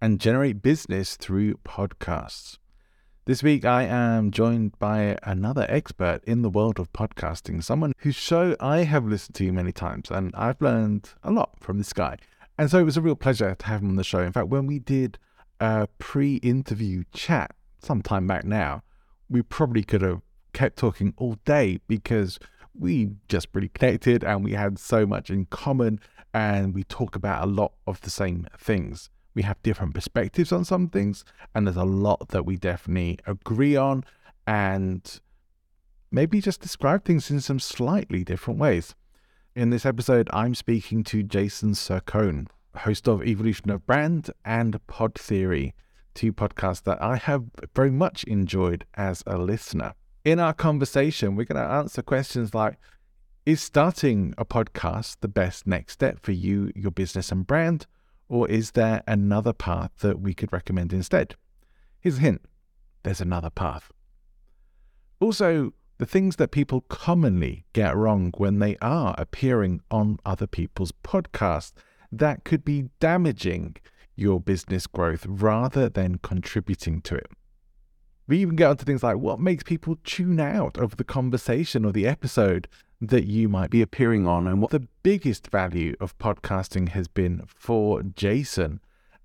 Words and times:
and 0.00 0.20
generate 0.20 0.62
business 0.62 1.16
through 1.16 1.54
podcasts. 1.64 2.58
This 3.24 3.42
week, 3.42 3.64
I 3.64 3.82
am 3.82 4.30
joined 4.30 4.78
by 4.78 5.18
another 5.22 5.66
expert 5.68 6.20
in 6.24 6.42
the 6.42 6.48
world 6.48 6.78
of 6.78 6.92
podcasting, 6.92 7.62
someone 7.62 7.92
whose 7.98 8.14
show 8.14 8.56
I 8.58 8.84
have 8.84 9.04
listened 9.04 9.34
to 9.36 9.52
many 9.52 9.72
times, 9.72 10.10
and 10.10 10.34
I've 10.34 10.62
learned 10.62 11.10
a 11.22 11.30
lot 11.30 11.60
from 11.60 11.78
this 11.78 11.92
guy. 11.92 12.16
And 12.56 12.70
so 12.70 12.78
it 12.78 12.84
was 12.84 12.96
a 12.96 13.02
real 13.02 13.16
pleasure 13.16 13.54
to 13.54 13.66
have 13.66 13.82
him 13.82 13.90
on 13.90 13.96
the 13.96 14.04
show. 14.04 14.20
In 14.20 14.32
fact, 14.32 14.48
when 14.48 14.66
we 14.66 14.78
did 14.78 15.18
a 15.60 15.88
pre 15.98 16.36
interview 16.36 17.04
chat 17.12 17.54
some 17.80 18.00
time 18.00 18.26
back 18.26 18.44
now, 18.44 18.82
we 19.28 19.42
probably 19.42 19.82
could 19.82 20.02
have 20.02 20.22
kept 20.54 20.78
talking 20.78 21.12
all 21.18 21.36
day 21.44 21.80
because 21.86 22.38
we 22.74 23.10
just 23.28 23.48
really 23.52 23.68
connected 23.68 24.24
and 24.24 24.42
we 24.42 24.52
had 24.52 24.78
so 24.78 25.04
much 25.04 25.28
in 25.28 25.44
common 25.46 26.00
and 26.32 26.74
we 26.74 26.84
talk 26.84 27.14
about 27.14 27.44
a 27.44 27.46
lot 27.46 27.72
of 27.86 28.00
the 28.00 28.10
same 28.10 28.46
things 28.58 29.10
we 29.38 29.42
have 29.42 29.62
different 29.62 29.94
perspectives 29.94 30.50
on 30.50 30.64
some 30.64 30.88
things, 30.88 31.24
and 31.54 31.64
there's 31.64 31.76
a 31.76 31.84
lot 31.84 32.30
that 32.30 32.44
we 32.44 32.56
definitely 32.56 33.20
agree 33.24 33.76
on, 33.76 34.02
and 34.48 35.20
maybe 36.10 36.40
just 36.40 36.60
describe 36.60 37.04
things 37.04 37.30
in 37.30 37.40
some 37.40 37.60
slightly 37.60 38.24
different 38.24 38.58
ways. 38.58 38.96
In 39.54 39.70
this 39.70 39.86
episode, 39.86 40.28
I'm 40.32 40.56
speaking 40.56 41.04
to 41.04 41.22
Jason 41.22 41.74
Cercone, 41.74 42.48
host 42.78 43.06
of 43.06 43.22
Evolution 43.22 43.70
of 43.70 43.86
Brand 43.86 44.32
and 44.44 44.84
Pod 44.88 45.14
Theory, 45.14 45.72
two 46.14 46.32
podcasts 46.32 46.82
that 46.82 47.00
I 47.00 47.14
have 47.14 47.44
very 47.76 47.92
much 47.92 48.24
enjoyed 48.24 48.86
as 48.94 49.22
a 49.24 49.38
listener. 49.38 49.94
In 50.24 50.40
our 50.40 50.52
conversation, 50.52 51.36
we're 51.36 51.44
going 51.44 51.64
to 51.64 51.72
answer 51.72 52.02
questions 52.02 52.54
like 52.54 52.76
Is 53.46 53.62
starting 53.62 54.34
a 54.36 54.44
podcast 54.44 55.18
the 55.20 55.28
best 55.28 55.64
next 55.64 55.92
step 55.92 56.18
for 56.18 56.32
you, 56.32 56.72
your 56.74 56.90
business, 56.90 57.30
and 57.30 57.46
brand? 57.46 57.86
Or 58.28 58.48
is 58.48 58.72
there 58.72 59.02
another 59.06 59.52
path 59.52 59.90
that 60.00 60.20
we 60.20 60.34
could 60.34 60.52
recommend 60.52 60.92
instead? 60.92 61.36
Here's 62.00 62.18
a 62.18 62.22
hint 62.22 62.42
there's 63.02 63.20
another 63.20 63.50
path. 63.50 63.90
Also, 65.20 65.72
the 65.98 66.06
things 66.06 66.36
that 66.36 66.50
people 66.50 66.82
commonly 66.82 67.64
get 67.72 67.96
wrong 67.96 68.32
when 68.36 68.58
they 68.58 68.76
are 68.82 69.14
appearing 69.18 69.80
on 69.90 70.18
other 70.24 70.46
people's 70.46 70.92
podcasts 71.02 71.72
that 72.12 72.44
could 72.44 72.64
be 72.64 72.90
damaging 73.00 73.76
your 74.14 74.40
business 74.40 74.86
growth 74.86 75.26
rather 75.28 75.88
than 75.88 76.18
contributing 76.18 77.00
to 77.02 77.14
it. 77.14 77.30
We 78.26 78.38
even 78.38 78.56
get 78.56 78.70
onto 78.70 78.84
things 78.84 79.02
like 79.02 79.16
what 79.16 79.40
makes 79.40 79.64
people 79.64 79.96
tune 80.04 80.38
out 80.38 80.76
of 80.76 80.96
the 80.96 81.04
conversation 81.04 81.84
or 81.84 81.92
the 81.92 82.06
episode 82.06 82.68
that 83.00 83.26
you 83.26 83.48
might 83.48 83.70
be 83.70 83.82
appearing 83.82 84.26
on 84.26 84.46
and 84.46 84.60
what 84.60 84.70
the 84.70 84.86
biggest 85.02 85.48
value 85.48 85.94
of 86.00 86.18
podcasting 86.18 86.90
has 86.90 87.06
been 87.08 87.42
for 87.46 88.02
Jason 88.02 88.80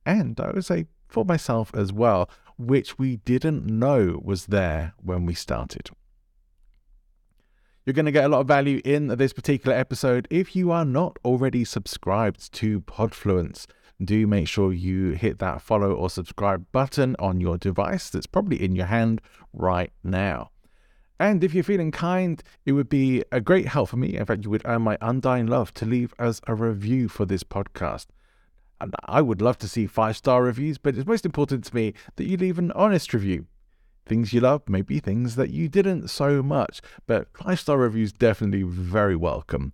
and 0.05 0.39
I 0.39 0.51
would 0.51 0.65
say 0.65 0.87
for 1.07 1.25
myself 1.25 1.71
as 1.75 1.93
well, 1.93 2.29
which 2.57 2.97
we 2.97 3.17
didn't 3.17 3.65
know 3.65 4.19
was 4.23 4.47
there 4.47 4.93
when 5.01 5.25
we 5.25 5.33
started. 5.33 5.89
You're 7.85 7.93
going 7.93 8.05
to 8.05 8.11
get 8.11 8.25
a 8.25 8.29
lot 8.29 8.41
of 8.41 8.47
value 8.47 8.81
in 8.85 9.07
this 9.07 9.33
particular 9.33 9.75
episode. 9.75 10.27
If 10.29 10.55
you 10.55 10.71
are 10.71 10.85
not 10.85 11.19
already 11.25 11.65
subscribed 11.65 12.53
to 12.53 12.81
Podfluence, 12.81 13.65
do 14.03 14.25
make 14.25 14.47
sure 14.47 14.71
you 14.71 15.11
hit 15.11 15.39
that 15.39 15.61
follow 15.61 15.93
or 15.93 16.09
subscribe 16.09 16.65
button 16.71 17.15
on 17.19 17.41
your 17.41 17.57
device 17.57 18.09
that's 18.09 18.25
probably 18.25 18.63
in 18.63 18.75
your 18.75 18.85
hand 18.85 19.21
right 19.51 19.91
now. 20.03 20.49
And 21.19 21.43
if 21.43 21.53
you're 21.53 21.63
feeling 21.63 21.91
kind, 21.91 22.41
it 22.65 22.73
would 22.73 22.89
be 22.89 23.23
a 23.31 23.39
great 23.39 23.67
help 23.67 23.89
for 23.89 23.97
me. 23.97 24.15
In 24.17 24.25
fact, 24.25 24.43
you 24.43 24.49
would 24.49 24.65
earn 24.65 24.81
my 24.81 24.97
undying 25.01 25.47
love 25.47 25.73
to 25.75 25.85
leave 25.85 26.13
us 26.19 26.41
a 26.47 26.55
review 26.55 27.07
for 27.07 27.25
this 27.25 27.43
podcast. 27.43 28.07
And 28.81 28.93
I 29.05 29.21
would 29.21 29.41
love 29.41 29.57
to 29.59 29.67
see 29.67 29.87
five 29.87 30.17
star 30.17 30.43
reviews, 30.43 30.77
but 30.77 30.97
it's 30.97 31.07
most 31.07 31.25
important 31.25 31.63
to 31.65 31.75
me 31.75 31.93
that 32.15 32.25
you 32.25 32.35
leave 32.35 32.59
an 32.59 32.71
honest 32.73 33.13
review. 33.13 33.45
Things 34.05 34.33
you 34.33 34.41
love, 34.41 34.63
maybe 34.67 34.99
things 34.99 35.35
that 35.35 35.51
you 35.51 35.69
didn't 35.69 36.09
so 36.09 36.43
much, 36.43 36.81
but 37.07 37.27
five 37.37 37.59
star 37.59 37.77
reviews 37.77 38.11
definitely 38.11 38.63
very 38.63 39.15
welcome. 39.15 39.71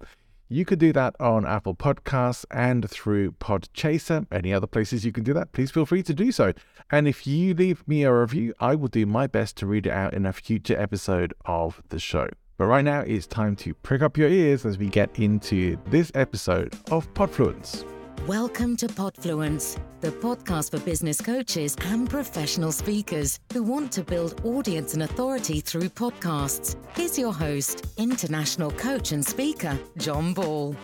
You 0.51 0.65
could 0.65 0.79
do 0.79 0.91
that 0.93 1.15
on 1.19 1.45
Apple 1.45 1.75
Podcasts 1.75 2.43
and 2.49 2.89
through 2.89 3.33
Podchaser. 3.33 4.25
Any 4.31 4.51
other 4.51 4.65
places 4.65 5.05
you 5.05 5.11
can 5.11 5.23
do 5.23 5.31
that, 5.33 5.51
please 5.51 5.69
feel 5.69 5.85
free 5.85 6.01
to 6.01 6.11
do 6.11 6.31
so. 6.31 6.53
And 6.89 7.07
if 7.07 7.27
you 7.27 7.53
leave 7.53 7.87
me 7.87 8.01
a 8.01 8.11
review, 8.11 8.55
I 8.59 8.73
will 8.73 8.87
do 8.87 9.05
my 9.05 9.27
best 9.27 9.57
to 9.57 9.67
read 9.67 9.85
it 9.85 9.91
out 9.91 10.15
in 10.15 10.25
a 10.25 10.33
future 10.33 10.75
episode 10.75 11.35
of 11.45 11.83
the 11.89 11.99
show. 11.99 12.29
But 12.57 12.65
right 12.65 12.83
now, 12.83 13.01
it's 13.01 13.27
time 13.27 13.55
to 13.57 13.75
prick 13.75 14.01
up 14.01 14.17
your 14.17 14.27
ears 14.27 14.65
as 14.65 14.79
we 14.79 14.87
get 14.87 15.19
into 15.19 15.77
this 15.85 16.11
episode 16.15 16.73
of 16.89 17.13
Podfluence. 17.13 17.85
Welcome 18.27 18.75
to 18.77 18.87
Podfluence, 18.87 19.79
the 20.01 20.11
podcast 20.11 20.71
for 20.71 20.79
business 20.79 21.19
coaches 21.21 21.75
and 21.85 22.07
professional 22.07 22.71
speakers 22.71 23.39
who 23.53 23.63
want 23.63 23.91
to 23.93 24.03
build 24.03 24.41
audience 24.43 24.93
and 24.93 25.03
authority 25.03 25.61
through 25.61 25.89
podcasts. 25.89 26.75
Here's 26.95 27.17
your 27.17 27.33
host, 27.33 27.85
international 27.97 28.71
coach 28.71 29.13
and 29.13 29.25
speaker, 29.25 29.79
John 29.97 30.33
Ball. 30.33 30.75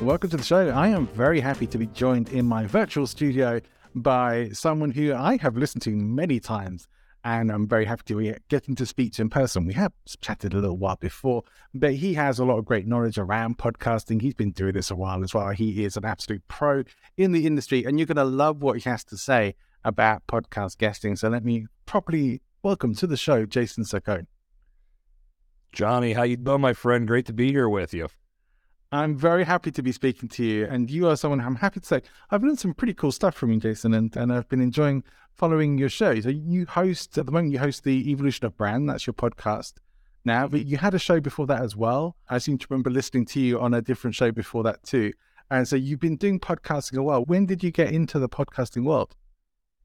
Welcome 0.00 0.30
to 0.30 0.36
the 0.38 0.42
show. 0.42 0.70
I 0.70 0.88
am 0.88 1.06
very 1.08 1.38
happy 1.38 1.66
to 1.68 1.78
be 1.78 1.86
joined 1.86 2.30
in 2.30 2.46
my 2.46 2.66
virtual 2.66 3.06
studio 3.06 3.60
by 3.94 4.48
someone 4.48 4.90
who 4.90 5.14
I 5.14 5.36
have 5.36 5.56
listened 5.56 5.82
to 5.82 5.90
many 5.90 6.40
times 6.40 6.88
and 7.24 7.50
I'm 7.50 7.66
very 7.66 7.86
happy 7.86 8.02
to 8.06 8.16
be 8.16 8.34
getting 8.48 8.74
to 8.74 8.84
speak 8.84 9.14
to 9.14 9.22
in 9.22 9.30
person. 9.30 9.64
We 9.66 9.72
have 9.72 9.92
chatted 10.20 10.52
a 10.52 10.58
little 10.58 10.76
while 10.76 10.96
before, 10.96 11.42
but 11.72 11.94
he 11.94 12.14
has 12.14 12.38
a 12.38 12.44
lot 12.44 12.58
of 12.58 12.66
great 12.66 12.86
knowledge 12.86 13.16
around 13.16 13.56
podcasting. 13.56 14.20
He's 14.20 14.34
been 14.34 14.52
doing 14.52 14.74
this 14.74 14.90
a 14.90 14.94
while 14.94 15.24
as 15.24 15.32
well. 15.32 15.48
He 15.50 15.84
is 15.84 15.96
an 15.96 16.04
absolute 16.04 16.46
pro 16.48 16.84
in 17.16 17.32
the 17.32 17.46
industry, 17.46 17.84
and 17.84 17.98
you're 17.98 18.06
going 18.06 18.16
to 18.16 18.24
love 18.24 18.62
what 18.62 18.78
he 18.78 18.90
has 18.90 19.04
to 19.04 19.16
say 19.16 19.54
about 19.84 20.26
podcast 20.26 20.76
guesting. 20.76 21.16
So 21.16 21.30
let 21.30 21.44
me 21.44 21.66
properly 21.86 22.42
welcome 22.62 22.94
to 22.96 23.06
the 23.06 23.16
show, 23.16 23.46
Jason 23.46 23.84
Cercone. 23.84 24.26
Johnny, 25.72 26.12
how 26.12 26.22
you 26.24 26.36
doing, 26.36 26.60
my 26.60 26.74
friend? 26.74 27.08
Great 27.08 27.26
to 27.26 27.32
be 27.32 27.50
here 27.50 27.68
with 27.68 27.94
you. 27.94 28.08
I'm 28.92 29.16
very 29.16 29.42
happy 29.42 29.72
to 29.72 29.82
be 29.82 29.90
speaking 29.90 30.28
to 30.30 30.44
you. 30.44 30.66
And 30.66 30.88
you 30.88 31.08
are 31.08 31.16
someone 31.16 31.40
I'm 31.40 31.56
happy 31.56 31.80
to 31.80 31.86
say 31.86 32.02
I've 32.30 32.44
learned 32.44 32.60
some 32.60 32.74
pretty 32.74 32.94
cool 32.94 33.10
stuff 33.10 33.34
from 33.34 33.50
you, 33.50 33.58
Jason, 33.58 33.92
and, 33.92 34.14
and 34.14 34.32
I've 34.32 34.48
been 34.48 34.60
enjoying 34.60 35.02
following 35.36 35.78
your 35.78 35.88
show. 35.88 36.20
So 36.20 36.28
you 36.28 36.66
host 36.66 37.16
at 37.18 37.26
the 37.26 37.32
moment 37.32 37.52
you 37.52 37.58
host 37.58 37.84
the 37.84 38.10
Evolution 38.10 38.46
of 38.46 38.56
Brand, 38.56 38.88
that's 38.88 39.06
your 39.06 39.14
podcast 39.14 39.74
now, 40.24 40.48
but 40.48 40.66
you 40.66 40.76
had 40.76 40.94
a 40.94 40.98
show 40.98 41.20
before 41.20 41.46
that 41.46 41.62
as 41.62 41.76
well. 41.76 42.16
I 42.28 42.38
seem 42.38 42.58
to 42.58 42.66
remember 42.70 42.90
listening 42.90 43.26
to 43.26 43.40
you 43.40 43.60
on 43.60 43.74
a 43.74 43.82
different 43.82 44.14
show 44.14 44.32
before 44.32 44.62
that 44.64 44.82
too. 44.82 45.12
And 45.50 45.68
so 45.68 45.76
you've 45.76 46.00
been 46.00 46.16
doing 46.16 46.40
podcasting 46.40 46.96
a 46.96 47.02
while. 47.02 47.24
When 47.24 47.46
did 47.46 47.62
you 47.62 47.70
get 47.70 47.92
into 47.92 48.18
the 48.18 48.28
podcasting 48.28 48.84
world? 48.84 49.14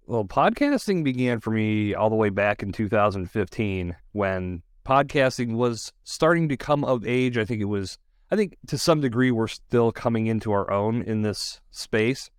Well, 0.06 0.26
podcasting 0.26 1.04
began 1.04 1.40
for 1.40 1.52
me 1.52 1.94
all 1.94 2.10
the 2.10 2.16
way 2.16 2.30
back 2.30 2.64
in 2.64 2.72
2015 2.72 3.96
when 4.14 4.64
podcasting 4.86 5.56
was 5.56 5.92
starting 6.04 6.50
to 6.50 6.58
come 6.58 6.84
of 6.84 7.06
age. 7.06 7.38
I 7.38 7.46
think 7.46 7.62
it 7.62 7.66
was 7.66 7.98
I 8.32 8.36
think 8.36 8.58
to 8.68 8.78
some 8.78 9.02
degree 9.02 9.32
we're 9.32 9.48
still 9.48 9.92
coming 9.92 10.28
into 10.28 10.52
our 10.52 10.70
own 10.72 11.02
in 11.04 11.22
this 11.24 11.62
space. 11.72 12.30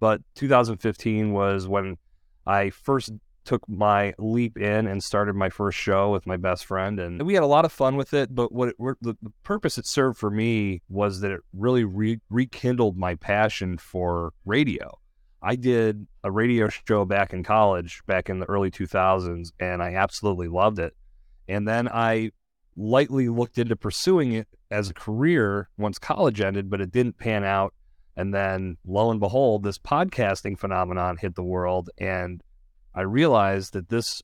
But 0.00 0.22
2015 0.34 1.32
was 1.32 1.68
when 1.68 1.96
I 2.46 2.70
first 2.70 3.12
took 3.44 3.68
my 3.68 4.14
leap 4.18 4.56
in 4.56 4.86
and 4.86 5.04
started 5.04 5.34
my 5.34 5.50
first 5.50 5.76
show 5.76 6.10
with 6.10 6.26
my 6.26 6.36
best 6.38 6.64
friend 6.64 6.98
and 6.98 7.22
we 7.22 7.34
had 7.34 7.42
a 7.42 7.46
lot 7.46 7.66
of 7.66 7.72
fun 7.72 7.94
with 7.94 8.14
it 8.14 8.34
but 8.34 8.50
what 8.52 8.70
it, 8.70 8.76
the, 8.78 9.14
the, 9.20 9.32
purpose 9.42 9.76
it 9.76 9.86
served 9.86 10.16
for 10.16 10.30
me 10.30 10.80
was 10.88 11.20
that 11.20 11.30
it 11.30 11.40
really 11.52 11.84
re- 11.84 12.20
rekindled 12.30 12.96
my 12.96 13.14
passion 13.16 13.76
for 13.76 14.32
radio 14.46 14.90
I 15.44 15.56
did 15.56 16.06
a 16.24 16.30
radio 16.30 16.70
show 16.70 17.04
back 17.04 17.34
in 17.34 17.44
college, 17.44 18.02
back 18.06 18.30
in 18.30 18.38
the 18.38 18.46
early 18.46 18.70
2000s, 18.70 19.50
and 19.60 19.82
I 19.82 19.94
absolutely 19.94 20.48
loved 20.48 20.78
it. 20.78 20.94
And 21.46 21.68
then 21.68 21.86
I 21.86 22.30
lightly 22.76 23.28
looked 23.28 23.58
into 23.58 23.76
pursuing 23.76 24.32
it 24.32 24.48
as 24.70 24.88
a 24.88 24.94
career 24.94 25.68
once 25.76 25.98
college 25.98 26.40
ended, 26.40 26.70
but 26.70 26.80
it 26.80 26.90
didn't 26.90 27.18
pan 27.18 27.44
out. 27.44 27.74
And 28.16 28.32
then 28.32 28.76
lo 28.86 29.10
and 29.10 29.20
behold, 29.20 29.62
this 29.62 29.78
podcasting 29.78 30.58
phenomenon 30.58 31.16
hit 31.16 31.34
the 31.34 31.42
world. 31.42 31.90
And 31.98 32.42
I 32.94 33.02
realized 33.02 33.72
that 33.72 33.88
this 33.88 34.22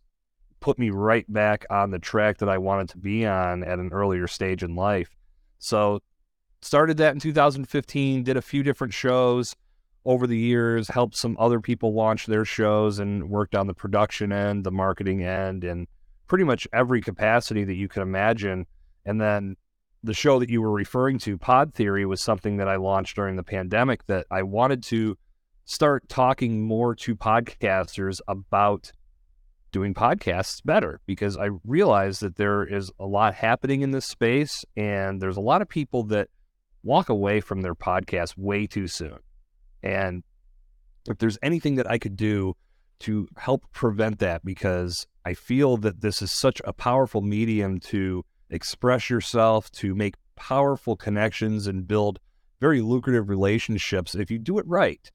put 0.61 0.79
me 0.79 0.91
right 0.91 1.31
back 1.33 1.65
on 1.71 1.91
the 1.91 1.99
track 1.99 2.39
that 2.39 2.49
I 2.49 2.59
wanted 2.59 2.89
to 2.91 2.99
be 2.99 3.27
on 3.27 3.65
at 3.65 3.79
an 3.79 3.91
earlier 3.93 4.27
stage 4.27 4.63
in 4.63 4.77
life. 4.77 5.17
So 5.59 6.01
started 6.63 6.99
that 6.99 7.15
in 7.15 7.21
2015, 7.21 8.23
did 8.23 8.37
a 8.37 8.43
few 8.43 8.63
different 8.63 8.93
shows 8.93 9.57
over 10.05 10.27
the 10.27 10.39
years, 10.39 10.89
helped 10.89 11.17
some 11.17 11.37
other 11.39 11.61
people 11.61 11.95
launch 11.95 12.27
their 12.27 12.45
shows 12.45 12.99
and 12.99 13.29
worked 13.29 13.55
on 13.55 13.67
the 13.67 13.75
production 13.75 14.33
end, 14.33 14.65
the 14.65 14.71
marketing 14.71 15.23
end, 15.23 15.65
and 15.65 15.87
pretty 16.27 16.45
much 16.45 16.67
every 16.73 17.01
capacity 17.01 17.65
that 17.65 17.75
you 17.75 17.89
can 17.89 18.03
imagine. 18.03 18.67
And 19.05 19.21
then 19.21 19.57
the 20.03 20.15
show 20.15 20.39
that 20.39 20.49
you 20.49 20.63
were 20.63 20.73
referring 20.73 21.19
to, 21.19 21.37
Pod 21.37 21.75
Theory, 21.75 22.07
was 22.07 22.23
something 22.23 22.57
that 22.57 22.69
I 22.69 22.77
launched 22.77 23.17
during 23.17 23.37
the 23.37 23.43
pandemic 23.43 24.07
that 24.07 24.27
I 24.31 24.43
wanted 24.43 24.83
to 24.85 25.19
start 25.65 26.09
talking 26.09 26.63
more 26.63 26.95
to 26.97 27.15
podcasters 27.15 28.21
about 28.27 28.93
doing 29.73 29.95
podcasts 29.95 30.61
better 30.65 31.01
because 31.07 31.37
I 31.37 31.51
realized 31.65 32.23
that 32.23 32.37
there 32.37 32.65
is 32.65 32.91
a 32.99 33.07
lot 33.07 33.35
happening 33.35 33.83
in 33.83 33.93
this 33.93 34.07
space 34.07 34.65
and 34.77 35.21
there's 35.21 35.37
a 35.37 35.41
lot 35.41 35.63
of 35.63 35.69
people 35.69 36.03
that 36.05 36.29
walk 36.83 37.09
away 37.09 37.41
from 37.41 37.63
their 37.63 37.75
podcast 37.75 38.37
way 38.37 38.67
too 38.67 38.89
soon. 38.89 39.19
And 39.83 40.25
if 41.09 41.19
there's 41.19 41.39
anything 41.43 41.77
that 41.77 41.89
I 41.89 41.99
could 41.99 42.17
do 42.17 42.57
to 43.01 43.29
help 43.37 43.71
prevent 43.73 44.19
that, 44.19 44.45
because 44.45 45.07
I 45.25 45.35
feel 45.35 45.77
that 45.79 46.01
this 46.01 46.21
is 46.21 46.33
such 46.33 46.61
a 46.65 46.73
powerful 46.73 47.21
medium 47.21 47.79
to 47.81 48.25
express 48.51 49.09
yourself, 49.11 49.71
to 49.73 49.95
make 49.95 50.15
powerful 50.37 50.97
connections 50.97 51.67
and 51.67 51.87
build 51.87 52.19
very 52.61 52.81
lucrative 52.81 53.29
relationships 53.29 54.15
if 54.15 54.31
you 54.31 54.39
do 54.39 54.59
it 54.59 54.67
right. 54.67 55.11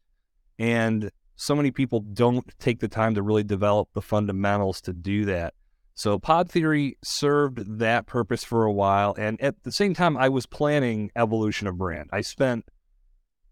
And 0.57 1.11
so 1.35 1.55
many 1.55 1.71
people 1.71 1.99
don't 1.99 2.45
take 2.59 2.79
the 2.79 2.87
time 2.87 3.15
to 3.15 3.21
really 3.21 3.43
develop 3.43 3.89
the 3.93 4.01
fundamentals 4.01 4.81
to 4.81 4.93
do 4.93 5.25
that. 5.25 5.53
So 5.93 6.19
pod 6.19 6.49
theory 6.49 6.97
served 7.03 7.79
that 7.79 8.05
purpose 8.05 8.43
for 8.43 8.65
a 8.65 8.71
while. 8.71 9.15
And 9.17 9.39
at 9.41 9.63
the 9.63 9.71
same 9.71 9.93
time, 9.93 10.17
I 10.17 10.29
was 10.29 10.45
planning 10.45 11.11
evolution 11.15 11.67
of 11.67 11.77
brand. 11.77 12.09
I 12.11 12.21
spent 12.21 12.65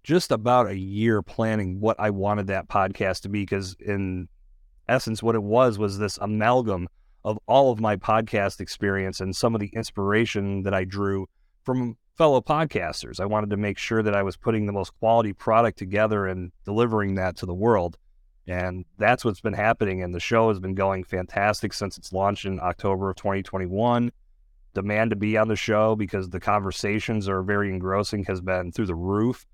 just 0.03 0.31
about 0.31 0.67
a 0.67 0.77
year 0.77 1.21
planning 1.21 1.79
what 1.79 1.97
I 1.99 2.09
wanted 2.09 2.47
that 2.47 2.67
podcast 2.67 3.21
to 3.21 3.29
be 3.29 3.43
because 3.43 3.75
in 3.79 4.27
essence, 4.89 5.23
what 5.23 5.35
it 5.35 5.43
was 5.43 5.77
was 5.77 5.97
this 5.97 6.17
amalgam 6.17 6.89
of 7.23 7.39
all 7.47 7.71
of 7.71 7.79
my 7.79 7.95
podcast 7.95 8.59
experience 8.59 9.19
and 9.19 9.35
some 9.35 9.55
of 9.55 9.61
the 9.61 9.71
inspiration 9.73 10.63
that 10.63 10.73
I 10.73 10.83
drew 10.83 11.27
from 11.63 11.97
fellow 12.17 12.41
podcasters. 12.41 13.19
I 13.19 13.25
wanted 13.25 13.49
to 13.51 13.57
make 13.57 13.77
sure 13.77 14.03
that 14.03 14.15
I 14.15 14.23
was 14.23 14.37
putting 14.37 14.65
the 14.65 14.73
most 14.73 14.93
quality 14.99 15.33
product 15.33 15.77
together 15.77 16.27
and 16.27 16.51
delivering 16.65 17.15
that 17.15 17.37
to 17.37 17.45
the 17.45 17.53
world. 17.53 17.97
And 18.45 18.85
that's 18.97 19.23
what's 19.23 19.41
been 19.41 19.53
happening. 19.53 20.03
And 20.03 20.13
the 20.13 20.19
show 20.19 20.49
has 20.49 20.59
been 20.59 20.75
going 20.75 21.05
fantastic 21.05 21.73
since 21.73 21.97
its 21.97 22.11
launch 22.11 22.45
in 22.45 22.59
October 22.59 23.09
of 23.09 23.15
2021. 23.15 24.11
Demand 24.73 25.09
to 25.11 25.15
be 25.15 25.37
on 25.37 25.47
the 25.47 25.55
show 25.55 25.95
because 25.95 26.29
the 26.29 26.39
conversations 26.39 27.29
are 27.29 27.41
very 27.41 27.69
engrossing 27.69 28.25
has 28.25 28.41
been 28.41 28.71
through 28.71 28.87
the 28.87 28.95
roof. 28.95 29.45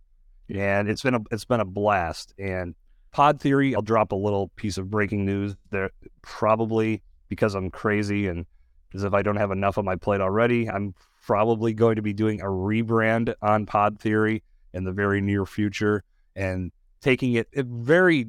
And 0.50 0.90
it's 0.90 1.04
been 1.04 1.14
a 1.14 1.20
it's 1.30 1.46
been 1.46 1.60
a 1.60 1.66
blast. 1.66 2.34
And 2.40 2.74
Pod 3.12 3.40
Theory, 3.40 3.76
I'll 3.76 3.82
drop 3.82 4.12
a 4.12 4.16
little 4.16 4.48
piece 4.56 4.78
of 4.78 4.90
breaking 4.90 5.26
news 5.26 5.56
there 5.72 5.92
probably 6.22 7.04
because 7.30 7.56
I'm 7.56 7.70
crazy 7.70 8.28
and 8.28 8.46
as 8.94 9.04
if 9.04 9.14
I 9.14 9.22
don't 9.22 9.36
have 9.36 9.52
enough 9.52 9.78
on 9.78 9.86
my 9.86 9.96
plate 9.96 10.22
already. 10.22 10.70
I'm 10.70 10.96
probably 11.26 11.74
going 11.74 11.96
to 11.96 12.02
be 12.02 12.14
doing 12.14 12.42
a 12.42 12.46
rebrand 12.46 13.34
on 13.42 13.66
Pod 13.66 14.00
Theory 14.00 14.44
in 14.74 14.84
the 14.84 14.92
very 14.92 15.22
near 15.22 15.46
future 15.46 16.04
and 16.36 16.72
taking 17.02 17.34
it, 17.34 17.48
it 17.52 17.66
very 17.66 18.28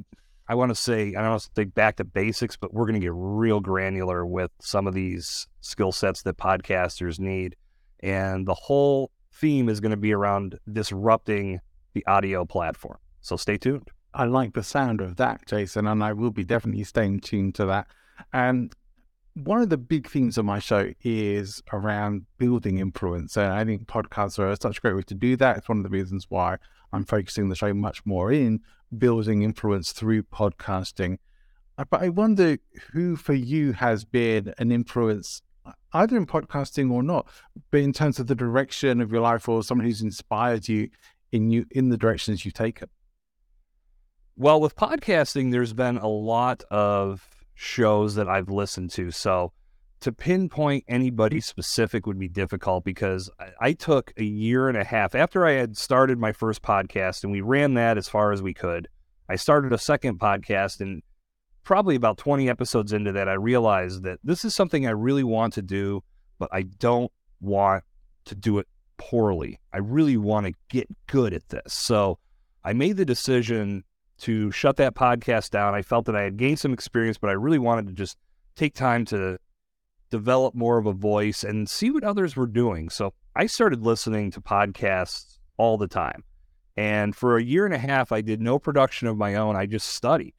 I 0.51 0.55
want 0.55 0.71
to 0.71 0.75
say, 0.75 1.15
I 1.15 1.21
don't 1.21 1.31
want 1.31 1.43
to 1.43 1.51
say 1.55 1.65
back 1.65 1.95
to 1.99 2.05
basics, 2.05 2.57
but 2.57 2.75
we're 2.75 2.85
going 2.85 3.01
to 3.01 3.07
get 3.07 3.13
real 3.15 3.61
granular 3.61 4.27
with 4.27 4.51
some 4.61 4.89
of 4.89 4.95
these 4.95 5.47
skill 5.61 5.93
sets 5.93 6.23
that 6.23 6.39
podcasters 6.39 7.21
need. 7.21 7.55
And 8.01 8.49
the 8.49 8.55
whole 8.55 9.13
theme 9.33 9.69
is 9.69 9.79
going 9.79 9.93
to 9.93 9.97
be 9.97 10.13
around 10.13 10.59
disrupting 10.73 11.61
the 11.95 12.05
audio 12.07 12.45
platform. 12.45 12.99
So 13.21 13.37
stay 13.37 13.59
tuned. 13.59 13.91
I 14.13 14.25
like 14.25 14.55
the 14.55 14.65
sound 14.65 15.01
of 15.01 15.15
that, 15.19 15.47
Jason, 15.47 15.87
and 15.87 16.03
I 16.03 16.15
will 16.15 16.33
be 16.33 16.43
definitely 16.43 16.83
staying 16.83 17.21
tuned 17.21 17.55
to 17.55 17.67
that. 17.67 17.87
And 18.33 18.75
one 19.45 19.63
of 19.63 19.69
the 19.69 19.79
big 19.79 20.09
themes 20.09 20.39
of 20.39 20.45
my 20.45 20.59
show 20.59 20.93
is 21.03 21.63
around 21.73 22.27
building 22.39 22.79
influence. 22.79 23.37
And 23.37 23.53
I 23.53 23.65
think 23.65 23.87
podcasts 23.87 24.39
are 24.39 24.55
such 24.61 24.79
a 24.79 24.81
great 24.81 24.97
way 24.97 25.03
to 25.03 25.15
do 25.15 25.37
that. 25.37 25.59
It's 25.59 25.69
one 25.69 25.79
of 25.79 25.85
the 25.85 25.91
reasons 25.91 26.27
why 26.29 26.57
I'm 26.93 27.05
focusing 27.05 27.49
the 27.49 27.55
show 27.55 27.73
much 27.73 28.05
more 28.05 28.33
in 28.33 28.61
building 28.97 29.43
influence 29.43 29.93
through 29.93 30.25
podcasting. 30.25 31.19
Uh, 31.79 31.85
but 31.89 32.03
I 32.03 32.09
wonder 32.09 32.59
who 32.93 33.17
for 33.17 33.33
you 33.33 33.73
has 33.73 34.05
been 34.05 34.53
an 34.59 34.73
influence, 34.73 35.43
either 35.93 36.17
in 36.17 36.27
podcasting 36.27 36.91
or 36.91 37.03
not, 37.03 37.29
but 37.71 37.81
in 37.81 37.93
terms 37.93 38.19
of 38.19 38.27
the 38.27 38.35
direction 38.35 39.01
of 39.01 39.13
your 39.13 39.23
life 39.23 39.49
or 39.49 39.63
someone 39.63 39.87
who's 39.87 40.03
inspired 40.03 40.69
you 40.69 40.91
in 41.33 41.51
you 41.51 41.65
in 41.71 41.89
the 41.89 41.97
directions 41.97 42.45
you've 42.45 42.55
taken. 42.55 42.89
Well, 44.37 44.61
with 44.61 44.75
podcasting, 44.75 45.53
there's 45.53 45.73
been 45.73 45.99
a 45.99 46.09
lot 46.09 46.65
of 46.71 47.40
shows 47.61 48.15
that 48.15 48.27
I've 48.27 48.49
listened 48.49 48.91
to. 48.93 49.11
So 49.11 49.53
to 50.01 50.13
pinpoint 50.13 50.83
anybody 50.89 51.43
specific 51.43 52.07
would 52.07 52.19
be 52.19 52.27
difficult 52.27 52.85
because 52.85 53.29
I, 53.61 53.75
took 53.75 54.15
a 54.17 54.25
year 54.25 54.71
and 54.71 54.79
a 54.79 54.85
half 54.85 55.15
after 55.15 55.45
I 55.45 55.53
had 55.53 55.77
started 55.77 56.19
my 56.19 56.33
first 56.33 56.63
podcast 56.63 57.23
and 57.23 57.31
we 57.31 57.43
ran 57.43 57.75
that 57.75 57.99
as 57.99 58.09
far 58.09 58.33
as 58.33 58.41
we 58.41 58.55
could. 58.55 58.89
I 59.29 59.37
started 59.37 59.75
a 59.75 59.79
second 59.79 60.19
podcast 60.19 60.81
and 60.81 61.03
probably 61.63 61.97
about 61.97 62.17
20 62.17 62.49
episodes 62.49 62.95
into 62.95 63.13
that, 63.13 63.29
I 63.29 63.35
realized 63.35 64.05
that 64.05 64.21
this 64.25 64.43
is 64.43 64.55
something 64.55 64.87
I 64.87 64.93
really 64.93 65.23
want 65.23 65.53
to 65.53 65.63
do, 65.63 66.03
but 66.39 66.49
I 66.53 66.63
don't 66.63 67.13
want 67.43 67.85
to 68.25 68.35
do 68.35 68.59
it 68.59 68.69
poorly. 68.97 69.61
I 69.71 69.79
really 69.79 70.17
want 70.17 70.47
to 70.47 70.55
get 70.71 70.89
good 71.09 71.35
at 71.35 71.47
this. 71.51 71.75
So 71.75 72.19
I 72.65 72.73
made 72.73 72.97
the 72.97 73.05
decision 73.05 73.85
to 74.21 74.51
shut 74.51 74.77
that 74.77 74.95
podcast 74.95 75.51
down. 75.51 75.75
I 75.75 75.83
felt 75.83 76.07
that 76.07 76.17
I 76.17 76.23
had 76.23 76.37
gained 76.37 76.59
some 76.59 76.73
experience, 76.73 77.19
but 77.19 77.31
I 77.31 77.35
really 77.35 77.59
wanted 77.59 77.87
to 77.89 77.93
just 77.93 78.17
take 78.57 78.75
time 78.75 79.05
to 79.07 79.39
develop 80.11 80.55
more 80.55 80.79
of 80.79 80.87
a 80.87 80.93
voice 80.93 81.45
and 81.45 81.69
see 81.69 81.91
what 81.91 82.05
others 82.05 82.37
were 82.37 82.47
doing. 82.47 82.91
So 82.91 83.15
I 83.37 83.47
started 83.47 83.83
listening 83.83 84.31
to 84.33 84.41
podcasts 84.41 85.39
all 85.57 85.79
the 85.79 85.89
time. 85.89 86.25
And 86.77 87.15
for 87.15 87.37
a 87.37 87.43
year 87.43 87.65
and 87.65 87.75
a 87.75 87.79
half, 87.79 88.13
I 88.13 88.21
did 88.21 88.41
no 88.41 88.59
production 88.59 89.09
of 89.09 89.17
my 89.17 89.35
own. 89.35 89.57
I 89.57 89.67
just 89.67 89.89
studied 89.89 90.35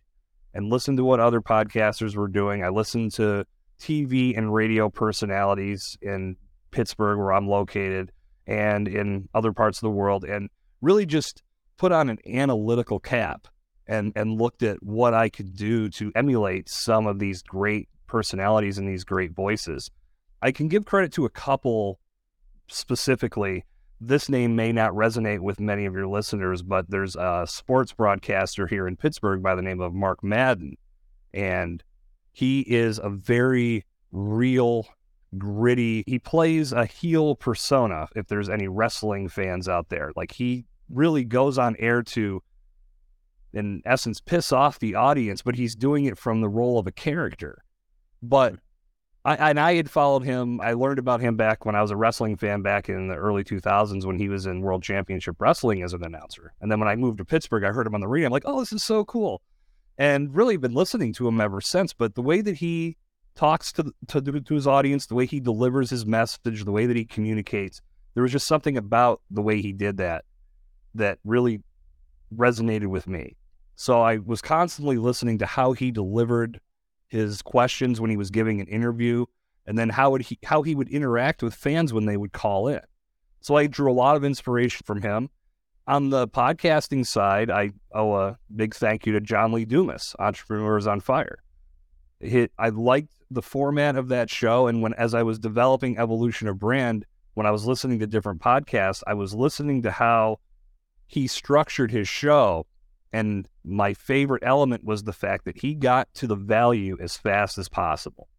and 0.54 0.70
listened 0.70 0.98
to 0.98 1.04
what 1.04 1.20
other 1.20 1.42
podcasters 1.42 2.16
were 2.16 2.28
doing. 2.28 2.64
I 2.64 2.70
listened 2.70 3.14
to 3.14 3.46
TV 3.80 4.38
and 4.38 4.54
radio 4.54 4.90
personalities 4.90 5.98
in 6.02 6.36
Pittsburgh, 6.72 7.18
where 7.18 7.34
I'm 7.34 7.48
located, 7.48 8.12
and 8.48 8.88
in 8.88 9.30
other 9.34 9.54
parts 9.54 9.78
of 9.78 9.82
the 9.82 9.92
world, 9.92 10.24
and 10.24 10.50
really 10.82 11.06
just 11.06 11.44
put 11.78 11.92
on 11.92 12.10
an 12.10 12.20
analytical 12.28 13.00
cap 13.00 13.48
and, 13.92 14.14
and 14.16 14.40
looked 14.40 14.64
at 14.64 14.82
what 14.82 15.14
I 15.14 15.28
could 15.28 15.54
do 15.54 15.90
to 15.90 16.14
emulate 16.16 16.70
some 16.70 17.06
of 17.08 17.20
these 17.20 17.44
great 17.44 17.90
personalities 18.08 18.78
and 18.78 18.88
these 18.88 19.04
great 19.04 19.34
voices. 19.34 19.92
I 20.42 20.54
can 20.54 20.70
give 20.70 20.86
credit 20.86 21.12
to 21.14 21.26
a 21.26 21.30
couple 21.30 22.00
specifically. 22.68 23.66
This 24.00 24.30
name 24.30 24.56
may 24.56 24.72
not 24.72 24.94
resonate 24.94 25.42
with 25.42 25.60
many 25.60 25.86
of 25.86 25.94
your 25.94 26.08
listeners, 26.08 26.64
but 26.64 26.90
there's 26.90 27.18
a 27.18 27.46
sports 27.46 27.92
broadcaster 27.92 28.66
here 28.66 28.88
in 28.88 28.96
Pittsburgh 28.96 29.44
by 29.44 29.56
the 29.56 29.62
name 29.62 29.82
of 29.82 29.94
Mark 29.94 30.24
Madden. 30.24 30.78
And 31.34 31.84
he 32.32 32.62
is 32.62 32.98
a 32.98 33.10
very 33.10 33.86
real, 34.14 34.88
gritty, 35.38 36.06
he 36.08 36.18
plays 36.18 36.72
a 36.72 36.86
heel 36.86 37.36
persona, 37.36 38.08
if 38.16 38.28
there's 38.28 38.50
any 38.50 38.70
wrestling 38.70 39.28
fans 39.28 39.68
out 39.68 39.90
there. 39.90 40.14
Like 40.16 40.32
he 40.32 40.66
really 40.90 41.26
goes 41.26 41.58
on 41.58 41.76
air 41.78 42.02
to, 42.04 42.42
in 43.54 43.82
essence, 43.86 44.20
piss 44.20 44.52
off 44.52 44.80
the 44.80 44.96
audience, 44.96 45.42
but 45.42 45.56
he's 45.56 45.76
doing 45.76 46.06
it 46.06 46.18
from 46.18 46.42
the 46.42 46.50
role 46.50 46.80
of 46.80 46.88
a 46.88 46.92
character. 46.92 47.64
But 48.22 48.54
hmm. 48.54 48.58
I 49.24 49.50
and 49.52 49.60
I 49.60 49.76
had 49.76 49.90
followed 49.90 50.24
him. 50.24 50.60
I 50.62 50.74
learned 50.74 50.98
about 50.98 51.22
him 51.22 51.36
back 51.36 51.66
when 51.66 51.76
I 51.76 51.82
was 51.82 51.92
a 51.92 51.96
wrestling 51.96 52.38
fan 52.38 52.64
back 52.64 52.90
in 52.90 53.08
the 53.08 53.16
early 53.16 53.44
2000s 53.44 54.04
when 54.06 54.18
he 54.18 54.30
was 54.30 54.48
in 54.48 54.62
World 54.62 54.82
Championship 54.82 55.36
Wrestling 55.40 55.84
as 55.84 55.94
an 55.94 56.04
announcer. 56.04 56.54
And 56.60 56.72
then 56.72 56.80
when 56.80 56.90
I 56.90 56.96
moved 56.96 57.20
to 57.20 57.26
Pittsburgh, 57.26 57.64
I 57.64 57.72
heard 57.72 57.86
him 57.86 57.94
on 57.94 58.02
the 58.02 58.08
radio. 58.08 58.28
I'm 58.28 58.32
like, 58.32 58.44
oh, 58.46 58.60
this 58.60 58.74
is 58.74 58.84
so 58.84 59.06
cool, 59.06 59.42
and 59.98 60.36
really 60.36 60.58
been 60.58 60.74
listening 60.74 61.14
to 61.14 61.28
him 61.28 61.40
ever 61.40 61.62
since. 61.62 61.94
But 61.94 62.16
the 62.16 62.24
way 62.24 62.42
that 62.42 62.56
he 62.58 62.98
talks 63.36 63.72
to 63.74 63.94
to, 64.08 64.22
to 64.22 64.54
his 64.54 64.66
audience, 64.66 65.06
the 65.06 65.16
way 65.16 65.28
he 65.28 65.40
delivers 65.40 65.92
his 65.92 66.06
message, 66.06 66.64
the 66.64 66.72
way 66.72 66.88
that 66.88 66.98
he 66.98 67.06
communicates, 67.06 67.80
there 68.16 68.24
was 68.24 68.32
just 68.32 68.48
something 68.48 68.76
about 68.76 69.22
the 69.30 69.42
way 69.42 69.62
he 69.62 69.72
did 69.72 69.98
that 69.98 70.26
that 70.96 71.20
really 71.24 71.62
resonated 72.36 72.88
with 72.88 73.08
me. 73.08 73.36
So 73.82 74.04
I 74.04 74.18
was 74.18 74.44
constantly 74.44 75.00
listening 75.00 75.40
to 75.40 75.48
how 75.48 75.74
he 75.74 75.90
delivered 75.90 76.60
his 77.08 77.42
questions 77.42 78.00
when 78.00 78.12
he 78.12 78.16
was 78.16 78.30
giving 78.30 78.62
an 78.62 78.68
interview, 78.68 79.26
and 79.66 79.76
then 79.76 79.90
how 79.90 80.12
would 80.12 80.22
he 80.22 80.38
how 80.46 80.62
he 80.62 80.76
would 80.76 80.88
interact 80.90 81.42
with 81.42 81.56
fans 81.56 81.92
when 81.92 82.06
they 82.06 82.16
would 82.16 82.32
call 82.32 82.68
in. 82.68 82.82
So 83.40 83.56
I 83.56 83.66
drew 83.66 83.92
a 83.92 83.94
lot 83.94 84.16
of 84.16 84.24
inspiration 84.24 84.84
from 84.86 85.02
him. 85.02 85.32
On 85.88 86.12
the 86.12 86.28
podcasting 86.28 87.08
side, 87.08 87.50
I 87.50 87.72
owe 87.92 88.14
a 88.14 88.38
big 88.56 88.76
thank 88.76 89.08
you 89.08 89.14
to 89.14 89.20
John 89.20 89.52
Lee 89.52 89.66
Dumas, 89.66 90.16
Entrepreneurs 90.20 90.86
on 90.86 91.00
Fire. 91.00 91.40
It, 92.20 92.52
I 92.60 92.70
liked 92.70 93.10
the 93.32 93.42
format 93.42 93.96
of 93.96 94.10
that 94.10 94.30
show, 94.30 94.68
and 94.68 94.84
when 94.84 94.94
as 94.94 95.16
I 95.16 95.24
was 95.24 95.40
developing 95.40 95.98
Evolution 95.98 96.48
of 96.48 96.60
Brand, 96.60 97.04
when 97.34 97.48
I 97.48 97.52
was 97.52 97.66
listening 97.66 97.98
to 97.98 98.06
different 98.06 98.42
podcasts, 98.42 99.02
I 99.08 99.16
was 99.16 99.34
listening 99.34 99.82
to 99.82 99.90
how 99.90 100.38
he 101.08 101.26
structured 101.26 101.90
his 101.90 102.08
show. 102.08 102.68
And 103.14 103.48
my 103.66 103.94
favorite 103.94 104.44
element 104.46 104.84
was 104.84 105.04
the 105.04 105.14
fact 105.14 105.46
that 105.46 105.58
he 105.60 105.76
got 105.76 106.14
to 106.16 106.28
the 106.28 106.36
value 106.36 106.98
as 107.02 107.18
fast 107.18 107.58
as 107.58 107.68
possible. 107.68 108.30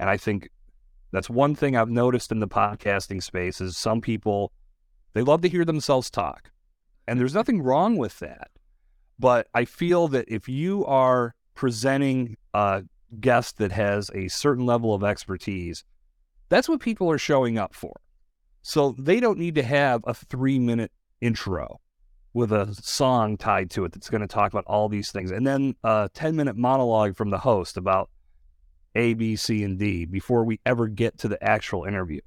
And 0.00 0.10
I 0.10 0.16
think 0.16 0.48
that's 1.12 1.30
one 1.30 1.54
thing 1.54 1.76
I've 1.76 1.90
noticed 1.90 2.32
in 2.32 2.40
the 2.40 2.48
podcasting 2.48 3.22
space 3.22 3.60
is 3.60 3.76
some 3.76 4.00
people 4.00 4.52
they 5.12 5.22
love 5.22 5.42
to 5.42 5.48
hear 5.48 5.64
themselves 5.64 6.10
talk. 6.10 6.50
And 7.06 7.20
there's 7.20 7.34
nothing 7.34 7.62
wrong 7.62 7.96
with 7.96 8.18
that. 8.20 8.50
But 9.18 9.46
I 9.54 9.66
feel 9.66 10.08
that 10.08 10.24
if 10.28 10.48
you 10.48 10.84
are 10.86 11.34
presenting 11.54 12.36
a 12.54 12.82
guest 13.20 13.58
that 13.58 13.72
has 13.72 14.10
a 14.14 14.28
certain 14.28 14.64
level 14.64 14.94
of 14.94 15.04
expertise, 15.04 15.84
that's 16.48 16.68
what 16.68 16.80
people 16.80 17.10
are 17.10 17.18
showing 17.18 17.58
up 17.58 17.74
for. 17.74 18.00
So 18.62 18.94
they 18.98 19.20
don't 19.20 19.38
need 19.38 19.54
to 19.56 19.62
have 19.62 20.02
a 20.06 20.14
three 20.14 20.58
minute 20.58 20.92
intro 21.20 21.80
with 22.34 22.52
a 22.52 22.74
song 22.80 23.36
tied 23.36 23.70
to 23.70 23.84
it 23.84 23.92
that's 23.92 24.08
going 24.08 24.20
to 24.20 24.26
talk 24.26 24.52
about 24.52 24.64
all 24.66 24.88
these 24.88 25.10
things. 25.10 25.30
And 25.30 25.46
then 25.46 25.74
a 25.84 26.08
10 26.14 26.34
minute 26.34 26.56
monologue 26.56 27.16
from 27.16 27.30
the 27.30 27.38
host 27.38 27.76
about 27.76 28.10
A, 28.94 29.14
B, 29.14 29.36
C, 29.36 29.62
and 29.62 29.78
D 29.78 30.06
before 30.06 30.44
we 30.44 30.60
ever 30.64 30.88
get 30.88 31.18
to 31.18 31.28
the 31.28 31.42
actual 31.42 31.84
interview. 31.84 32.20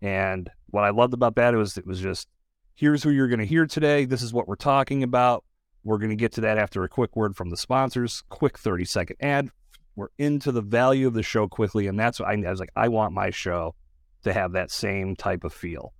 And 0.00 0.50
what 0.68 0.84
I 0.84 0.90
loved 0.90 1.14
about 1.14 1.36
that 1.36 1.54
was 1.54 1.76
it 1.76 1.86
was 1.86 2.00
just 2.00 2.28
here's 2.74 3.02
who 3.02 3.10
you're 3.10 3.28
going 3.28 3.40
to 3.40 3.46
hear 3.46 3.66
today. 3.66 4.04
This 4.04 4.22
is 4.22 4.32
what 4.32 4.48
we're 4.48 4.56
talking 4.56 5.02
about. 5.02 5.44
We're 5.84 5.98
going 5.98 6.10
to 6.10 6.16
get 6.16 6.32
to 6.32 6.40
that 6.42 6.58
after 6.58 6.82
a 6.84 6.88
quick 6.88 7.14
word 7.14 7.36
from 7.36 7.50
the 7.50 7.56
sponsors, 7.56 8.22
quick 8.28 8.58
30 8.58 8.84
second 8.84 9.16
ad. 9.20 9.50
We're 9.94 10.08
into 10.18 10.52
the 10.52 10.60
value 10.60 11.06
of 11.06 11.14
the 11.14 11.22
show 11.22 11.48
quickly. 11.48 11.86
And 11.86 11.98
that's 11.98 12.20
what 12.20 12.28
I, 12.28 12.34
I 12.34 12.50
was 12.50 12.60
like, 12.60 12.72
I 12.76 12.88
want 12.88 13.14
my 13.14 13.30
show 13.30 13.74
to 14.24 14.32
have 14.32 14.52
that 14.52 14.70
same 14.70 15.16
type 15.16 15.44
of 15.44 15.54
feel. 15.54 15.92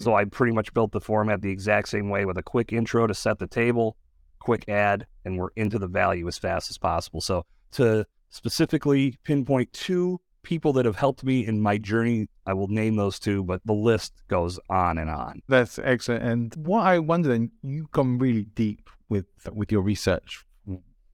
So 0.00 0.14
I 0.14 0.24
pretty 0.24 0.52
much 0.52 0.72
built 0.72 0.92
the 0.92 1.00
format 1.00 1.42
the 1.42 1.50
exact 1.50 1.88
same 1.88 2.08
way 2.08 2.24
with 2.24 2.38
a 2.38 2.42
quick 2.42 2.72
intro 2.72 3.06
to 3.06 3.14
set 3.14 3.38
the 3.38 3.46
table, 3.46 3.96
quick 4.38 4.66
ad, 4.68 5.06
and 5.24 5.38
we're 5.38 5.50
into 5.56 5.78
the 5.78 5.86
value 5.86 6.26
as 6.26 6.38
fast 6.38 6.70
as 6.70 6.78
possible. 6.78 7.20
So 7.20 7.44
to 7.72 8.06
specifically 8.30 9.18
pinpoint 9.24 9.72
two 9.74 10.20
people 10.42 10.72
that 10.72 10.86
have 10.86 10.96
helped 10.96 11.22
me 11.22 11.46
in 11.46 11.60
my 11.60 11.76
journey, 11.76 12.28
I 12.46 12.54
will 12.54 12.68
name 12.68 12.96
those 12.96 13.18
two, 13.18 13.44
but 13.44 13.60
the 13.66 13.74
list 13.74 14.14
goes 14.28 14.58
on 14.70 14.96
and 14.96 15.10
on. 15.10 15.42
That's 15.48 15.78
excellent. 15.78 16.24
And 16.24 16.66
what 16.66 16.86
I 16.86 16.98
wonder, 16.98 17.32
and 17.32 17.50
you've 17.62 17.90
gone 17.90 18.18
really 18.18 18.44
deep 18.44 18.88
with 19.10 19.26
with 19.52 19.70
your 19.70 19.82
research, 19.82 20.44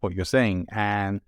what 0.01 0.13
you're 0.13 0.25
saying, 0.25 0.67
and 0.71 1.21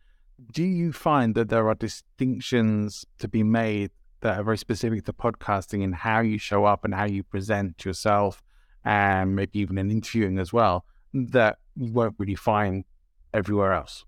do 0.53 0.63
you 0.63 0.93
find 0.93 1.35
that 1.35 1.49
there 1.49 1.69
are 1.69 1.75
distinctions 1.75 3.05
to 3.19 3.27
be 3.27 3.43
made 3.43 3.91
that 4.21 4.39
are 4.39 4.43
very 4.43 4.59
specific 4.59 5.05
to 5.05 5.13
podcasting 5.13 5.85
and 5.85 5.95
how 5.95 6.21
you 6.21 6.39
show 6.39 6.65
up 6.65 6.85
and 6.85 6.95
how 6.95 7.05
you 7.05 7.23
present 7.23 7.85
yourself, 7.85 8.43
and 8.85 9.37
maybe 9.37 9.59
even 9.61 9.79
in 9.79 9.91
interviewing 9.91 10.39
as 10.39 10.53
well, 10.53 10.85
that 11.13 11.59
you 11.77 11.93
won't 11.93 12.15
really 12.19 12.35
find 12.35 12.85
everywhere 13.33 13.73
else? 13.73 14.05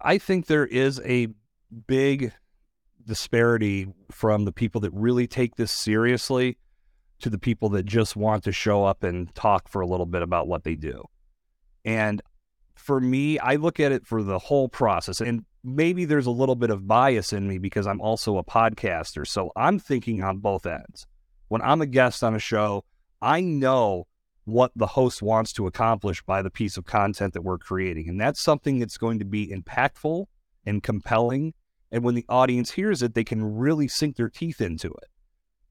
I 0.00 0.18
think 0.18 0.46
there 0.46 0.66
is 0.66 1.00
a 1.04 1.28
big 1.86 2.32
disparity 3.06 3.88
from 4.10 4.44
the 4.44 4.52
people 4.52 4.80
that 4.82 4.92
really 4.92 5.26
take 5.26 5.56
this 5.56 5.72
seriously 5.72 6.58
to 7.20 7.30
the 7.30 7.38
people 7.38 7.68
that 7.70 7.84
just 7.84 8.16
want 8.16 8.44
to 8.44 8.52
show 8.52 8.84
up 8.84 9.02
and 9.02 9.34
talk 9.34 9.68
for 9.68 9.80
a 9.80 9.86
little 9.86 10.06
bit 10.06 10.22
about 10.22 10.46
what 10.46 10.64
they 10.64 10.74
do. 10.74 11.04
And 11.84 12.20
for 12.74 13.00
me, 13.00 13.38
I 13.38 13.56
look 13.56 13.80
at 13.80 13.92
it 13.92 14.06
for 14.06 14.22
the 14.22 14.38
whole 14.38 14.68
process. 14.68 15.20
And 15.20 15.44
maybe 15.64 16.04
there's 16.04 16.26
a 16.26 16.30
little 16.30 16.54
bit 16.54 16.70
of 16.70 16.86
bias 16.86 17.32
in 17.32 17.48
me 17.48 17.58
because 17.58 17.86
I'm 17.86 18.00
also 18.00 18.36
a 18.36 18.44
podcaster. 18.44 19.26
So 19.26 19.50
I'm 19.56 19.78
thinking 19.78 20.22
on 20.22 20.38
both 20.38 20.66
ends. 20.66 21.06
When 21.48 21.62
I'm 21.62 21.80
a 21.80 21.86
guest 21.86 22.22
on 22.22 22.34
a 22.34 22.38
show, 22.38 22.84
I 23.22 23.40
know 23.40 24.06
what 24.44 24.72
the 24.76 24.86
host 24.86 25.22
wants 25.22 25.54
to 25.54 25.66
accomplish 25.66 26.22
by 26.22 26.42
the 26.42 26.50
piece 26.50 26.76
of 26.76 26.84
content 26.84 27.32
that 27.32 27.42
we're 27.42 27.58
creating. 27.58 28.10
And 28.10 28.20
that's 28.20 28.42
something 28.42 28.78
that's 28.78 28.98
going 28.98 29.18
to 29.20 29.24
be 29.24 29.48
impactful 29.48 30.26
and 30.66 30.82
compelling. 30.82 31.54
And 31.90 32.04
when 32.04 32.14
the 32.14 32.26
audience 32.28 32.72
hears 32.72 33.02
it, 33.02 33.14
they 33.14 33.24
can 33.24 33.56
really 33.56 33.88
sink 33.88 34.16
their 34.16 34.28
teeth 34.28 34.60
into 34.60 34.88
it. 34.88 35.08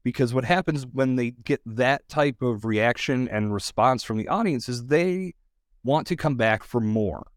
Because 0.02 0.34
what 0.34 0.44
happens 0.44 0.86
when 0.86 1.14
they 1.16 1.30
get 1.30 1.60
that 1.64 2.08
type 2.08 2.42
of 2.42 2.64
reaction 2.64 3.28
and 3.28 3.54
response 3.54 4.02
from 4.02 4.18
the 4.18 4.28
audience 4.28 4.68
is 4.68 4.86
they 4.86 5.34
want 5.84 6.06
to 6.08 6.16
come 6.16 6.36
back 6.36 6.64
for 6.64 6.80
more 6.80 7.28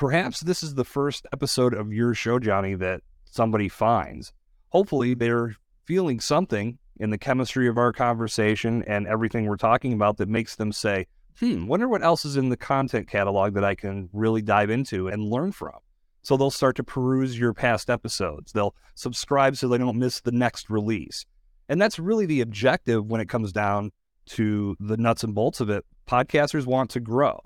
perhaps 0.00 0.40
this 0.40 0.62
is 0.62 0.76
the 0.76 0.84
first 0.84 1.26
episode 1.30 1.74
of 1.74 1.92
your 1.92 2.14
show, 2.14 2.38
Johnny, 2.38 2.74
that 2.74 3.02
somebody 3.26 3.68
finds. 3.68 4.32
Hopefully, 4.70 5.12
they're 5.12 5.54
feeling 5.84 6.20
something 6.20 6.78
in 6.98 7.10
the 7.10 7.18
chemistry 7.18 7.68
of 7.68 7.76
our 7.76 7.92
conversation 7.92 8.82
and 8.86 9.06
everything 9.06 9.44
we're 9.44 9.56
talking 9.58 9.92
about 9.92 10.16
that 10.16 10.26
makes 10.26 10.56
them 10.56 10.72
say, 10.72 11.06
hmm, 11.38 11.66
wonder 11.66 11.86
what 11.86 12.02
else 12.02 12.24
is 12.24 12.38
in 12.38 12.48
the 12.48 12.56
content 12.56 13.08
catalog 13.08 13.52
that 13.52 13.62
I 13.62 13.74
can 13.74 14.08
really 14.14 14.40
dive 14.40 14.70
into 14.70 15.08
and 15.08 15.22
learn 15.22 15.52
from. 15.52 15.78
So 16.22 16.38
they'll 16.38 16.50
start 16.50 16.76
to 16.76 16.84
peruse 16.84 17.38
your 17.38 17.52
past 17.52 17.90
episodes. 17.90 18.52
They'll 18.52 18.74
subscribe 18.94 19.58
so 19.58 19.68
they 19.68 19.76
don't 19.76 19.98
miss 19.98 20.22
the 20.22 20.32
next 20.32 20.70
release. 20.70 21.26
And 21.68 21.78
that's 21.78 21.98
really 21.98 22.24
the 22.24 22.40
objective 22.40 23.04
when 23.04 23.20
it 23.20 23.28
comes 23.28 23.52
down 23.52 23.92
to 24.28 24.78
the 24.80 24.96
nuts 24.96 25.24
and 25.24 25.34
bolts 25.34 25.60
of 25.60 25.68
it. 25.68 25.84
Podcasters 26.08 26.64
want 26.64 26.88
to 26.92 27.00
grow. 27.00 27.38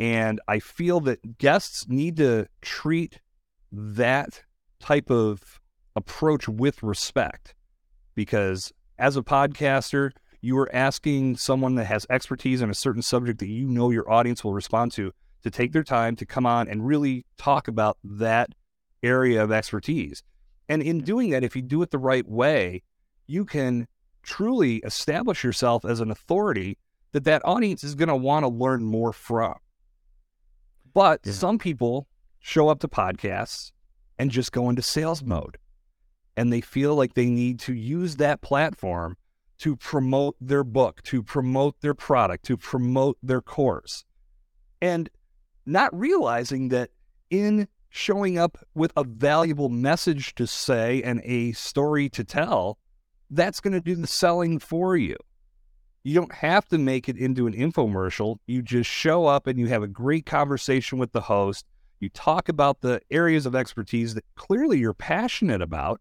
And 0.00 0.40
I 0.48 0.60
feel 0.60 1.00
that 1.00 1.36
guests 1.36 1.86
need 1.86 2.16
to 2.16 2.46
treat 2.62 3.20
that 3.70 4.42
type 4.80 5.10
of 5.10 5.60
approach 5.94 6.48
with 6.48 6.82
respect 6.82 7.54
because 8.14 8.72
as 8.98 9.16
a 9.16 9.22
podcaster, 9.22 10.12
you 10.40 10.58
are 10.58 10.74
asking 10.74 11.36
someone 11.36 11.74
that 11.74 11.84
has 11.84 12.06
expertise 12.08 12.62
in 12.62 12.70
a 12.70 12.74
certain 12.74 13.02
subject 13.02 13.40
that 13.40 13.48
you 13.48 13.68
know 13.68 13.90
your 13.90 14.10
audience 14.10 14.42
will 14.42 14.54
respond 14.54 14.90
to 14.92 15.12
to 15.42 15.50
take 15.50 15.72
their 15.72 15.84
time 15.84 16.16
to 16.16 16.26
come 16.26 16.46
on 16.46 16.66
and 16.66 16.86
really 16.86 17.26
talk 17.36 17.68
about 17.68 17.98
that 18.02 18.50
area 19.02 19.42
of 19.42 19.52
expertise. 19.52 20.22
And 20.68 20.82
in 20.82 21.00
doing 21.00 21.30
that, 21.30 21.44
if 21.44 21.56
you 21.56 21.62
do 21.62 21.82
it 21.82 21.90
the 21.90 21.98
right 21.98 22.26
way, 22.26 22.82
you 23.26 23.44
can 23.44 23.86
truly 24.22 24.76
establish 24.78 25.44
yourself 25.44 25.84
as 25.84 26.00
an 26.00 26.10
authority 26.10 26.78
that 27.12 27.24
that 27.24 27.42
audience 27.44 27.84
is 27.84 27.94
going 27.94 28.08
to 28.08 28.16
want 28.16 28.44
to 28.44 28.48
learn 28.48 28.82
more 28.82 29.12
from. 29.12 29.56
But 30.92 31.20
yeah. 31.24 31.32
some 31.32 31.58
people 31.58 32.08
show 32.38 32.68
up 32.68 32.80
to 32.80 32.88
podcasts 32.88 33.72
and 34.18 34.30
just 34.30 34.52
go 34.52 34.68
into 34.68 34.82
sales 34.82 35.22
mode. 35.22 35.58
And 36.36 36.52
they 36.52 36.60
feel 36.60 36.94
like 36.94 37.14
they 37.14 37.26
need 37.26 37.58
to 37.60 37.74
use 37.74 38.16
that 38.16 38.40
platform 38.40 39.16
to 39.58 39.76
promote 39.76 40.36
their 40.40 40.64
book, 40.64 41.02
to 41.02 41.22
promote 41.22 41.80
their 41.80 41.94
product, 41.94 42.46
to 42.46 42.56
promote 42.56 43.18
their 43.22 43.42
course. 43.42 44.04
And 44.80 45.10
not 45.66 45.96
realizing 45.98 46.68
that 46.70 46.90
in 47.28 47.68
showing 47.90 48.38
up 48.38 48.56
with 48.74 48.92
a 48.96 49.04
valuable 49.04 49.68
message 49.68 50.34
to 50.36 50.46
say 50.46 51.02
and 51.02 51.20
a 51.24 51.52
story 51.52 52.08
to 52.08 52.24
tell, 52.24 52.78
that's 53.30 53.60
going 53.60 53.74
to 53.74 53.80
do 53.80 53.94
the 53.94 54.06
selling 54.06 54.58
for 54.58 54.96
you. 54.96 55.16
You 56.02 56.14
don't 56.14 56.32
have 56.32 56.66
to 56.68 56.78
make 56.78 57.08
it 57.08 57.18
into 57.18 57.46
an 57.46 57.52
infomercial. 57.52 58.38
You 58.46 58.62
just 58.62 58.88
show 58.88 59.26
up 59.26 59.46
and 59.46 59.58
you 59.58 59.66
have 59.68 59.82
a 59.82 59.88
great 59.88 60.24
conversation 60.24 60.98
with 60.98 61.12
the 61.12 61.20
host. 61.20 61.66
You 62.00 62.08
talk 62.08 62.48
about 62.48 62.80
the 62.80 63.02
areas 63.10 63.44
of 63.44 63.54
expertise 63.54 64.14
that 64.14 64.24
clearly 64.34 64.78
you're 64.78 64.94
passionate 64.94 65.60
about 65.60 66.00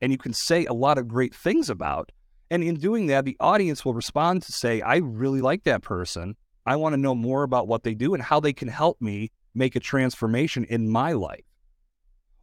and 0.00 0.12
you 0.12 0.18
can 0.18 0.32
say 0.32 0.66
a 0.66 0.72
lot 0.72 0.98
of 0.98 1.08
great 1.08 1.34
things 1.34 1.68
about. 1.68 2.12
And 2.50 2.62
in 2.62 2.76
doing 2.76 3.06
that, 3.06 3.24
the 3.24 3.36
audience 3.40 3.84
will 3.84 3.94
respond 3.94 4.42
to 4.42 4.52
say, 4.52 4.80
I 4.80 4.96
really 4.96 5.40
like 5.40 5.64
that 5.64 5.82
person. 5.82 6.36
I 6.64 6.76
want 6.76 6.92
to 6.92 7.00
know 7.00 7.14
more 7.14 7.42
about 7.42 7.66
what 7.66 7.82
they 7.82 7.94
do 7.94 8.14
and 8.14 8.22
how 8.22 8.38
they 8.38 8.52
can 8.52 8.68
help 8.68 9.00
me 9.00 9.32
make 9.54 9.74
a 9.74 9.80
transformation 9.80 10.64
in 10.64 10.88
my 10.88 11.12
life. 11.12 11.44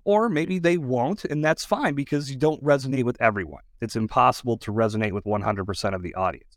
Or 0.04 0.28
maybe 0.28 0.60
they 0.60 0.78
won't, 0.78 1.26
and 1.26 1.44
that's 1.44 1.66
fine 1.66 1.94
because 1.94 2.30
you 2.30 2.38
don't 2.38 2.64
resonate 2.64 3.04
with 3.04 3.22
everyone. 3.22 3.64
It's 3.82 3.96
impossible 3.96 4.58
to 4.60 4.74
resonate 4.74 5.12
with 5.12 5.26
100% 5.26 5.96
of 5.96 6.02
the 6.02 6.16
audience. 6.16 6.57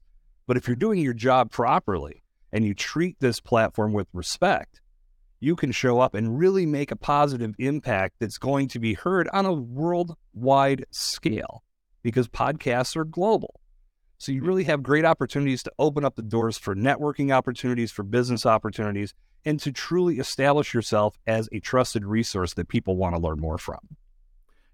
But 0.50 0.56
if 0.56 0.66
you're 0.66 0.74
doing 0.74 0.98
your 0.98 1.14
job 1.14 1.52
properly 1.52 2.24
and 2.50 2.64
you 2.64 2.74
treat 2.74 3.20
this 3.20 3.38
platform 3.38 3.92
with 3.92 4.08
respect, 4.12 4.80
you 5.38 5.54
can 5.54 5.70
show 5.70 6.00
up 6.00 6.12
and 6.12 6.40
really 6.40 6.66
make 6.66 6.90
a 6.90 6.96
positive 6.96 7.54
impact 7.60 8.16
that's 8.18 8.36
going 8.36 8.66
to 8.70 8.80
be 8.80 8.94
heard 8.94 9.28
on 9.32 9.46
a 9.46 9.52
worldwide 9.52 10.86
scale 10.90 11.62
because 12.02 12.26
podcasts 12.26 12.96
are 12.96 13.04
global. 13.04 13.60
So 14.18 14.32
you 14.32 14.42
really 14.42 14.64
have 14.64 14.82
great 14.82 15.04
opportunities 15.04 15.62
to 15.62 15.72
open 15.78 16.04
up 16.04 16.16
the 16.16 16.22
doors 16.22 16.58
for 16.58 16.74
networking 16.74 17.32
opportunities, 17.32 17.92
for 17.92 18.02
business 18.02 18.44
opportunities, 18.44 19.14
and 19.44 19.60
to 19.60 19.70
truly 19.70 20.18
establish 20.18 20.74
yourself 20.74 21.16
as 21.28 21.48
a 21.52 21.60
trusted 21.60 22.04
resource 22.04 22.54
that 22.54 22.66
people 22.66 22.96
want 22.96 23.14
to 23.14 23.22
learn 23.22 23.38
more 23.38 23.56
from. 23.56 23.78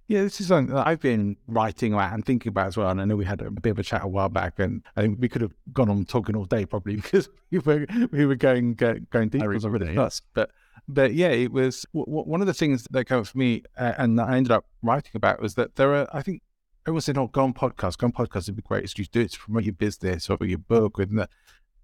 Yeah, 0.08 0.22
this 0.22 0.40
is 0.40 0.46
something 0.46 0.72
that 0.74 0.86
I've 0.86 1.00
been 1.00 1.36
writing 1.48 1.92
about 1.92 2.12
and 2.12 2.24
thinking 2.24 2.50
about 2.50 2.68
as 2.68 2.76
well. 2.76 2.90
And 2.90 3.00
I 3.00 3.04
know 3.04 3.16
we 3.16 3.24
had 3.24 3.40
a 3.40 3.50
bit 3.50 3.70
of 3.70 3.78
a 3.80 3.82
chat 3.82 4.04
a 4.04 4.08
while 4.08 4.28
back, 4.28 4.58
and 4.58 4.82
I 4.96 5.02
think 5.02 5.18
we 5.20 5.28
could 5.28 5.42
have 5.42 5.52
gone 5.72 5.88
on 5.88 6.04
talking 6.04 6.36
all 6.36 6.44
day 6.44 6.64
probably 6.64 6.96
because 7.02 7.28
we 7.50 7.58
were 7.58 7.86
we 8.12 8.24
were 8.24 8.36
going 8.36 8.74
going 8.74 9.28
deep 9.28 9.42
on 9.42 9.60
some 9.60 9.74
of 9.74 9.80
this. 9.80 10.22
But 10.32 10.50
but 10.86 11.14
yeah, 11.14 11.28
it 11.28 11.50
was 11.50 11.84
w- 11.92 12.06
w- 12.06 12.24
one 12.30 12.40
of 12.40 12.46
the 12.46 12.54
things 12.54 12.86
that 12.90 13.06
came 13.06 13.18
up 13.18 13.26
for 13.26 13.38
me, 13.38 13.64
uh, 13.76 13.94
and 13.98 14.16
that 14.18 14.28
I 14.28 14.36
ended 14.36 14.52
up 14.52 14.66
writing 14.82 15.12
about 15.14 15.42
was 15.42 15.56
that 15.56 15.74
there 15.74 15.92
are 15.94 16.08
I 16.12 16.22
think 16.22 16.42
everyone 16.86 17.00
said, 17.00 17.18
"Oh, 17.18 17.26
go 17.26 17.42
on 17.42 17.52
podcast, 17.52 17.98
go 17.98 18.06
on 18.06 18.12
podcast 18.12 18.46
would 18.46 18.56
be 18.56 18.62
great. 18.62 18.84
It's 18.84 18.96
you 18.96 19.06
do 19.06 19.22
it 19.22 19.32
to 19.32 19.38
promote 19.40 19.64
your 19.64 19.74
business 19.74 20.30
or 20.30 20.38
your 20.42 20.58
book 20.58 20.98
with 20.98 21.16
that." 21.16 21.30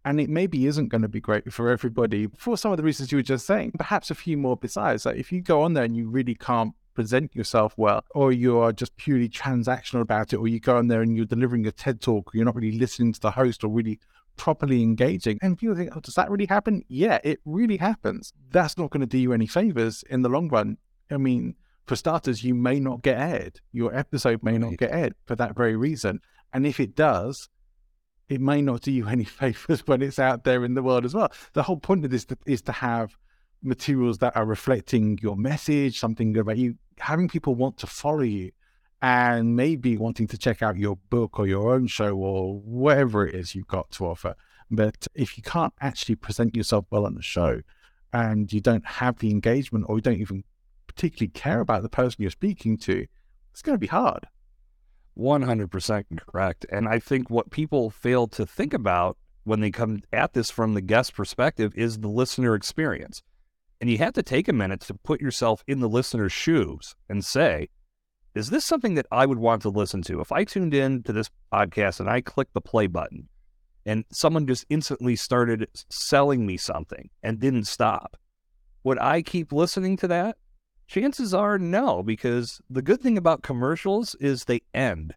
And 0.05 0.21
it 0.21 0.29
maybe 0.29 0.67
isn't 0.67 0.89
going 0.89 1.03
to 1.03 1.09
be 1.09 1.21
great 1.21 1.53
for 1.53 1.71
everybody 1.71 2.29
for 2.37 2.57
some 2.57 2.73
of 2.73 2.77
the 2.77 2.83
reasons 2.83 3.13
you 3.13 3.19
were 3.19 3.23
just 3.23 3.47
saying. 3.47 3.73
Perhaps 3.79 4.11
a 4.11 4.17
few 4.17 4.37
more 4.37 4.57
besides. 4.57 5.07
Like 5.07 5.17
if 5.17 5.31
you 5.33 5.41
go 5.41 5.63
on 5.63 5.75
there 5.75 5.85
and 5.85 5.97
you 5.97 6.09
really 6.09 6.35
can't 6.35 6.75
present 6.95 7.35
yourself 7.35 7.75
well, 7.77 8.05
or 8.15 8.33
you 8.33 8.59
are 8.59 8.73
just 8.73 8.97
purely 8.97 9.29
transactional 9.29 10.01
about 10.01 10.33
it, 10.33 10.37
or 10.37 10.49
you 10.49 10.61
go 10.61 10.79
in 10.79 10.89
there 10.89 11.03
and 11.03 11.17
you're 11.17 11.27
delivering 11.27 11.67
a 11.67 11.73
TED 11.73 12.01
talk, 12.01 12.31
you're 12.35 12.45
not 12.45 12.55
really 12.55 12.79
listening 12.79 13.13
to 13.13 13.21
the 13.21 13.31
host 13.31 13.65
or 13.65 13.69
really 13.69 13.99
properly 14.37 14.83
engaging. 14.83 15.39
And 15.43 15.59
people 15.59 15.77
think, 15.77 15.91
oh, 15.95 16.01
does 16.01 16.15
that 16.15 16.31
really 16.31 16.47
happen? 16.47 16.83
Yeah, 16.89 17.19
it 17.25 17.41
really 17.45 17.77
happens. 17.77 18.33
That's 18.51 18.79
not 18.79 18.91
going 18.91 19.01
to 19.01 19.07
do 19.07 19.19
you 19.19 19.33
any 19.33 19.47
favors 19.47 20.05
in 20.11 20.23
the 20.23 20.29
long 20.29 20.49
run. 20.49 20.79
I 21.11 21.17
mean, 21.17 21.55
for 21.87 21.97
starters, 21.97 22.45
you 22.45 22.55
may 22.55 22.81
not 22.81 23.03
get 23.03 23.19
aired. 23.19 23.61
Your 23.73 23.95
episode 23.95 24.43
may 24.43 24.59
not 24.59 24.77
get 24.77 24.93
aired 24.93 25.15
for 25.27 25.37
that 25.37 25.57
very 25.57 25.77
reason. 25.77 26.21
And 26.53 26.67
if 26.67 26.81
it 26.81 26.95
does, 26.95 27.49
it 28.29 28.41
may 28.41 28.63
not 28.63 28.83
do 28.83 28.93
you 28.93 29.09
any 29.09 29.25
favors 29.25 29.87
when 29.87 30.03
it's 30.03 30.19
out 30.19 30.45
there 30.45 30.65
in 30.65 30.75
the 30.75 30.83
world 30.83 31.05
as 31.05 31.15
well. 31.15 31.33
The 31.53 31.63
whole 31.63 31.79
point 31.79 32.05
of 32.05 32.11
this 32.11 32.27
is 32.47 32.63
to 32.63 32.73
have 32.73 33.17
materials 33.63 34.19
that 34.19 34.37
are 34.37 34.45
reflecting 34.45 35.19
your 35.23 35.37
message, 35.37 35.99
something 35.99 36.37
about 36.37 36.57
you, 36.57 36.75
having 36.99 37.29
people 37.29 37.55
want 37.55 37.79
to 37.79 37.87
follow 37.87 38.21
you 38.21 38.53
and 39.01 39.57
maybe 39.57 39.97
wanting 39.97 40.29
to 40.29 40.39
check 40.39 40.63
out 40.63 40.77
your 40.77 40.97
book 41.11 41.39
or 41.39 41.47
your 41.47 41.75
own 41.75 41.89
show 41.89 42.17
or 42.17 42.61
whatever 42.61 43.27
it 43.27 43.35
is 43.35 43.55
you've 43.55 43.67
got 43.67 43.91
to 43.91 44.07
offer. 44.07 44.37
But 44.71 45.07
if 45.15 45.37
you 45.37 45.43
can't 45.43 45.75
actually 45.81 46.15
present 46.15 46.57
yourself 46.57 46.87
well 46.91 47.05
on 47.05 47.15
the 47.15 47.23
show 47.23 47.63
and 48.13 48.53
you 48.53 48.61
don't 48.61 48.87
have 48.87 49.19
the 49.19 49.31
engagement 49.31 49.87
or 49.89 49.97
you 49.97 50.03
don't 50.03 50.21
even 50.21 50.45
particularly 50.87 51.29
care 51.29 51.61
about 51.61 51.83
the 51.83 51.89
person 51.89 52.23
you're 52.23 52.31
speaking 52.31 52.79
to, 52.79 53.07
it's 53.51 53.63
going 53.63 53.75
to 53.75 53.81
be 53.81 53.89
hard. 53.89 54.29
100% 55.19 56.05
correct. 56.27 56.65
And 56.71 56.89
I 56.89 56.99
think 56.99 57.29
what 57.29 57.51
people 57.51 57.91
fail 57.91 58.27
to 58.29 58.47
think 58.47 58.73
about 58.73 59.19
when 59.45 59.61
they 59.61 59.71
come 59.71 60.03
at 60.13 60.33
this 60.33 60.51
from 60.51 60.75
the 60.75 60.81
guest 60.81 61.15
perspective 61.15 61.73
is 61.75 61.99
the 61.99 62.09
listener 62.09 62.55
experience. 62.55 63.23
And 63.83 63.91
you 63.91 63.99
have 63.99 64.13
to 64.13 64.23
take 64.23 64.47
a 64.47 64.53
minute 64.53 64.81
to 64.83 64.95
put 64.95 65.21
yourself 65.21 65.65
in 65.67 65.81
the 65.81 65.89
listener's 65.89 66.31
shoes 66.31 66.95
and 67.09 67.25
say, 67.25 67.69
is 68.33 68.49
this 68.49 68.65
something 68.65 68.95
that 68.95 69.09
I 69.11 69.27
would 69.27 69.41
want 69.41 69.63
to 69.63 69.71
listen 69.71 70.03
to? 70.03 70.21
If 70.21 70.31
I 70.31 70.45
tuned 70.45 70.73
in 70.73 71.03
to 71.03 71.13
this 71.13 71.29
podcast 71.53 71.99
and 71.99 72.09
I 72.09 72.21
clicked 72.21 72.55
the 72.55 72.61
play 72.61 72.87
button 72.87 73.29
and 73.85 74.05
someone 74.13 74.47
just 74.47 74.65
instantly 74.71 75.17
started 75.17 75.67
selling 75.91 76.47
me 76.47 76.59
something 76.59 77.11
and 77.25 77.41
didn't 77.41 77.65
stop, 77.65 78.17
would 78.85 79.01
I 79.01 79.21
keep 79.21 79.51
listening 79.53 79.97
to 79.97 80.07
that? 80.07 80.37
Chances 80.87 81.35
are 81.35 81.59
no, 81.59 82.05
because 82.05 82.61
the 82.71 82.83
good 82.83 83.01
thing 83.01 83.19
about 83.19 83.43
commercials 83.43 84.15
is 84.21 84.45
they 84.45 84.61
end. 84.73 85.13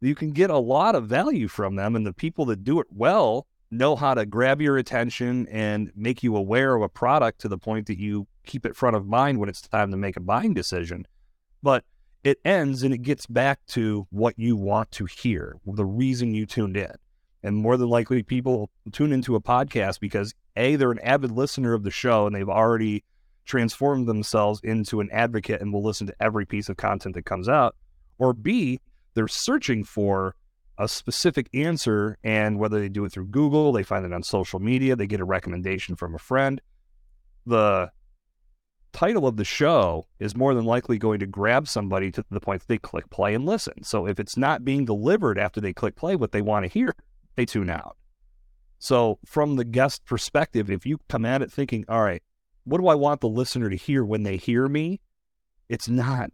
You 0.00 0.14
can 0.14 0.30
get 0.30 0.48
a 0.48 0.56
lot 0.56 0.94
of 0.94 1.08
value 1.08 1.46
from 1.46 1.76
them, 1.76 1.94
and 1.94 2.06
the 2.06 2.14
people 2.14 2.46
that 2.46 2.64
do 2.64 2.80
it 2.80 2.86
well 2.90 3.46
know 3.70 3.96
how 3.96 4.14
to 4.14 4.24
grab 4.24 4.60
your 4.60 4.78
attention 4.78 5.46
and 5.48 5.90
make 5.94 6.22
you 6.22 6.36
aware 6.36 6.74
of 6.74 6.82
a 6.82 6.88
product 6.88 7.40
to 7.42 7.48
the 7.48 7.58
point 7.58 7.86
that 7.86 7.98
you 7.98 8.26
keep 8.46 8.64
it 8.64 8.76
front 8.76 8.96
of 8.96 9.06
mind 9.06 9.38
when 9.38 9.48
it's 9.48 9.60
time 9.60 9.90
to 9.90 9.96
make 9.96 10.16
a 10.16 10.20
buying 10.20 10.54
decision. 10.54 11.06
But 11.62 11.84
it 12.24 12.38
ends 12.44 12.82
and 12.82 12.92
it 12.92 13.02
gets 13.02 13.26
back 13.26 13.60
to 13.68 14.06
what 14.10 14.38
you 14.38 14.56
want 14.56 14.90
to 14.92 15.06
hear, 15.06 15.56
the 15.66 15.84
reason 15.84 16.34
you 16.34 16.46
tuned 16.46 16.76
in. 16.76 16.92
And 17.42 17.56
more 17.56 17.76
than 17.76 17.88
likely, 17.88 18.22
people 18.22 18.70
tune 18.92 19.12
into 19.12 19.36
a 19.36 19.40
podcast 19.40 20.00
because 20.00 20.34
A, 20.56 20.76
they're 20.76 20.90
an 20.90 20.98
avid 21.00 21.30
listener 21.30 21.72
of 21.72 21.84
the 21.84 21.90
show 21.90 22.26
and 22.26 22.34
they've 22.34 22.48
already 22.48 23.04
transformed 23.44 24.08
themselves 24.08 24.60
into 24.64 25.00
an 25.00 25.08
advocate 25.12 25.60
and 25.60 25.72
will 25.72 25.82
listen 25.82 26.06
to 26.06 26.14
every 26.20 26.44
piece 26.44 26.68
of 26.68 26.76
content 26.76 27.14
that 27.14 27.24
comes 27.24 27.48
out. 27.48 27.76
Or 28.18 28.32
B, 28.32 28.80
they're 29.14 29.28
searching 29.28 29.84
for 29.84 30.34
a 30.78 30.88
specific 30.88 31.48
answer. 31.52 32.16
And 32.22 32.58
whether 32.58 32.80
they 32.80 32.88
do 32.88 33.04
it 33.04 33.12
through 33.12 33.26
Google, 33.26 33.72
they 33.72 33.82
find 33.82 34.04
it 34.04 34.12
on 34.12 34.22
social 34.22 34.60
media, 34.60 34.96
they 34.96 35.06
get 35.06 35.20
a 35.20 35.24
recommendation 35.24 35.96
from 35.96 36.14
a 36.14 36.18
friend. 36.18 36.60
The 37.44 37.90
title 38.92 39.26
of 39.26 39.36
the 39.36 39.44
show 39.44 40.06
is 40.18 40.36
more 40.36 40.54
than 40.54 40.64
likely 40.64 40.98
going 40.98 41.20
to 41.20 41.26
grab 41.26 41.68
somebody 41.68 42.10
to 42.12 42.24
the 42.30 42.40
point 42.40 42.60
that 42.62 42.68
they 42.68 42.78
click 42.78 43.10
play 43.10 43.34
and 43.34 43.44
listen. 43.44 43.82
So 43.82 44.06
if 44.06 44.18
it's 44.18 44.36
not 44.36 44.64
being 44.64 44.84
delivered 44.84 45.38
after 45.38 45.60
they 45.60 45.72
click 45.72 45.96
play 45.96 46.16
what 46.16 46.32
they 46.32 46.42
want 46.42 46.64
to 46.64 46.70
hear, 46.70 46.94
they 47.36 47.44
tune 47.44 47.70
out. 47.70 47.96
So 48.78 49.18
from 49.26 49.56
the 49.56 49.64
guest 49.64 50.04
perspective, 50.04 50.70
if 50.70 50.86
you 50.86 50.98
come 51.08 51.24
at 51.24 51.42
it 51.42 51.52
thinking, 51.52 51.84
all 51.88 52.02
right, 52.02 52.22
what 52.64 52.80
do 52.80 52.88
I 52.88 52.94
want 52.94 53.20
the 53.20 53.28
listener 53.28 53.70
to 53.70 53.76
hear 53.76 54.04
when 54.04 54.22
they 54.22 54.36
hear 54.36 54.68
me? 54.68 55.00
It's 55.68 55.88
not 55.88 56.32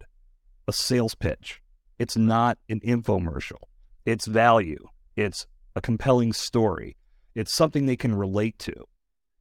a 0.68 0.72
sales 0.72 1.14
pitch. 1.14 1.62
It's 1.98 2.16
not 2.16 2.58
an 2.68 2.80
infomercial. 2.80 3.62
It's 4.04 4.26
value. 4.26 4.88
It's 5.16 5.46
a 5.76 5.80
compelling 5.80 6.32
story. 6.32 6.96
It's 7.34 7.52
something 7.52 7.86
they 7.86 7.96
can 7.96 8.14
relate 8.14 8.58
to. 8.60 8.74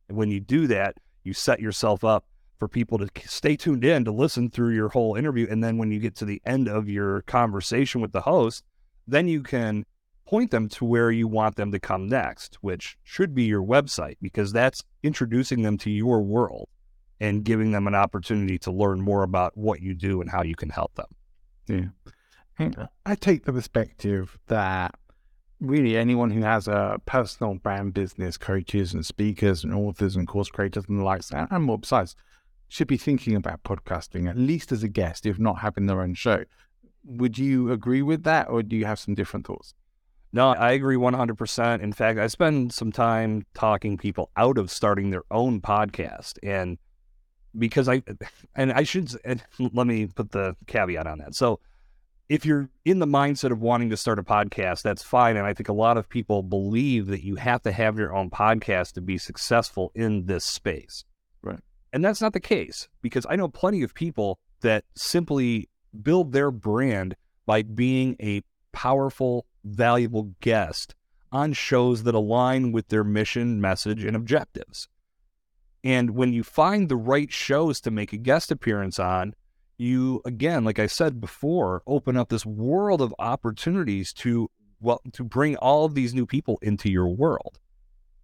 And 0.10 0.18
when 0.18 0.30
you 0.30 0.40
do 0.40 0.68
that, 0.68 0.96
you 1.24 1.34
set 1.34 1.60
yourself 1.60 2.04
up 2.04 2.26
for 2.60 2.68
people 2.68 2.98
to 2.98 3.10
stay 3.26 3.56
tuned 3.56 3.84
in 3.84 4.06
to 4.06 4.12
listen 4.12 4.50
through 4.50 4.74
your 4.74 4.90
whole 4.90 5.16
interview. 5.16 5.48
And 5.50 5.64
then 5.64 5.78
when 5.78 5.92
you 5.92 6.00
get 6.00 6.16
to 6.18 6.26
the 6.26 6.42
end 6.46 6.68
of 6.68 6.90
your 6.90 7.22
conversation 7.24 8.02
with 8.02 8.12
the 8.12 8.22
host, 8.22 8.64
then 9.08 9.28
you 9.28 9.44
can 9.44 9.86
point 10.26 10.52
them 10.52 10.70
to 10.70 10.86
where 10.86 11.12
you 11.12 11.28
want 11.28 11.56
them 11.56 11.72
to 11.72 11.80
come 11.80 12.08
next, 12.08 12.58
which 12.62 12.98
should 13.04 13.36
be 13.36 13.44
your 13.44 13.62
website, 13.62 14.16
because 14.22 14.54
that's 14.54 14.82
introducing 15.04 15.62
them 15.62 15.78
to 15.78 15.92
your 15.92 16.22
world 16.22 16.70
and 17.20 17.44
giving 17.44 17.72
them 17.72 17.88
an 17.88 17.96
opportunity 17.96 18.58
to 18.58 18.72
learn 18.72 19.02
more 19.02 19.24
about 19.24 19.58
what 19.58 19.82
you 19.82 19.94
do 19.94 20.22
and 20.22 20.30
how 20.30 20.42
you 20.42 20.56
can 20.56 20.70
help 20.70 20.96
them. 20.96 21.08
Yeah. 21.68 22.12
Hmm. 22.58 22.70
Uh, 22.78 22.88
I 23.06 23.16
take 23.16 23.46
the 23.46 23.54
perspective 23.54 24.38
that 24.48 24.96
really 25.60 25.98
anyone 25.98 26.32
who 26.32 26.42
has 26.42 26.68
a 26.68 27.00
personal 27.06 27.56
brand 27.56 27.94
business, 27.94 28.38
coaches 28.38 28.94
and 28.94 29.06
speakers 29.06 29.64
and 29.64 29.74
authors 29.74 30.16
and 30.16 30.28
course 30.28 30.50
creators 30.50 30.86
and 30.88 31.00
the 31.00 31.04
likes, 31.04 31.32
and 31.32 31.64
more 31.64 31.80
besides, 31.80 32.16
should 32.68 32.88
be 32.88 32.98
thinking 32.98 33.36
about 33.36 33.64
podcasting, 33.64 34.30
at 34.30 34.38
least 34.38 34.72
as 34.72 34.84
a 34.84 34.88
guest, 34.88 35.26
if 35.26 35.40
not 35.40 35.60
having 35.60 35.86
their 35.86 36.02
own 36.02 36.14
show. 36.14 36.44
Would 37.06 37.38
you 37.38 37.72
agree 37.72 38.02
with 38.02 38.24
that, 38.24 38.50
or 38.50 38.64
do 38.64 38.76
you 38.76 38.86
have 38.86 39.00
some 39.00 39.14
different 39.14 39.46
thoughts? 39.46 39.74
No, 40.34 40.50
I 40.50 40.72
agree 40.72 40.96
100%. 40.96 41.82
In 41.82 41.94
fact, 41.94 42.18
I 42.18 42.26
spend 42.26 42.74
some 42.74 42.92
time 42.92 43.46
talking 43.54 43.98
people 43.98 44.32
out 44.36 44.58
of 44.58 44.72
starting 44.72 45.12
their 45.12 45.24
own 45.30 45.62
podcast. 45.62 46.40
And 46.42 46.80
because 47.58 47.88
I, 47.88 48.02
and 48.56 48.74
I 48.74 48.82
should, 48.82 49.12
and 49.24 49.44
let 49.60 49.86
me 49.86 50.08
put 50.08 50.32
the 50.32 50.56
caveat 50.66 51.06
on 51.06 51.20
that. 51.20 51.36
So, 51.36 51.60
if 52.34 52.48
you're 52.48 52.68
in 52.84 52.98
the 52.98 53.06
mindset 53.06 53.52
of 53.52 53.62
wanting 53.62 53.92
to 53.92 53.96
start 53.96 54.18
a 54.18 54.24
podcast, 54.24 54.82
that's 54.82 55.04
fine. 55.04 55.38
And 55.38 55.46
I 55.46 55.54
think 55.54 55.70
a 55.70 55.74
lot 55.74 55.98
of 55.98 56.10
people 56.10 56.42
believe 56.42 57.06
that 57.06 57.24
you 57.24 57.36
have 57.36 57.62
to 57.62 57.72
have 57.72 58.00
your 58.00 58.12
own 58.12 58.32
podcast 58.32 58.94
to 58.94 59.02
be 59.02 59.20
successful 59.20 59.92
in 59.94 60.26
this 60.26 60.44
space. 60.44 61.06
Right. 61.44 61.60
And 61.92 62.04
that's 62.04 62.22
not 62.22 62.34
the 62.34 62.40
case 62.40 62.90
because 63.04 63.28
I 63.30 63.36
know 63.36 63.50
plenty 63.50 63.84
of 63.84 63.94
people 63.94 64.40
that 64.62 64.84
simply 64.96 65.70
build 66.02 66.32
their 66.32 66.50
brand 66.50 67.16
by 67.46 67.62
being 67.62 68.16
a 68.20 68.42
powerful, 68.72 69.46
valuable 69.64 70.34
guest 70.42 70.96
on 71.32 71.54
shows 71.54 72.02
that 72.02 72.16
align 72.16 72.72
with 72.72 72.88
their 72.88 73.04
mission, 73.04 73.62
message, 73.62 74.04
and 74.04 74.16
objectives. 74.16 74.88
And 75.84 76.16
when 76.16 76.34
you 76.34 76.42
find 76.42 76.90
the 76.90 76.96
right 76.96 77.32
shows 77.32 77.80
to 77.82 77.92
make 77.92 78.12
a 78.12 78.18
guest 78.18 78.52
appearance 78.52 78.98
on, 78.98 79.36
you 79.78 80.22
again, 80.26 80.64
like 80.64 80.80
I 80.80 80.88
said 80.88 81.20
before, 81.20 81.82
open 81.88 82.18
up 82.18 82.30
this 82.30 82.46
world 82.46 83.02
of 83.02 83.14
opportunities 83.20 84.14
to 84.14 84.50
well 84.80 85.02
to 85.14 85.24
bring 85.24 85.56
all 85.58 85.86
of 85.86 85.96
these 85.96 86.14
new 86.14 86.26
people 86.26 86.60
into 86.62 86.90
your 86.90 87.08
world. 87.08 87.60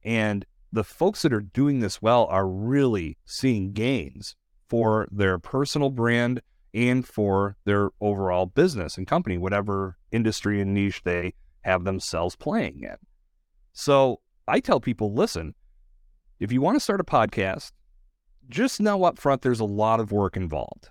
And 0.03 0.45
the 0.71 0.83
folks 0.83 1.23
that 1.23 1.33
are 1.33 1.41
doing 1.41 1.79
this 1.79 2.01
well 2.01 2.25
are 2.25 2.47
really 2.47 3.17
seeing 3.25 3.73
gains 3.73 4.35
for 4.67 5.07
their 5.11 5.39
personal 5.39 5.89
brand 5.89 6.41
and 6.73 7.07
for 7.07 7.57
their 7.65 7.89
overall 7.99 8.45
business 8.45 8.97
and 8.97 9.07
company, 9.07 9.37
whatever 9.37 9.97
industry 10.11 10.61
and 10.61 10.73
niche 10.73 11.01
they 11.03 11.33
have 11.61 11.83
themselves 11.83 12.35
playing 12.35 12.81
in. 12.83 12.95
So 13.73 14.21
I 14.47 14.59
tell 14.59 14.79
people 14.79 15.13
listen, 15.13 15.55
if 16.39 16.51
you 16.51 16.61
want 16.61 16.75
to 16.75 16.79
start 16.79 17.01
a 17.01 17.03
podcast, 17.03 17.71
just 18.49 18.79
know 18.79 19.03
up 19.03 19.17
front 19.19 19.41
there's 19.41 19.59
a 19.59 19.65
lot 19.65 19.99
of 19.99 20.11
work 20.11 20.37
involved. 20.37 20.89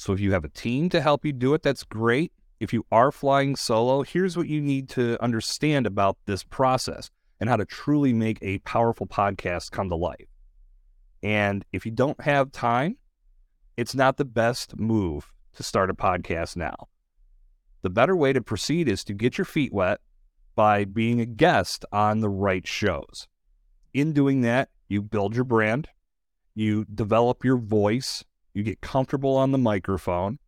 So 0.00 0.14
if 0.14 0.20
you 0.20 0.32
have 0.32 0.46
a 0.46 0.48
team 0.48 0.88
to 0.88 1.02
help 1.02 1.26
you 1.26 1.32
do 1.34 1.52
it, 1.52 1.62
that's 1.62 1.84
great. 1.84 2.32
if 2.58 2.72
you 2.72 2.86
are 2.90 3.12
flying 3.12 3.54
solo, 3.54 4.00
here's 4.00 4.34
what 4.34 4.48
you 4.48 4.58
need 4.58 4.88
to 4.90 5.22
understand 5.22 5.86
about 5.86 6.16
this 6.24 6.42
process 6.42 7.10
and 7.38 7.50
how 7.50 7.56
to 7.56 7.66
truly 7.66 8.14
make 8.14 8.38
a 8.40 8.60
powerful 8.60 9.06
podcast 9.06 9.72
come 9.72 9.90
to 9.90 9.96
life. 9.96 10.26
And 11.22 11.66
if 11.74 11.84
you 11.84 11.92
don't 11.92 12.18
have 12.22 12.50
time, 12.50 12.96
it's 13.76 13.94
not 13.94 14.16
the 14.16 14.24
best 14.24 14.78
move 14.78 15.30
to 15.52 15.62
start 15.62 15.90
a 15.90 15.94
podcast 15.94 16.56
now. 16.56 16.88
The 17.82 17.90
better 17.90 18.16
way 18.16 18.32
to 18.32 18.40
proceed 18.40 18.88
is 18.88 19.04
to 19.04 19.12
get 19.12 19.36
your 19.36 19.44
feet 19.44 19.70
wet 19.70 20.00
by 20.54 20.86
being 20.86 21.20
a 21.20 21.26
guest 21.26 21.84
on 21.92 22.20
the 22.20 22.30
right 22.30 22.66
shows. 22.66 23.28
In 23.92 24.14
doing 24.14 24.40
that, 24.40 24.70
you 24.88 25.02
build 25.02 25.34
your 25.34 25.44
brand, 25.44 25.90
you 26.54 26.86
develop 26.86 27.44
your 27.44 27.58
voice, 27.58 28.24
you 28.54 28.62
get 28.62 28.80
comfortable 28.80 29.36
on 29.36 29.52
the 29.52 29.58
microphone, 29.58 30.38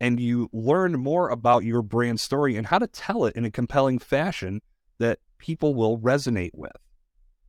and 0.00 0.20
you 0.20 0.48
learn 0.52 0.92
more 0.98 1.28
about 1.28 1.64
your 1.64 1.82
brand 1.82 2.20
story 2.20 2.56
and 2.56 2.66
how 2.66 2.78
to 2.78 2.86
tell 2.86 3.24
it 3.24 3.34
in 3.36 3.44
a 3.44 3.50
compelling 3.50 3.98
fashion 3.98 4.60
that 4.98 5.18
people 5.38 5.74
will 5.74 5.98
resonate 5.98 6.54
with. 6.54 6.76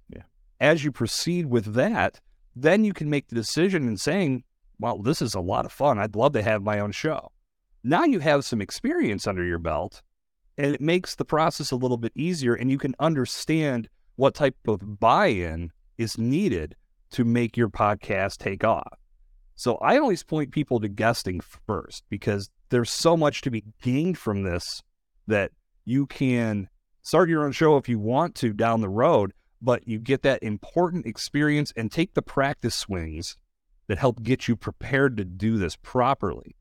Yeah. 0.09 0.23
As 0.59 0.83
you 0.83 0.91
proceed 0.91 1.47
with 1.47 1.73
that, 1.73 2.19
then 2.55 2.83
you 2.83 2.93
can 2.93 3.09
make 3.09 3.27
the 3.27 3.35
decision 3.35 3.87
in 3.87 3.97
saying, 3.97 4.43
well, 4.79 5.01
this 5.01 5.21
is 5.21 5.35
a 5.35 5.39
lot 5.39 5.65
of 5.65 5.71
fun. 5.71 5.99
I'd 5.99 6.15
love 6.15 6.33
to 6.33 6.41
have 6.41 6.63
my 6.63 6.79
own 6.79 6.91
show. 6.91 7.31
Now 7.83 8.03
you 8.03 8.19
have 8.19 8.45
some 8.45 8.61
experience 8.61 9.27
under 9.27 9.43
your 9.43 9.59
belt, 9.59 10.01
and 10.57 10.73
it 10.73 10.81
makes 10.81 11.15
the 11.15 11.25
process 11.25 11.71
a 11.71 11.75
little 11.75 11.97
bit 11.97 12.11
easier, 12.15 12.53
and 12.53 12.69
you 12.69 12.77
can 12.77 12.95
understand 12.99 13.87
what 14.15 14.35
type 14.35 14.55
of 14.67 14.99
buy 14.99 15.27
in 15.27 15.71
is 15.97 16.17
needed 16.17 16.75
to 17.11 17.23
make 17.23 17.55
your 17.55 17.69
podcast 17.69 18.37
take 18.37 18.63
off. 18.63 18.99
So 19.59 19.75
I 19.79 19.97
always 19.97 20.23
point 20.23 20.53
people 20.53 20.79
to 20.79 20.87
guesting 20.87 21.41
first 21.41 22.05
because 22.07 22.49
there's 22.69 22.89
so 22.89 23.17
much 23.17 23.41
to 23.41 23.51
be 23.51 23.65
gained 23.81 24.17
from 24.17 24.43
this 24.43 24.81
that 25.27 25.51
you 25.83 26.05
can 26.05 26.69
start 27.01 27.27
your 27.27 27.43
own 27.43 27.51
show 27.51 27.75
if 27.75 27.89
you 27.89 27.99
want 27.99 28.35
to 28.35 28.53
down 28.53 28.79
the 28.79 28.87
road, 28.87 29.33
but 29.61 29.85
you 29.85 29.99
get 29.99 30.21
that 30.21 30.41
important 30.41 31.05
experience 31.05 31.73
and 31.75 31.91
take 31.91 32.13
the 32.13 32.21
practice 32.21 32.73
swings 32.73 33.35
that 33.87 33.97
help 33.97 34.23
get 34.23 34.47
you 34.47 34.55
prepared 34.55 35.17
to 35.17 35.25
do 35.25 35.57
this 35.57 35.75
properly. 35.75 36.55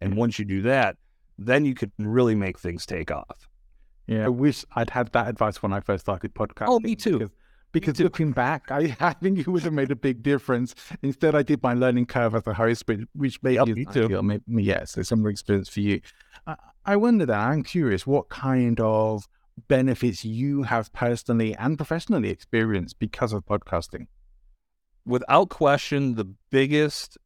And 0.00 0.16
once 0.16 0.38
you 0.38 0.44
do 0.44 0.62
that, 0.62 0.96
then 1.38 1.64
you 1.64 1.74
can 1.74 1.90
really 1.98 2.36
make 2.36 2.60
things 2.60 2.86
take 2.86 3.10
off. 3.10 3.48
Yeah, 4.06 4.26
I 4.26 4.28
wish 4.28 4.64
I'd 4.76 4.90
had 4.90 5.10
that 5.10 5.26
advice 5.26 5.60
when 5.60 5.72
I 5.72 5.80
first 5.80 6.04
started 6.04 6.36
podcasting. 6.36 6.68
Oh, 6.68 6.78
me 6.78 6.94
too. 6.94 7.32
Because, 7.72 8.00
looking 8.00 8.32
back, 8.32 8.70
I, 8.70 8.96
I 9.00 9.12
think 9.12 9.38
it 9.38 9.46
would 9.48 9.62
have 9.62 9.72
made 9.72 9.90
a 9.90 9.96
big 9.96 10.22
difference. 10.22 10.74
Instead, 11.02 11.34
I 11.34 11.42
did 11.42 11.62
my 11.62 11.74
learning 11.74 12.06
curve 12.06 12.34
as 12.34 12.46
a 12.46 12.54
host, 12.54 12.84
which, 12.86 13.00
which 13.14 13.42
made 13.42 13.56
Yep, 13.56 13.68
you 13.68 13.74
me 13.74 13.84
too. 13.84 14.22
maybe, 14.22 14.42
yeah, 14.48 14.84
so 14.84 15.02
similar 15.02 15.30
experience 15.30 15.68
for 15.68 15.80
you. 15.80 16.00
I, 16.46 16.56
I 16.86 16.96
wonder 16.96 17.26
that 17.26 17.38
I'm 17.38 17.62
curious 17.62 18.06
what 18.06 18.28
kind 18.30 18.80
of 18.80 19.28
benefits 19.68 20.24
you 20.24 20.62
have 20.62 20.92
personally 20.92 21.54
and 21.56 21.76
professionally 21.76 22.30
experienced 22.30 22.98
because 22.98 23.32
of 23.32 23.44
podcasting. 23.44 24.06
without 25.04 25.48
question, 25.48 26.14
the 26.14 26.24
biggest 26.50 27.18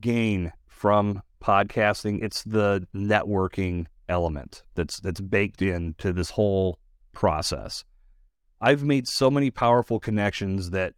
gain 0.00 0.52
from 0.68 1.22
podcasting, 1.42 2.22
it's 2.22 2.42
the 2.44 2.86
networking 2.94 3.86
element 4.08 4.62
that's 4.74 5.00
that's 5.00 5.20
baked 5.20 5.62
into 5.62 6.12
this 6.12 6.30
whole 6.30 6.78
process. 7.12 7.84
I've 8.60 8.84
made 8.84 9.08
so 9.08 9.30
many 9.30 9.50
powerful 9.50 9.98
connections 10.00 10.70
that 10.70 10.94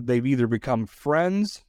they've 0.00 0.26
either 0.26 0.46
become 0.46 0.86
friends, 0.86 1.64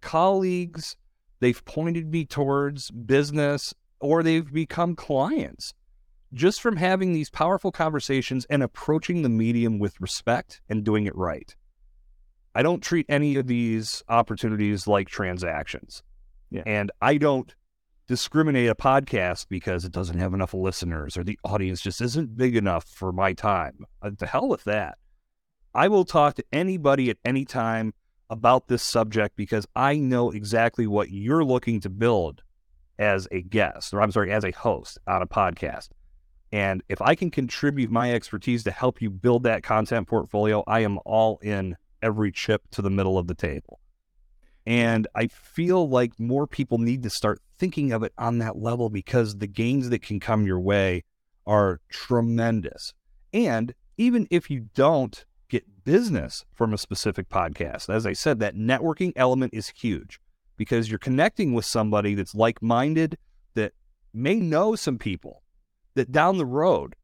colleagues, 0.00 0.96
they've 1.40 1.64
pointed 1.64 2.10
me 2.10 2.24
towards 2.24 2.90
business, 2.90 3.72
or 4.00 4.22
they've 4.22 4.52
become 4.52 4.96
clients 4.96 5.72
just 6.32 6.60
from 6.60 6.76
having 6.76 7.12
these 7.12 7.30
powerful 7.30 7.70
conversations 7.70 8.44
and 8.50 8.62
approaching 8.62 9.22
the 9.22 9.28
medium 9.28 9.78
with 9.78 10.00
respect 10.00 10.60
and 10.68 10.84
doing 10.84 11.06
it 11.06 11.14
right. 11.16 11.54
I 12.56 12.62
don't 12.62 12.82
treat 12.82 13.06
any 13.08 13.36
of 13.36 13.46
these 13.46 14.02
opportunities 14.08 14.86
like 14.86 15.08
transactions. 15.08 16.02
Yeah. 16.50 16.62
And 16.66 16.90
I 17.00 17.18
don't 17.18 17.54
discriminate 18.06 18.68
a 18.68 18.74
podcast 18.74 19.46
because 19.48 19.84
it 19.84 19.92
doesn't 19.92 20.18
have 20.18 20.34
enough 20.34 20.54
listeners 20.54 21.16
or 21.16 21.24
the 21.24 21.38
audience 21.44 21.80
just 21.80 22.00
isn't 22.00 22.36
big 22.36 22.56
enough 22.56 22.84
for 22.84 23.12
my 23.12 23.32
time. 23.32 23.84
Uh, 24.02 24.10
to 24.18 24.26
hell 24.26 24.48
with 24.48 24.64
that. 24.64 24.98
I 25.74 25.88
will 25.88 26.04
talk 26.04 26.34
to 26.36 26.44
anybody 26.52 27.10
at 27.10 27.16
any 27.24 27.44
time 27.44 27.94
about 28.30 28.68
this 28.68 28.82
subject 28.82 29.36
because 29.36 29.66
I 29.74 29.96
know 29.96 30.30
exactly 30.30 30.86
what 30.86 31.10
you're 31.10 31.44
looking 31.44 31.80
to 31.80 31.90
build 31.90 32.42
as 32.98 33.26
a 33.32 33.42
guest, 33.42 33.92
or 33.92 34.00
I'm 34.00 34.12
sorry, 34.12 34.32
as 34.32 34.44
a 34.44 34.52
host 34.52 34.98
on 35.06 35.22
a 35.22 35.26
podcast. 35.26 35.88
And 36.52 36.82
if 36.88 37.02
I 37.02 37.16
can 37.16 37.30
contribute 37.30 37.90
my 37.90 38.14
expertise 38.14 38.62
to 38.64 38.70
help 38.70 39.02
you 39.02 39.10
build 39.10 39.42
that 39.42 39.64
content 39.64 40.06
portfolio, 40.06 40.62
I 40.66 40.80
am 40.80 41.00
all 41.04 41.38
in 41.42 41.76
every 42.02 42.30
chip 42.30 42.62
to 42.72 42.82
the 42.82 42.90
middle 42.90 43.18
of 43.18 43.26
the 43.26 43.34
table. 43.34 43.80
And 44.66 45.06
I 45.14 45.26
feel 45.26 45.88
like 45.88 46.18
more 46.18 46.46
people 46.46 46.78
need 46.78 47.02
to 47.02 47.10
start 47.10 47.40
thinking 47.58 47.92
of 47.92 48.02
it 48.02 48.12
on 48.18 48.38
that 48.38 48.56
level 48.56 48.90
because 48.90 49.38
the 49.38 49.46
gains 49.46 49.90
that 49.90 50.02
can 50.02 50.20
come 50.20 50.46
your 50.46 50.60
way 50.60 51.04
are 51.46 51.80
tremendous. 51.88 52.92
And 53.32 53.74
even 53.96 54.26
if 54.30 54.50
you 54.50 54.68
don't 54.74 55.24
get 55.48 55.84
business 55.84 56.44
from 56.54 56.72
a 56.72 56.78
specific 56.78 57.28
podcast, 57.28 57.92
as 57.92 58.06
I 58.06 58.12
said, 58.12 58.40
that 58.40 58.56
networking 58.56 59.12
element 59.16 59.54
is 59.54 59.68
huge 59.68 60.20
because 60.56 60.90
you're 60.90 60.98
connecting 60.98 61.52
with 61.52 61.64
somebody 61.64 62.14
that's 62.14 62.34
like 62.34 62.62
minded 62.62 63.18
that 63.54 63.72
may 64.12 64.36
know 64.36 64.74
some 64.74 64.98
people 64.98 65.42
that 65.94 66.12
down 66.12 66.38
the 66.38 66.46
road, 66.46 66.94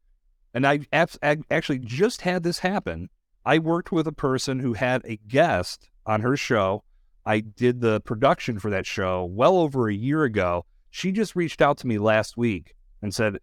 and 0.53 0.65
I 0.67 0.79
abs- 0.91 1.19
ag- 1.21 1.45
actually 1.49 1.79
just 1.79 2.21
had 2.21 2.43
this 2.43 2.59
happen. 2.59 3.09
I 3.45 3.59
worked 3.59 3.91
with 3.91 4.07
a 4.07 4.11
person 4.11 4.59
who 4.59 4.73
had 4.73 5.01
a 5.05 5.17
guest 5.27 5.89
on 6.05 6.21
her 6.21 6.37
show. 6.37 6.83
I 7.25 7.39
did 7.41 7.81
the 7.81 8.01
production 8.01 8.59
for 8.59 8.69
that 8.71 8.85
show 8.85 9.25
well 9.25 9.57
over 9.57 9.87
a 9.87 9.93
year 9.93 10.23
ago. 10.23 10.65
She 10.89 11.11
just 11.11 11.35
reached 11.35 11.61
out 11.61 11.77
to 11.79 11.87
me 11.87 11.97
last 11.97 12.37
week 12.37 12.73
and 13.01 13.13
said, 13.13 13.37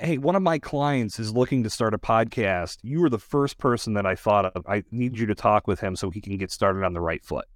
Hey, 0.00 0.16
one 0.16 0.36
of 0.36 0.42
my 0.42 0.60
clients 0.60 1.18
is 1.18 1.32
looking 1.32 1.64
to 1.64 1.70
start 1.70 1.92
a 1.92 1.98
podcast. 1.98 2.78
You 2.82 3.00
were 3.00 3.10
the 3.10 3.18
first 3.18 3.58
person 3.58 3.94
that 3.94 4.06
I 4.06 4.14
thought 4.14 4.44
of. 4.44 4.64
I 4.68 4.84
need 4.92 5.18
you 5.18 5.26
to 5.26 5.34
talk 5.34 5.66
with 5.66 5.80
him 5.80 5.96
so 5.96 6.10
he 6.10 6.20
can 6.20 6.36
get 6.36 6.52
started 6.52 6.84
on 6.84 6.92
the 6.92 7.00
right 7.00 7.24
foot. 7.24 7.46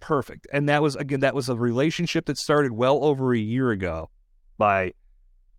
Perfect. 0.00 0.46
And 0.52 0.68
that 0.68 0.82
was, 0.82 0.96
again, 0.96 1.20
that 1.20 1.34
was 1.34 1.48
a 1.48 1.54
relationship 1.54 2.26
that 2.26 2.36
started 2.36 2.72
well 2.72 3.04
over 3.04 3.32
a 3.32 3.38
year 3.38 3.70
ago 3.70 4.10
by 4.58 4.92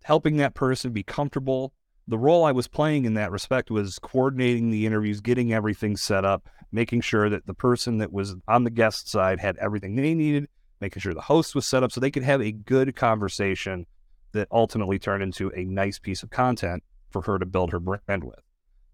helping 0.04 0.36
that 0.36 0.54
person 0.54 0.92
be 0.92 1.02
comfortable. 1.02 1.72
The 2.06 2.18
role 2.18 2.44
I 2.44 2.52
was 2.52 2.68
playing 2.68 3.06
in 3.06 3.14
that 3.14 3.30
respect 3.30 3.70
was 3.70 3.98
coordinating 3.98 4.70
the 4.70 4.84
interviews, 4.84 5.20
getting 5.20 5.52
everything 5.52 5.96
set 5.96 6.24
up, 6.24 6.48
making 6.70 7.00
sure 7.00 7.30
that 7.30 7.46
the 7.46 7.54
person 7.54 7.98
that 7.98 8.12
was 8.12 8.36
on 8.46 8.64
the 8.64 8.70
guest 8.70 9.08
side 9.08 9.40
had 9.40 9.56
everything 9.56 9.96
they 9.96 10.14
needed, 10.14 10.48
making 10.80 11.00
sure 11.00 11.14
the 11.14 11.22
host 11.22 11.54
was 11.54 11.66
set 11.66 11.82
up 11.82 11.92
so 11.92 12.00
they 12.00 12.10
could 12.10 12.22
have 12.22 12.42
a 12.42 12.52
good 12.52 12.94
conversation 12.94 13.86
that 14.32 14.48
ultimately 14.50 14.98
turned 14.98 15.22
into 15.22 15.50
a 15.54 15.64
nice 15.64 15.98
piece 15.98 16.22
of 16.22 16.30
content 16.30 16.82
for 17.10 17.22
her 17.22 17.38
to 17.38 17.46
build 17.46 17.70
her 17.70 17.80
brand 17.80 18.24
with. 18.24 18.40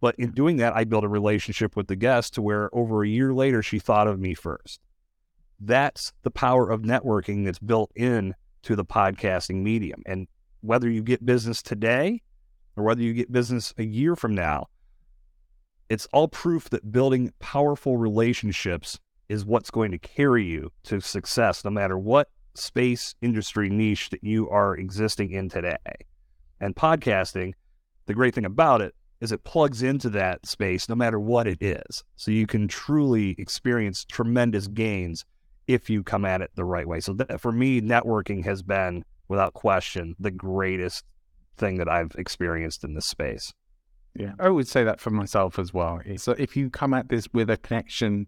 But 0.01 0.15
in 0.17 0.31
doing 0.31 0.59
that, 0.59 0.77
I 0.77 0.85
built 0.85 1.05
a 1.05 1.09
relationship 1.09 1.77
with 1.77 1.89
the 1.89 1.97
guest 1.97 2.35
to 2.35 2.43
where 2.43 2.75
over 2.75 3.03
a 3.03 3.09
year 3.09 3.35
later, 3.35 3.63
she 3.63 3.79
thought 3.79 4.07
of 4.07 4.21
me 4.21 4.35
first. 4.35 4.81
That's 5.59 6.13
the 6.23 6.31
power 6.31 6.71
of 6.71 6.83
networking 6.83 7.45
that's 7.45 7.59
built 7.59 7.91
in 7.97 8.35
to 8.63 8.77
the 8.77 8.85
podcasting 8.85 9.63
medium. 9.63 10.03
And 10.07 10.29
whether 10.61 10.89
you 10.89 11.03
get 11.03 11.25
business 11.25 11.63
today 11.63 12.23
or 12.81 12.83
whether 12.85 13.03
you 13.03 13.13
get 13.13 13.31
business 13.31 13.75
a 13.77 13.85
year 13.85 14.17
from 14.17 14.35
now, 14.35 14.67
it's 15.91 16.09
all 16.13 16.29
proof 16.29 16.71
that 16.71 16.91
building 16.91 17.31
powerful 17.39 17.99
relationships 17.99 18.99
is 19.29 19.45
what's 19.45 19.71
going 19.71 19.91
to 19.91 19.99
carry 19.99 20.45
you 20.45 20.73
to 20.85 21.01
success, 21.01 21.63
no 21.63 21.71
matter 21.71 21.99
what 21.99 22.29
space, 22.55 23.15
industry, 23.21 23.69
niche 23.69 24.09
that 24.11 24.25
you 24.25 24.49
are 24.49 24.77
existing 24.77 25.31
in 25.31 25.49
today. 25.49 25.77
And 26.59 26.75
podcasting, 26.75 27.53
the 28.07 28.15
great 28.15 28.35
thing 28.35 28.47
about 28.47 28.81
it 28.81 28.95
is 29.21 29.31
it 29.31 29.45
plugs 29.45 29.83
into 29.83 30.09
that 30.09 30.47
space 30.47 30.89
no 30.89 30.95
matter 30.95 31.21
what 31.21 31.47
it 31.47 31.63
is. 31.63 32.03
So 32.17 32.31
you 32.31 32.47
can 32.47 32.67
truly 32.67 33.35
experience 33.39 34.07
tremendous 34.07 34.69
gains 34.69 35.27
if 35.67 35.91
you 35.91 36.03
come 36.03 36.25
at 36.25 36.41
it 36.41 36.51
the 36.55 36.65
right 36.65 36.89
way. 36.89 37.01
So 37.01 37.15
for 37.39 37.53
me, 37.53 37.83
networking 37.83 38.43
has 38.45 38.63
been, 38.63 39.05
without 39.29 39.53
question, 39.53 40.17
the 40.19 40.31
greatest 40.31 41.05
thing 41.57 41.79
that 41.79 41.89
I've 41.89 42.13
experienced 42.17 42.85
in 42.85 42.95
this 42.95 43.07
space. 43.07 43.53
Yeah, 44.15 44.33
I 44.39 44.49
would 44.49 44.67
say 44.67 44.85
that 44.85 45.01
for 45.01 45.11
myself 45.11 45.59
as 45.59 45.73
well. 45.73 46.01
So 46.17 46.33
uh, 46.33 46.37
if 46.39 46.57
you 46.57 46.69
come 46.71 46.95
at 46.95 47.09
this 47.09 47.29
with 47.33 47.49
a 47.49 47.57
connection 47.57 48.27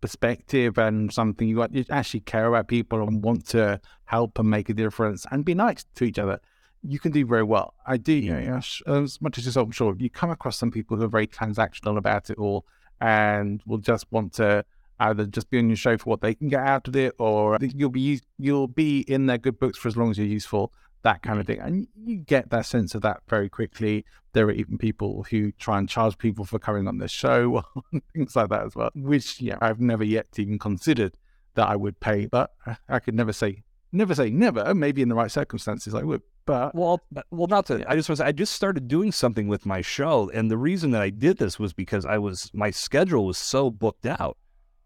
perspective 0.00 0.78
and 0.78 1.12
something 1.12 1.48
you, 1.48 1.66
you 1.72 1.84
actually 1.90 2.20
care 2.20 2.46
about 2.46 2.68
people 2.68 3.02
and 3.02 3.22
want 3.22 3.46
to 3.48 3.80
help 4.04 4.38
and 4.38 4.48
make 4.48 4.68
a 4.68 4.74
difference 4.74 5.26
and 5.30 5.44
be 5.44 5.54
nice 5.54 5.84
to 5.96 6.04
each 6.04 6.18
other, 6.18 6.40
you 6.82 7.00
can 7.00 7.10
do 7.10 7.26
very 7.26 7.42
well. 7.42 7.74
I 7.86 7.96
do, 7.96 8.12
you 8.12 8.32
know, 8.32 8.60
as 8.86 9.20
much 9.20 9.38
as 9.38 9.46
yourself, 9.46 9.66
I'm 9.66 9.72
sure 9.72 9.96
you 9.98 10.10
come 10.10 10.30
across 10.30 10.56
some 10.58 10.70
people 10.70 10.96
who 10.96 11.04
are 11.04 11.08
very 11.08 11.26
transactional 11.26 11.98
about 11.98 12.30
it 12.30 12.38
all 12.38 12.64
and 13.00 13.60
will 13.66 13.78
just 13.78 14.06
want 14.12 14.34
to 14.34 14.64
either 15.00 15.26
just 15.26 15.50
be 15.50 15.58
on 15.58 15.68
your 15.68 15.76
show 15.76 15.98
for 15.98 16.04
what 16.04 16.20
they 16.20 16.34
can 16.34 16.48
get 16.48 16.60
out 16.60 16.88
of 16.88 16.96
it, 16.96 17.14
or 17.18 17.58
you'll 17.60 17.90
be 17.90 18.20
you'll 18.38 18.68
be 18.68 19.00
in 19.00 19.26
their 19.26 19.38
good 19.38 19.58
books 19.58 19.76
for 19.78 19.88
as 19.88 19.96
long 19.96 20.10
as 20.10 20.18
you're 20.18 20.26
useful. 20.26 20.72
That 21.06 21.22
kind 21.22 21.38
of 21.38 21.46
thing. 21.46 21.60
And 21.60 21.86
you 22.04 22.16
get 22.16 22.50
that 22.50 22.66
sense 22.66 22.96
of 22.96 23.02
that 23.02 23.20
very 23.28 23.48
quickly. 23.48 24.04
There 24.32 24.46
are 24.46 24.50
even 24.50 24.76
people 24.76 25.24
who 25.30 25.52
try 25.52 25.78
and 25.78 25.88
charge 25.88 26.18
people 26.18 26.44
for 26.44 26.58
coming 26.58 26.88
on 26.88 26.98
the 26.98 27.06
show, 27.06 27.62
things 28.12 28.34
like 28.34 28.48
that 28.48 28.66
as 28.66 28.74
well, 28.74 28.90
which 28.96 29.40
yeah, 29.40 29.56
I've 29.60 29.80
never 29.80 30.02
yet 30.02 30.26
even 30.36 30.58
considered 30.58 31.16
that 31.54 31.68
I 31.68 31.76
would 31.76 32.00
pay, 32.00 32.26
but 32.26 32.50
I 32.88 32.98
could 32.98 33.14
never 33.14 33.32
say 33.32 33.62
never 33.92 34.16
say 34.16 34.30
never. 34.30 34.74
Maybe 34.74 35.00
in 35.00 35.08
the 35.08 35.14
right 35.14 35.30
circumstances 35.30 35.94
I 35.94 36.02
would. 36.02 36.22
But 36.44 36.74
well, 36.74 37.00
well, 37.30 37.46
not 37.46 37.66
to. 37.66 37.88
I 37.88 37.94
just 37.94 38.08
was. 38.08 38.20
I 38.20 38.32
just 38.32 38.52
started 38.52 38.88
doing 38.88 39.12
something 39.12 39.46
with 39.46 39.64
my 39.64 39.82
show, 39.82 40.28
and 40.34 40.50
the 40.50 40.58
reason 40.58 40.90
that 40.90 41.02
I 41.02 41.10
did 41.10 41.38
this 41.38 41.58
was 41.58 41.72
because 41.72 42.04
I 42.04 42.18
was 42.18 42.50
my 42.52 42.70
schedule 42.72 43.26
was 43.26 43.38
so 43.38 43.70
booked 43.70 44.06
out, 44.06 44.36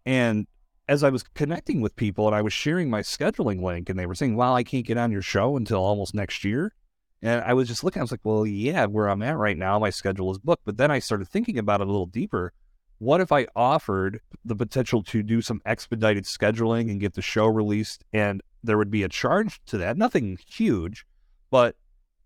and 0.05 0.45
as 0.87 1.03
I 1.03 1.09
was 1.09 1.23
connecting 1.23 1.81
with 1.81 1.95
people 1.95 2.27
and 2.27 2.35
I 2.35 2.41
was 2.41 2.53
sharing 2.53 2.89
my 2.89 3.01
scheduling 3.01 3.61
link 3.61 3.89
and 3.89 3.97
they 3.97 4.05
were 4.05 4.15
saying, 4.15 4.35
wow, 4.35 4.55
I 4.55 4.63
can't 4.63 4.85
get 4.85 4.97
on 4.97 5.11
your 5.11 5.21
show 5.21 5.55
until 5.55 5.79
almost 5.79 6.13
next 6.13 6.43
year. 6.43 6.73
And 7.21 7.43
I 7.43 7.53
was 7.53 7.67
just 7.67 7.83
looking, 7.83 8.01
I 8.01 8.03
was 8.03 8.11
like, 8.11 8.21
well, 8.23 8.45
yeah, 8.45 8.85
where 8.87 9.07
I'm 9.07 9.21
at 9.21 9.37
right 9.37 9.57
now, 9.57 9.77
my 9.77 9.91
schedule 9.91 10.31
is 10.31 10.39
booked. 10.39 10.65
But 10.65 10.77
then 10.77 10.89
I 10.91 10.99
started 10.99 11.27
thinking 11.27 11.57
about 11.57 11.81
it 11.81 11.87
a 11.87 11.91
little 11.91 12.07
deeper. 12.07 12.51
What 12.97 13.21
if 13.21 13.31
I 13.31 13.47
offered 13.55 14.21
the 14.43 14.55
potential 14.55 15.03
to 15.03 15.23
do 15.23 15.41
some 15.41 15.61
expedited 15.65 16.25
scheduling 16.25 16.89
and 16.89 16.99
get 16.99 17.13
the 17.13 17.21
show 17.21 17.47
released 17.47 18.03
and 18.11 18.41
there 18.63 18.77
would 18.77 18.91
be 18.91 19.03
a 19.03 19.09
charge 19.09 19.61
to 19.67 19.77
that? 19.77 19.97
Nothing 19.97 20.37
huge, 20.47 21.05
but 21.49 21.75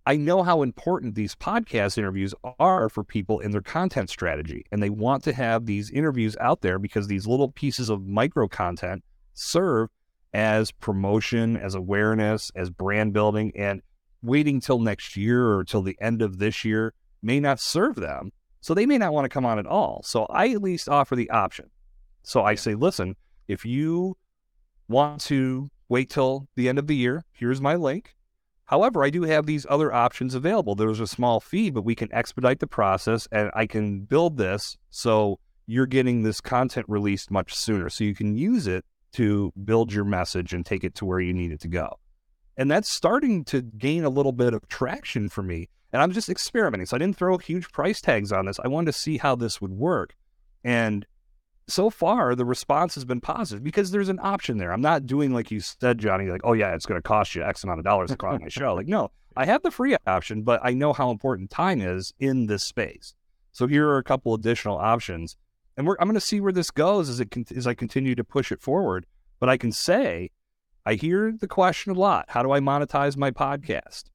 I 0.07 0.17
know 0.17 0.43
how 0.43 0.61
important 0.61 1.15
these 1.15 1.33
podcast 1.33 1.97
interviews 1.97 2.35
are 2.59 2.89
for 2.89 3.03
people 3.03 3.39
in 3.39 3.49
their 3.51 3.61
content 3.61 4.09
strategy. 4.11 4.63
And 4.71 4.81
they 4.81 4.91
want 4.91 5.23
to 5.23 5.33
have 5.33 5.65
these 5.65 5.89
interviews 5.89 6.37
out 6.39 6.61
there 6.61 6.77
because 6.77 7.07
these 7.07 7.25
little 7.25 7.49
pieces 7.49 7.89
of 7.89 8.05
micro 8.05 8.47
content 8.47 9.03
serve 9.33 9.89
as 10.33 10.71
promotion, 10.71 11.57
as 11.57 11.73
awareness, 11.73 12.51
as 12.55 12.69
brand 12.69 13.13
building. 13.13 13.51
And 13.55 13.81
waiting 14.21 14.59
till 14.59 14.79
next 14.79 15.17
year 15.17 15.51
or 15.51 15.63
till 15.63 15.81
the 15.81 15.97
end 15.99 16.21
of 16.21 16.37
this 16.37 16.63
year 16.63 16.93
may 17.23 17.39
not 17.39 17.59
serve 17.59 17.95
them. 17.95 18.31
So 18.61 18.73
they 18.73 18.85
may 18.85 18.97
not 18.97 19.13
want 19.13 19.25
to 19.25 19.29
come 19.29 19.45
on 19.45 19.59
at 19.59 19.67
all. 19.67 20.01
So 20.03 20.25
I 20.25 20.49
at 20.49 20.61
least 20.61 20.89
offer 20.89 21.15
the 21.15 21.29
option. 21.29 21.69
So 22.23 22.43
I 22.43 22.55
say, 22.55 22.75
listen, 22.75 23.15
if 23.47 23.65
you 23.65 24.17
want 24.87 25.21
to 25.21 25.69
wait 25.89 26.09
till 26.09 26.47
the 26.55 26.69
end 26.69 26.79
of 26.79 26.87
the 26.87 26.95
year, 26.95 27.23
here's 27.31 27.61
my 27.61 27.75
link 27.75 28.14
However, 28.65 29.03
I 29.03 29.09
do 29.09 29.23
have 29.23 29.45
these 29.45 29.65
other 29.69 29.93
options 29.93 30.33
available. 30.33 30.75
There's 30.75 30.99
a 30.99 31.07
small 31.07 31.39
fee, 31.39 31.69
but 31.69 31.85
we 31.85 31.95
can 31.95 32.11
expedite 32.13 32.59
the 32.59 32.67
process 32.67 33.27
and 33.31 33.51
I 33.53 33.67
can 33.67 34.01
build 34.01 34.37
this 34.37 34.75
so 34.89 35.39
you're 35.67 35.85
getting 35.85 36.23
this 36.23 36.41
content 36.41 36.85
released 36.89 37.29
much 37.31 37.53
sooner. 37.53 37.89
So 37.89 38.03
you 38.03 38.15
can 38.15 38.35
use 38.35 38.67
it 38.67 38.85
to 39.13 39.53
build 39.63 39.93
your 39.93 40.03
message 40.03 40.53
and 40.53 40.65
take 40.65 40.83
it 40.83 40.95
to 40.95 41.05
where 41.05 41.19
you 41.19 41.33
need 41.33 41.51
it 41.51 41.61
to 41.61 41.67
go. 41.67 41.99
And 42.57 42.69
that's 42.71 42.91
starting 42.91 43.43
to 43.45 43.61
gain 43.61 44.03
a 44.03 44.09
little 44.09 44.31
bit 44.31 44.53
of 44.53 44.67
traction 44.67 45.29
for 45.29 45.43
me. 45.43 45.69
And 45.93 46.01
I'm 46.01 46.11
just 46.11 46.29
experimenting. 46.29 46.87
So 46.87 46.95
I 46.95 46.99
didn't 46.99 47.17
throw 47.17 47.37
huge 47.37 47.71
price 47.71 48.01
tags 48.01 48.31
on 48.31 48.45
this. 48.45 48.59
I 48.59 48.67
wanted 48.67 48.87
to 48.87 48.97
see 48.97 49.17
how 49.17 49.35
this 49.35 49.61
would 49.61 49.71
work. 49.71 50.15
And 50.63 51.05
so 51.67 51.89
far 51.89 52.35
the 52.35 52.45
response 52.45 52.95
has 52.95 53.05
been 53.05 53.21
positive 53.21 53.63
because 53.63 53.91
there's 53.91 54.09
an 54.09 54.19
option 54.21 54.57
there. 54.57 54.71
I'm 54.71 54.81
not 54.81 55.05
doing 55.05 55.33
like 55.33 55.51
you 55.51 55.59
said, 55.59 55.97
Johnny, 55.97 56.29
like, 56.29 56.41
oh 56.43 56.53
yeah, 56.53 56.75
it's 56.75 56.85
going 56.85 57.01
to 57.01 57.07
cost 57.07 57.35
you 57.35 57.43
X 57.43 57.63
amount 57.63 57.79
of 57.79 57.85
dollars 57.85 58.11
to 58.15 58.25
on 58.25 58.41
my 58.41 58.49
show. 58.49 58.75
Like, 58.75 58.87
no, 58.87 59.11
I 59.35 59.45
have 59.45 59.63
the 59.63 59.71
free 59.71 59.95
option, 60.07 60.43
but 60.43 60.59
I 60.63 60.73
know 60.73 60.93
how 60.93 61.11
important 61.11 61.49
time 61.49 61.81
is 61.81 62.13
in 62.19 62.45
this 62.45 62.63
space. 62.63 63.15
So 63.51 63.67
here 63.67 63.87
are 63.89 63.97
a 63.97 64.03
couple 64.03 64.33
additional 64.33 64.77
options, 64.77 65.37
and 65.77 65.87
I'm 65.87 66.07
going 66.07 66.13
to 66.13 66.21
see 66.21 66.41
where 66.41 66.51
this 66.51 66.71
goes 66.71 67.09
as 67.09 67.19
it 67.19 67.33
as 67.55 67.67
I 67.67 67.73
continue 67.73 68.15
to 68.15 68.23
push 68.23 68.51
it 68.51 68.61
forward. 68.61 69.05
But 69.39 69.49
I 69.49 69.57
can 69.57 69.71
say, 69.71 70.31
I 70.85 70.93
hear 70.95 71.33
the 71.37 71.47
question 71.47 71.91
a 71.91 71.99
lot: 71.99 72.25
How 72.29 72.43
do 72.43 72.51
I 72.51 72.59
monetize 72.59 73.17
my 73.17 73.31
podcast? 73.31 74.05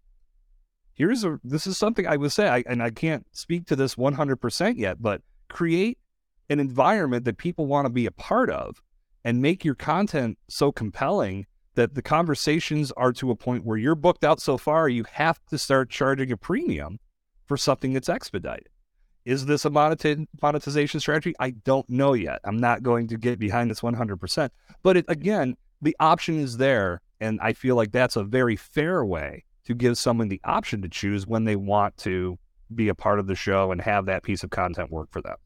Here's 0.93 1.25
a 1.25 1.41
this 1.43 1.67
is 1.67 1.79
something 1.79 2.07
I 2.07 2.17
would 2.17 2.33
say, 2.33 2.49
I, 2.49 2.63
and 2.67 2.83
I 2.83 2.91
can't 2.91 3.27
speak 3.33 3.67
to 3.67 3.77
this 3.77 3.95
100% 3.95 4.77
yet, 4.77 5.01
but 5.01 5.23
create 5.49 5.99
an 6.51 6.61
environment 6.61 7.25
that 7.25 7.39
people 7.39 7.67
want 7.67 7.87
to 7.87 7.91
be 7.91 8.05
a 8.05 8.11
part 8.11 8.51
of 8.51 8.83
and 9.25 9.41
make 9.41 9.65
your 9.65 9.75
content 9.75 10.37
so 10.49 10.73
compelling 10.73 11.47
that 11.77 11.95
the 11.95 12.03
conversations 12.03 12.93
are 12.97 13.13
to 13.13 13.31
a 13.31 13.37
point 13.37 13.65
where 13.65 13.79
you're 13.79 13.95
booked 13.95 14.25
out 14.25 14.41
so 14.41 14.59
far, 14.59 14.89
you 14.89 15.05
have 15.13 15.39
to 15.47 15.57
start 15.57 15.89
charging 15.89 16.33
a 16.33 16.37
premium 16.37 16.99
for 17.47 17.57
something 17.57 17.93
that's 17.93 18.09
expedited. 18.09 18.69
Is 19.25 19.47
this 19.47 19.65
a 19.65 19.71
monetization 19.71 20.99
strategy? 20.99 21.35
I 21.39 21.51
don't 21.51 21.89
know 21.89 22.15
yet. 22.15 22.41
I'm 22.43 22.59
not 22.59 22.83
going 22.83 23.07
to 23.09 23.17
get 23.17 23.39
behind 23.39 23.71
this 23.71 23.81
100%. 23.81 24.51
But 24.83 24.97
it, 24.97 25.05
again, 25.09 25.57
the 25.81 25.97
option 26.01 26.41
is 26.41 26.57
there. 26.57 27.01
And 27.21 27.39
I 27.43 27.53
feel 27.53 27.77
like 27.77 27.93
that's 27.93 28.17
a 28.17 28.25
very 28.25 28.57
fair 28.57 29.05
way 29.05 29.45
to 29.67 29.75
give 29.75 29.99
someone 29.99 30.29
the 30.29 30.41
option 30.43 30.83
to 30.83 30.89
choose 30.89 31.27
when 31.27 31.45
they 31.45 31.55
want 31.55 31.97
to 31.99 32.39
be 32.75 32.89
a 32.89 32.95
part 32.95 33.19
of 33.19 33.27
the 33.27 33.35
show 33.35 33.71
and 33.71 33.81
have 33.81 34.07
that 34.07 34.23
piece 34.23 34.43
of 34.43 34.51
content 34.51 34.91
work 34.91 35.11
for 35.13 35.21
them. 35.21 35.37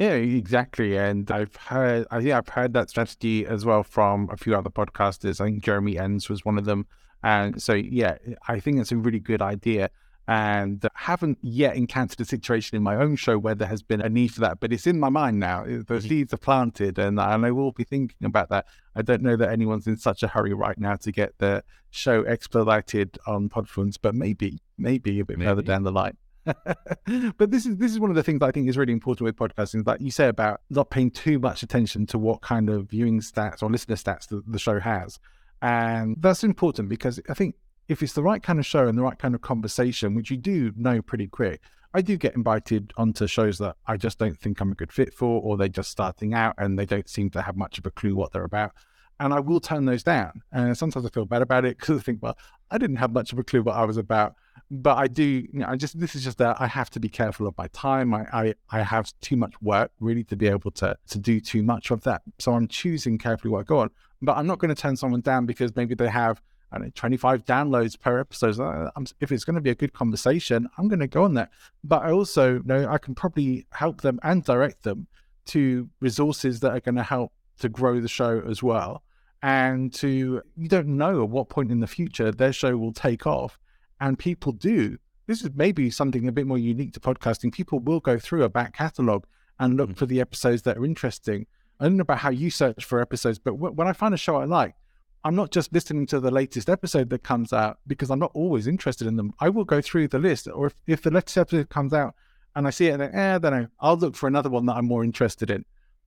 Yeah, 0.00 0.14
exactly. 0.14 0.96
And 0.96 1.30
I've 1.30 1.54
heard, 1.56 2.06
I 2.10 2.22
think 2.22 2.32
I've 2.32 2.48
heard 2.48 2.72
that 2.72 2.88
strategy 2.88 3.44
as 3.44 3.66
well 3.66 3.82
from 3.82 4.30
a 4.32 4.36
few 4.38 4.56
other 4.56 4.70
podcasters. 4.70 5.42
I 5.42 5.44
think 5.44 5.62
Jeremy 5.62 5.98
Enns 5.98 6.30
was 6.30 6.42
one 6.42 6.56
of 6.56 6.64
them. 6.64 6.86
And 7.22 7.60
so, 7.62 7.74
yeah, 7.74 8.16
I 8.48 8.60
think 8.60 8.80
it's 8.80 8.92
a 8.92 8.96
really 8.96 9.18
good 9.18 9.42
idea. 9.42 9.90
And 10.26 10.88
haven't 10.94 11.36
yet 11.42 11.76
encountered 11.76 12.18
a 12.18 12.24
situation 12.24 12.78
in 12.78 12.82
my 12.82 12.96
own 12.96 13.16
show 13.16 13.36
where 13.36 13.54
there 13.54 13.68
has 13.68 13.82
been 13.82 14.00
a 14.00 14.08
need 14.08 14.32
for 14.32 14.40
that, 14.40 14.58
but 14.58 14.72
it's 14.72 14.86
in 14.86 14.98
my 14.98 15.10
mind 15.10 15.38
now. 15.38 15.64
The 15.64 15.70
mm-hmm. 15.70 15.98
seeds 15.98 16.32
are 16.32 16.38
planted, 16.38 16.98
and, 16.98 17.20
and 17.20 17.44
I 17.44 17.50
will 17.50 17.72
be 17.72 17.84
thinking 17.84 18.24
about 18.24 18.48
that. 18.48 18.64
I 18.96 19.02
don't 19.02 19.20
know 19.20 19.36
that 19.36 19.50
anyone's 19.50 19.86
in 19.86 19.98
such 19.98 20.22
a 20.22 20.28
hurry 20.28 20.54
right 20.54 20.78
now 20.78 20.96
to 20.96 21.12
get 21.12 21.36
the 21.38 21.62
show 21.90 22.22
expedited 22.22 23.18
on 23.26 23.50
Podfluence, 23.50 23.98
but 24.00 24.14
maybe, 24.14 24.60
maybe 24.78 25.20
a 25.20 25.26
bit 25.26 25.36
maybe. 25.36 25.48
further 25.48 25.62
down 25.62 25.82
the 25.82 25.92
line. 25.92 26.16
but 27.36 27.50
this 27.50 27.66
is 27.66 27.76
this 27.76 27.92
is 27.92 28.00
one 28.00 28.10
of 28.10 28.16
the 28.16 28.22
things 28.22 28.40
I 28.42 28.50
think 28.50 28.68
is 28.68 28.76
really 28.76 28.92
important 28.92 29.24
with 29.24 29.36
podcasting. 29.36 29.86
Like 29.86 30.00
you 30.00 30.10
say 30.10 30.28
about 30.28 30.60
not 30.70 30.90
paying 30.90 31.10
too 31.10 31.38
much 31.38 31.62
attention 31.62 32.06
to 32.06 32.18
what 32.18 32.40
kind 32.40 32.68
of 32.68 32.88
viewing 32.90 33.20
stats 33.20 33.62
or 33.62 33.70
listener 33.70 33.96
stats 33.96 34.28
the, 34.28 34.42
the 34.46 34.58
show 34.58 34.80
has, 34.80 35.18
and 35.62 36.16
that's 36.18 36.44
important 36.44 36.88
because 36.88 37.20
I 37.28 37.34
think 37.34 37.54
if 37.88 38.02
it's 38.02 38.12
the 38.12 38.22
right 38.22 38.42
kind 38.42 38.58
of 38.58 38.66
show 38.66 38.86
and 38.86 38.96
the 38.96 39.02
right 39.02 39.18
kind 39.18 39.34
of 39.34 39.40
conversation, 39.40 40.14
which 40.14 40.30
you 40.30 40.36
do 40.36 40.72
know 40.76 41.02
pretty 41.02 41.26
quick, 41.26 41.60
I 41.92 42.02
do 42.02 42.16
get 42.16 42.36
invited 42.36 42.92
onto 42.96 43.26
shows 43.26 43.58
that 43.58 43.76
I 43.86 43.96
just 43.96 44.18
don't 44.18 44.38
think 44.38 44.60
I'm 44.60 44.70
a 44.70 44.76
good 44.76 44.92
fit 44.92 45.12
for, 45.12 45.42
or 45.42 45.56
they're 45.56 45.68
just 45.68 45.90
starting 45.90 46.32
out 46.34 46.54
and 46.56 46.78
they 46.78 46.86
don't 46.86 47.08
seem 47.08 47.30
to 47.30 47.42
have 47.42 47.56
much 47.56 47.78
of 47.78 47.86
a 47.86 47.90
clue 47.90 48.14
what 48.14 48.32
they're 48.32 48.44
about. 48.44 48.72
And 49.18 49.34
I 49.34 49.40
will 49.40 49.60
turn 49.60 49.86
those 49.86 50.04
down. 50.04 50.42
And 50.52 50.78
sometimes 50.78 51.04
I 51.04 51.08
feel 51.10 51.24
bad 51.24 51.42
about 51.42 51.64
it 51.64 51.78
because 51.80 51.98
I 51.98 52.02
think, 52.02 52.22
well, 52.22 52.38
I 52.70 52.78
didn't 52.78 52.96
have 52.96 53.12
much 53.12 53.32
of 53.32 53.38
a 53.38 53.44
clue 53.44 53.62
what 53.62 53.74
I 53.74 53.84
was 53.84 53.96
about 53.96 54.36
but 54.70 54.98
I 54.98 55.08
do, 55.08 55.24
you 55.24 55.60
know, 55.60 55.66
I 55.68 55.76
just 55.76 55.98
this 55.98 56.14
is 56.14 56.22
just 56.22 56.38
that 56.38 56.60
I 56.60 56.66
have 56.66 56.90
to 56.90 57.00
be 57.00 57.08
careful 57.08 57.46
of 57.46 57.58
my 57.58 57.66
time. 57.68 58.14
I, 58.14 58.26
I 58.32 58.54
I 58.70 58.82
have 58.82 59.12
too 59.20 59.36
much 59.36 59.54
work 59.60 59.90
really 59.98 60.24
to 60.24 60.36
be 60.36 60.46
able 60.46 60.70
to 60.72 60.96
to 61.08 61.18
do 61.18 61.40
too 61.40 61.62
much 61.62 61.90
of 61.90 62.02
that. 62.04 62.22
So 62.38 62.52
I'm 62.52 62.68
choosing 62.68 63.18
carefully 63.18 63.50
what 63.50 63.60
I 63.60 63.62
go 63.64 63.80
on. 63.80 63.90
But 64.22 64.36
I'm 64.36 64.46
not 64.46 64.58
going 64.58 64.74
to 64.74 64.80
turn 64.80 64.96
someone 64.96 65.22
down 65.22 65.46
because 65.46 65.74
maybe 65.74 65.94
they 65.94 66.08
have 66.08 66.40
I 66.72 66.78
don't 66.78 66.86
know, 66.86 66.92
25 66.94 67.44
downloads 67.44 67.98
per 67.98 68.20
episode. 68.20 68.60
Uh, 68.60 68.90
if 69.20 69.32
it's 69.32 69.44
going 69.44 69.56
to 69.56 69.60
be 69.60 69.70
a 69.70 69.74
good 69.74 69.92
conversation, 69.92 70.68
I'm 70.78 70.86
going 70.86 71.00
to 71.00 71.08
go 71.08 71.24
on 71.24 71.34
that. 71.34 71.50
But 71.82 72.02
I 72.02 72.12
also 72.12 72.60
know 72.60 72.88
I 72.88 72.98
can 72.98 73.14
probably 73.14 73.66
help 73.72 74.02
them 74.02 74.20
and 74.22 74.44
direct 74.44 74.84
them 74.84 75.08
to 75.46 75.88
resources 75.98 76.60
that 76.60 76.70
are 76.70 76.80
going 76.80 76.94
to 76.94 77.02
help 77.02 77.32
to 77.58 77.68
grow 77.68 78.00
the 78.00 78.08
show 78.08 78.40
as 78.48 78.62
well. 78.62 79.02
And 79.42 79.92
to, 79.94 80.42
you 80.56 80.68
don't 80.68 80.88
know 80.88 81.24
at 81.24 81.30
what 81.30 81.48
point 81.48 81.72
in 81.72 81.80
the 81.80 81.86
future 81.88 82.30
their 82.30 82.52
show 82.52 82.76
will 82.76 82.92
take 82.92 83.26
off 83.26 83.58
and 84.00 84.18
people 84.18 84.52
do. 84.52 84.98
This 85.26 85.42
is 85.42 85.50
maybe 85.54 85.90
something 85.90 86.26
a 86.26 86.32
bit 86.32 86.46
more 86.46 86.58
unique 86.58 86.92
to 86.94 87.00
podcasting. 87.00 87.52
People 87.52 87.78
will 87.78 88.00
go 88.00 88.18
through 88.18 88.42
a 88.42 88.48
back 88.48 88.76
catalogue 88.76 89.26
and 89.58 89.76
look 89.76 89.90
mm-hmm. 89.90 89.98
for 89.98 90.06
the 90.06 90.20
episodes 90.20 90.62
that 90.62 90.76
are 90.76 90.84
interesting. 90.84 91.46
I 91.78 91.84
don't 91.84 91.96
know 91.96 92.02
about 92.02 92.18
how 92.18 92.30
you 92.30 92.50
search 92.50 92.84
for 92.84 93.00
episodes, 93.00 93.38
but 93.38 93.54
when 93.54 93.86
I 93.86 93.92
find 93.92 94.12
a 94.12 94.18
show 94.18 94.36
I 94.36 94.44
like, 94.44 94.74
I'm 95.22 95.34
not 95.34 95.50
just 95.50 95.72
listening 95.72 96.06
to 96.06 96.20
the 96.20 96.30
latest 96.30 96.70
episode 96.70 97.10
that 97.10 97.22
comes 97.22 97.52
out 97.52 97.78
because 97.86 98.10
I'm 98.10 98.18
not 98.18 98.32
always 98.34 98.66
interested 98.66 99.06
in 99.06 99.16
them. 99.16 99.34
I 99.38 99.50
will 99.50 99.64
go 99.64 99.80
through 99.80 100.08
the 100.08 100.18
list, 100.18 100.48
or 100.48 100.68
if, 100.68 100.74
if 100.86 101.02
the 101.02 101.10
latest 101.10 101.36
episode 101.36 101.68
comes 101.68 101.92
out 101.92 102.14
and 102.56 102.66
I 102.66 102.70
see 102.70 102.88
it, 102.88 103.00
and 103.00 103.14
eh, 103.14 103.38
don't 103.38 103.68
I'll 103.80 103.96
look 103.96 104.16
for 104.16 104.26
another 104.26 104.48
one 104.48 104.66
that 104.66 104.76
I'm 104.76 104.86
more 104.86 105.04
interested 105.04 105.50
in. 105.50 105.64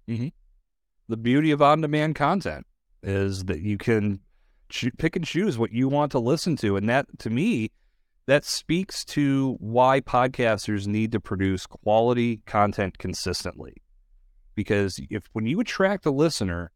Mm-hmm. 0.10 0.28
The 1.08 1.18
beauty 1.18 1.52
of 1.52 1.62
on-demand 1.62 2.16
content 2.16 2.66
is 3.04 3.46
that 3.46 3.62
you 3.62 3.78
can 3.78 4.20
pick 4.98 5.16
and 5.16 5.26
choose 5.26 5.58
what 5.58 5.72
you 5.72 5.88
want 5.88 6.12
to 6.14 6.20
listen 6.20 6.56
to, 6.58 6.76
and 6.76 6.90
that 6.90 7.06
to 7.20 7.30
me 7.30 7.70
that 8.26 8.46
speaks 8.46 9.04
to 9.04 9.58
why 9.60 10.00
podcasters 10.00 10.88
need 10.88 11.12
to 11.12 11.20
produce 11.20 11.66
quality 11.66 12.42
content 12.46 12.98
consistently. 12.98 13.76
Because 14.56 15.00
if 15.10 15.24
when 15.34 15.46
you 15.46 15.60
attract 15.60 16.06
a 16.06 16.12
listener, 16.12 16.72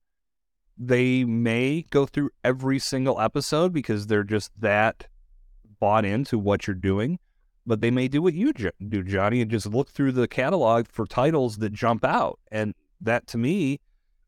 they 0.77 1.23
may 1.23 1.85
go 1.89 2.05
through 2.05 2.29
every 2.43 2.79
single 2.79 3.19
episode 3.19 3.73
because 3.73 4.07
they're 4.07 4.23
just 4.23 4.51
that 4.59 5.07
bought 5.79 6.05
into 6.05 6.37
what 6.37 6.67
you're 6.67 6.75
doing. 6.75 7.19
But 7.65 7.81
they 7.81 7.91
may 7.91 8.07
do 8.07 8.21
what 8.21 8.33
you 8.33 8.53
do, 8.53 9.03
Johnny, 9.03 9.41
and 9.41 9.51
just 9.51 9.67
look 9.67 9.89
through 9.89 10.13
the 10.13 10.27
catalog 10.27 10.87
for 10.87 11.05
titles 11.05 11.57
that 11.57 11.73
jump 11.73 12.05
out. 12.05 12.39
And 12.49 12.73
that 13.01 13.27
to 13.27 13.37
me 13.37 13.79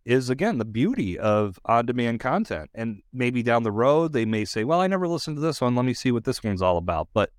is 0.06 0.30
again 0.30 0.58
the 0.58 0.66
beauty 0.66 1.18
of 1.18 1.60
on 1.66 1.86
demand 1.86 2.20
content. 2.20 2.70
And 2.74 3.02
maybe 3.14 3.44
down 3.44 3.64
the 3.64 3.72
road, 3.72 4.14
they 4.14 4.26
may 4.26 4.46
say, 4.46 4.64
well, 4.64 4.82
I 4.82 4.88
never 4.88 5.08
listened 5.08 5.38
to 5.38 5.42
this 5.42 5.62
one. 5.62 5.76
Let 5.76 5.86
me 5.86 5.94
see 5.94 6.12
what 6.12 6.24
this 6.24 6.44
one's 6.44 6.62
all 6.62 6.78
about. 6.78 7.10
But 7.14 7.32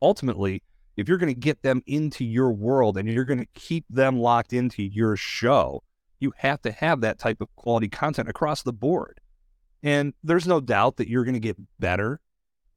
ultimately, 0.00 0.62
if 0.96 1.08
you're 1.08 1.18
going 1.18 1.34
to 1.34 1.40
get 1.40 1.62
them 1.62 1.82
into 1.86 2.24
your 2.24 2.52
world 2.52 2.96
and 2.96 3.08
you're 3.08 3.24
going 3.24 3.40
to 3.40 3.48
keep 3.54 3.84
them 3.88 4.18
locked 4.18 4.52
into 4.52 4.82
your 4.82 5.16
show, 5.16 5.82
you 6.20 6.32
have 6.36 6.62
to 6.62 6.70
have 6.70 7.00
that 7.00 7.18
type 7.18 7.40
of 7.40 7.54
quality 7.56 7.88
content 7.88 8.28
across 8.28 8.62
the 8.62 8.72
board. 8.72 9.20
And 9.82 10.14
there's 10.22 10.46
no 10.46 10.60
doubt 10.60 10.96
that 10.98 11.08
you're 11.08 11.24
going 11.24 11.34
to 11.34 11.40
get 11.40 11.56
better 11.80 12.20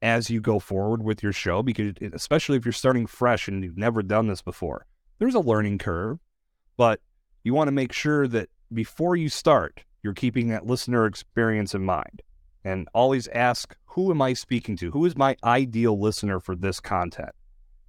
as 0.02 0.28
you 0.30 0.40
go 0.40 0.58
forward 0.58 1.02
with 1.02 1.22
your 1.22 1.32
show 1.32 1.62
because 1.62 1.92
especially 2.12 2.56
if 2.56 2.64
you're 2.64 2.72
starting 2.72 3.06
fresh 3.06 3.48
and 3.48 3.62
you've 3.62 3.78
never 3.78 4.02
done 4.02 4.26
this 4.26 4.42
before. 4.42 4.86
There's 5.18 5.34
a 5.34 5.40
learning 5.40 5.78
curve, 5.78 6.18
but 6.76 7.00
you 7.44 7.54
want 7.54 7.68
to 7.68 7.72
make 7.72 7.92
sure 7.92 8.28
that 8.28 8.48
before 8.72 9.16
you 9.16 9.28
start, 9.28 9.84
you're 10.02 10.14
keeping 10.14 10.48
that 10.48 10.66
listener 10.66 11.06
experience 11.06 11.74
in 11.74 11.84
mind. 11.84 12.22
And 12.64 12.88
always 12.94 13.28
ask, 13.28 13.76
who 13.84 14.10
am 14.10 14.20
I 14.20 14.32
speaking 14.32 14.76
to? 14.78 14.90
Who 14.90 15.04
is 15.04 15.16
my 15.16 15.36
ideal 15.44 16.00
listener 16.00 16.40
for 16.40 16.56
this 16.56 16.80
content? 16.80 17.30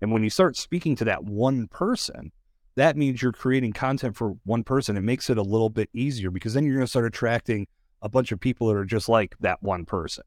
And 0.01 0.11
when 0.11 0.23
you 0.23 0.29
start 0.29 0.55
speaking 0.55 0.95
to 0.97 1.05
that 1.05 1.23
one 1.23 1.67
person, 1.67 2.31
that 2.75 2.95
means 2.95 3.21
you're 3.21 3.31
creating 3.31 3.73
content 3.73 4.15
for 4.15 4.35
one 4.43 4.63
person. 4.63 4.95
It 4.95 5.01
makes 5.01 5.31
it 5.31 5.37
a 5.39 5.43
little 5.43 5.71
bit 5.71 5.89
easier 5.93 6.29
because 6.29 6.53
then 6.53 6.63
you're 6.63 6.75
going 6.75 6.85
to 6.85 6.89
start 6.89 7.05
attracting 7.05 7.67
a 8.03 8.09
bunch 8.09 8.31
of 8.31 8.39
people 8.39 8.67
that 8.67 8.75
are 8.75 8.85
just 8.85 9.09
like 9.09 9.35
that 9.39 9.61
one 9.63 9.83
person. 9.83 10.23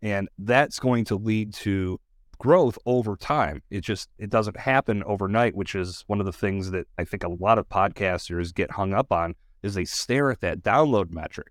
And 0.00 0.28
that's 0.38 0.78
going 0.78 1.04
to 1.06 1.16
lead 1.16 1.52
to 1.54 2.00
growth 2.38 2.78
over 2.86 3.16
time. 3.16 3.62
It 3.70 3.82
just 3.82 4.08
it 4.18 4.30
doesn't 4.30 4.58
happen 4.58 5.02
overnight, 5.04 5.54
which 5.54 5.74
is 5.74 6.04
one 6.06 6.20
of 6.20 6.26
the 6.26 6.32
things 6.32 6.70
that 6.70 6.86
I 6.98 7.04
think 7.04 7.22
a 7.22 7.28
lot 7.28 7.58
of 7.58 7.68
podcasters 7.68 8.54
get 8.54 8.70
hung 8.70 8.94
up 8.94 9.12
on 9.12 9.34
is 9.64 9.74
they 9.74 9.84
stare 9.84 10.30
at 10.30 10.40
that 10.42 10.62
download 10.62 11.10
metric. 11.10 11.48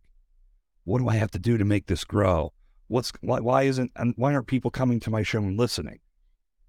What 0.84 1.00
do 1.00 1.10
I 1.10 1.16
have 1.16 1.32
to 1.32 1.40
do 1.40 1.58
to 1.58 1.66
make 1.66 1.88
this 1.88 2.04
grow? 2.04 2.54
What's 2.88 3.12
why, 3.22 3.40
why 3.40 3.64
isn't 3.64 3.92
and 3.96 4.14
why 4.18 4.34
aren't 4.34 4.48
people 4.48 4.70
coming 4.70 5.00
to 5.02 5.10
my 5.10 5.24
show 5.24 5.40
and 5.40 5.58
listening? 5.58 6.00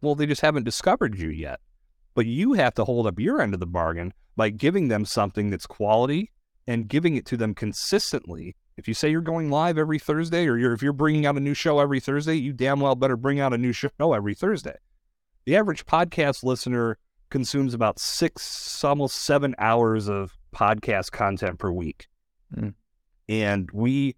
Well, 0.01 0.15
they 0.15 0.27
just 0.27 0.41
haven't 0.41 0.65
discovered 0.65 1.19
you 1.19 1.29
yet. 1.29 1.61
But 2.15 2.27
you 2.27 2.55
have 2.55 2.75
to 2.75 2.85
hold 2.85 3.07
up 3.07 3.19
your 3.19 3.41
end 3.41 3.55
of 3.55 3.61
the 3.61 3.67
bargain 3.67 4.15
by 4.37 4.51
giving 4.51 4.89
them 4.89 5.05
something 5.05 5.51
that's 5.51 5.67
quality 5.67 6.33
and 6.67 6.89
giving 6.89 7.17
it 7.17 7.27
to 7.27 7.37
them 7.37 7.55
consistently. 7.55 8.57
If 8.77 8.89
you 8.89 8.95
say 8.95 9.11
you're 9.11 9.21
going 9.21 9.51
live 9.51 9.77
every 9.79 9.99
Thursday 9.99 10.47
or 10.47 10.57
you're, 10.57 10.73
if 10.73 10.83
you're 10.83 10.93
bringing 10.93 11.27
out 11.27 11.37
a 11.37 11.41
new 11.41 11.55
show 11.55 11.79
every 11.81 12.01
Thursday, 12.01 12.35
you 12.35 12.53
damn 12.53 12.81
well 12.81 12.95
better 12.95 13.17
bring 13.17 13.41
out 13.41 13.53
a 13.53 13.59
new 13.59 13.73
show 13.73 13.91
every 14.01 14.35
Thursday. 14.35 14.77
The 15.45 15.57
average 15.57 15.85
podcast 15.85 16.43
listener 16.43 16.99
consumes 17.31 17.75
about 17.75 17.99
six, 17.99 18.83
almost 18.85 19.17
seven 19.17 19.55
hours 19.59 20.09
of 20.09 20.39
podcast 20.55 21.11
content 21.13 21.59
per 21.59 21.71
week. 21.71 22.09
Mm. 22.57 22.75
And 23.29 23.71
we 23.73 24.17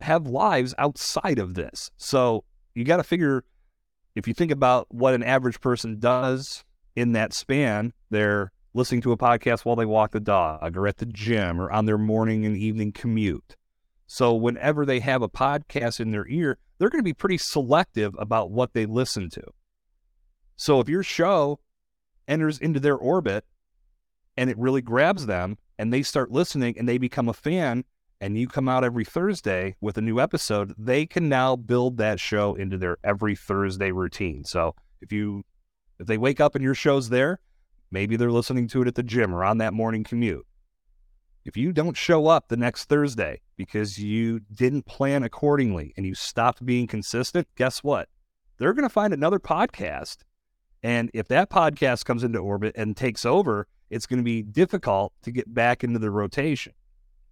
have 0.00 0.26
lives 0.26 0.74
outside 0.78 1.38
of 1.38 1.54
this. 1.54 1.90
So 1.96 2.44
you 2.74 2.84
got 2.84 2.98
to 2.98 3.04
figure 3.04 3.44
if 4.14 4.26
you 4.26 4.34
think 4.34 4.50
about 4.50 4.86
what 4.90 5.14
an 5.14 5.22
average 5.22 5.60
person 5.60 5.98
does 5.98 6.64
in 6.94 7.12
that 7.12 7.32
span, 7.32 7.92
they're 8.10 8.52
listening 8.74 9.02
to 9.02 9.12
a 9.12 9.16
podcast 9.16 9.64
while 9.64 9.76
they 9.76 9.86
walk 9.86 10.12
the 10.12 10.20
dog 10.20 10.76
or 10.76 10.86
at 10.86 10.98
the 10.98 11.06
gym 11.06 11.60
or 11.60 11.70
on 11.70 11.86
their 11.86 11.98
morning 11.98 12.44
and 12.44 12.56
evening 12.56 12.92
commute. 12.92 13.56
So 14.06 14.34
whenever 14.34 14.86
they 14.86 15.00
have 15.00 15.22
a 15.22 15.28
podcast 15.28 16.00
in 16.00 16.12
their 16.12 16.26
ear, 16.28 16.58
they're 16.78 16.90
going 16.90 17.00
to 17.00 17.04
be 17.04 17.14
pretty 17.14 17.38
selective 17.38 18.14
about 18.18 18.50
what 18.50 18.72
they 18.72 18.86
listen 18.86 19.30
to. 19.30 19.42
So 20.56 20.80
if 20.80 20.88
your 20.88 21.02
show 21.02 21.60
enters 22.28 22.58
into 22.58 22.80
their 22.80 22.96
orbit 22.96 23.44
and 24.36 24.50
it 24.50 24.58
really 24.58 24.82
grabs 24.82 25.26
them 25.26 25.58
and 25.78 25.92
they 25.92 26.02
start 26.02 26.30
listening 26.30 26.78
and 26.78 26.88
they 26.88 26.98
become 26.98 27.28
a 27.28 27.34
fan 27.34 27.84
and 28.20 28.38
you 28.38 28.48
come 28.48 28.68
out 28.68 28.84
every 28.84 29.04
Thursday 29.04 29.76
with 29.80 29.98
a 29.98 30.00
new 30.00 30.18
episode, 30.18 30.74
they 30.78 31.06
can 31.06 31.28
now 31.28 31.54
build 31.54 31.98
that 31.98 32.18
show 32.18 32.54
into 32.54 32.78
their 32.78 32.96
every 33.04 33.36
Thursday 33.36 33.90
routine. 33.92 34.44
So 34.44 34.74
if 35.00 35.12
you 35.12 35.44
if 35.98 36.06
they 36.06 36.18
wake 36.18 36.40
up 36.40 36.54
and 36.54 36.64
your 36.64 36.74
show's 36.74 37.08
there, 37.08 37.40
maybe 37.90 38.16
they're 38.16 38.30
listening 38.30 38.68
to 38.68 38.82
it 38.82 38.88
at 38.88 38.94
the 38.94 39.02
gym 39.02 39.34
or 39.34 39.44
on 39.44 39.58
that 39.58 39.72
morning 39.72 40.04
commute. 40.04 40.46
If 41.44 41.56
you 41.56 41.72
don't 41.72 41.96
show 41.96 42.26
up 42.26 42.48
the 42.48 42.56
next 42.56 42.86
Thursday 42.86 43.40
because 43.56 43.98
you 43.98 44.40
didn't 44.52 44.84
plan 44.84 45.22
accordingly 45.22 45.94
and 45.96 46.04
you 46.04 46.14
stopped 46.14 46.66
being 46.66 46.86
consistent, 46.86 47.46
guess 47.54 47.84
what? 47.84 48.08
They're 48.58 48.72
going 48.72 48.82
to 48.82 48.88
find 48.88 49.12
another 49.12 49.38
podcast. 49.38 50.18
And 50.82 51.10
if 51.14 51.28
that 51.28 51.50
podcast 51.50 52.04
comes 52.04 52.24
into 52.24 52.38
orbit 52.40 52.74
and 52.76 52.96
takes 52.96 53.24
over, 53.24 53.68
it's 53.90 54.06
going 54.06 54.18
to 54.18 54.24
be 54.24 54.42
difficult 54.42 55.12
to 55.22 55.30
get 55.30 55.52
back 55.52 55.84
into 55.84 55.98
the 55.98 56.10
rotation. 56.10 56.72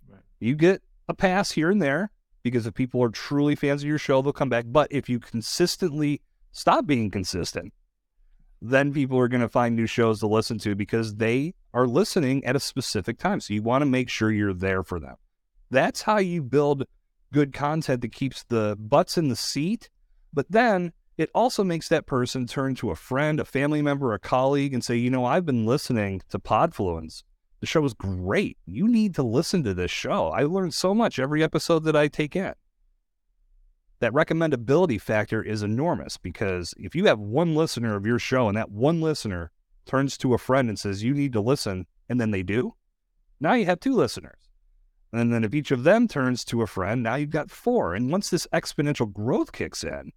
Right. 0.09 0.23
You 0.41 0.55
get 0.55 0.83
a 1.09 1.15
pass 1.15 1.51
here 1.51 1.71
and 1.71 1.81
there 1.81 2.11
because 2.43 2.67
if 2.67 2.75
people 2.75 3.03
are 3.03 3.09
truly 3.09 3.55
fans 3.57 3.83
of 3.83 3.89
your 3.89 3.99
show, 3.99 4.23
they'll 4.23 4.33
come 4.33 4.49
back. 4.49 4.67
But 4.69 4.89
if 4.91 5.09
you 5.09 5.19
consistently 5.19 6.21
stop 6.53 6.87
being 6.87 7.11
consistent, 7.11 7.73
then 8.63 8.93
people 8.93 9.19
are 9.19 9.29
going 9.29 9.41
to 9.41 9.49
find 9.49 9.75
new 9.77 9.87
shows 9.87 10.21
to 10.21 10.27
listen 10.27 10.59
to 10.59 10.75
because 10.75 11.17
they 11.17 11.55
are 11.73 11.87
listening 11.87 12.45
at 12.45 12.57
a 12.57 12.61
specific 12.61 13.19
time. 13.19 13.41
So 13.41 13.53
you 13.53 13.63
want 13.63 13.83
to 13.83 13.87
make 13.87 14.09
sure 14.09 14.31
you're 14.31 14.55
there 14.55 14.83
for 14.83 15.01
them. 15.01 15.17
That's 15.71 16.03
how 16.03 16.19
you 16.19 16.43
build 16.43 16.85
good 17.33 17.53
content 17.53 18.01
that 18.03 18.13
keeps 18.13 18.45
the 18.45 18.77
butts 18.79 19.19
in 19.19 19.29
the 19.29 19.37
seat. 19.37 19.91
But 20.33 20.47
then 20.51 20.93
it 21.17 21.31
also 21.35 21.63
makes 21.63 21.89
that 21.89 22.07
person 22.07 22.47
turn 22.47 22.75
to 22.77 22.91
a 22.91 22.97
friend, 22.97 23.39
a 23.39 23.45
family 23.45 23.83
member, 23.83 24.13
a 24.13 24.19
colleague, 24.19 24.75
and 24.75 24.85
say, 24.85 24.97
you 24.97 25.11
know, 25.11 25.25
I've 25.25 25.47
been 25.47 25.67
listening 25.67 26.23
to 26.31 26.39
Podfluence. 26.39 27.23
The 27.61 27.67
show 27.67 27.85
is 27.85 27.95
great. 27.95 28.59
You 28.67 28.89
need 28.89 29.15
to 29.15 29.23
listen 29.23 29.63
to 29.65 29.75
this 29.75 29.91
show. 29.91 30.29
I 30.29 30.43
learned 30.43 30.75
so 30.75 30.95
much 30.95 31.19
every 31.19 31.43
episode 31.43 31.85
that 31.85 31.97
I 31.97 32.09
take 32.09 32.37
in. 32.37 32.53
That 34.01 34.13
recommendability 34.13 35.01
factor 35.01 35.43
is 35.43 35.63
enormous 35.63 36.17
because 36.17 36.75
if 36.77 36.95
you 36.95 37.07
have 37.07 37.21
one 37.21 37.55
listener 37.55 37.97
of 37.97 38.05
your 38.05 38.19
show 38.19 38.49
and 38.49 38.57
that 38.57 38.71
one 38.71 39.01
listener 39.01 39.51
turns 39.87 40.19
to 40.19 40.35
a 40.35 40.39
friend 40.39 40.69
and 40.69 40.79
says, 40.79 41.05
you 41.05 41.15
need 41.15 41.33
to 41.33 41.41
listen, 41.41 41.87
and 42.09 42.21
then 42.21 42.33
they 42.33 42.43
do, 42.43 42.75
now 43.41 43.55
you 43.55 43.67
have 43.67 43.81
two 43.81 43.95
listeners. 43.95 44.51
And 45.13 45.33
then 45.33 45.45
if 45.45 45.55
each 45.55 45.71
of 45.71 45.85
them 45.85 46.09
turns 46.09 46.45
to 46.47 46.63
a 46.63 46.67
friend, 46.67 47.03
now 47.03 47.15
you've 47.15 47.31
got 47.31 47.51
four. 47.51 47.95
And 47.95 48.11
once 48.11 48.31
this 48.31 48.49
exponential 48.53 49.11
growth 49.11 49.53
kicks 49.53 49.85
in, 49.85 50.11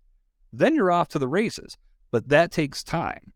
then 0.51 0.75
you're 0.75 0.91
off 0.91 1.10
to 1.10 1.19
the 1.19 1.27
races. 1.27 1.77
But 2.12 2.29
that 2.29 2.51
takes 2.51 2.83
time. 2.83 3.33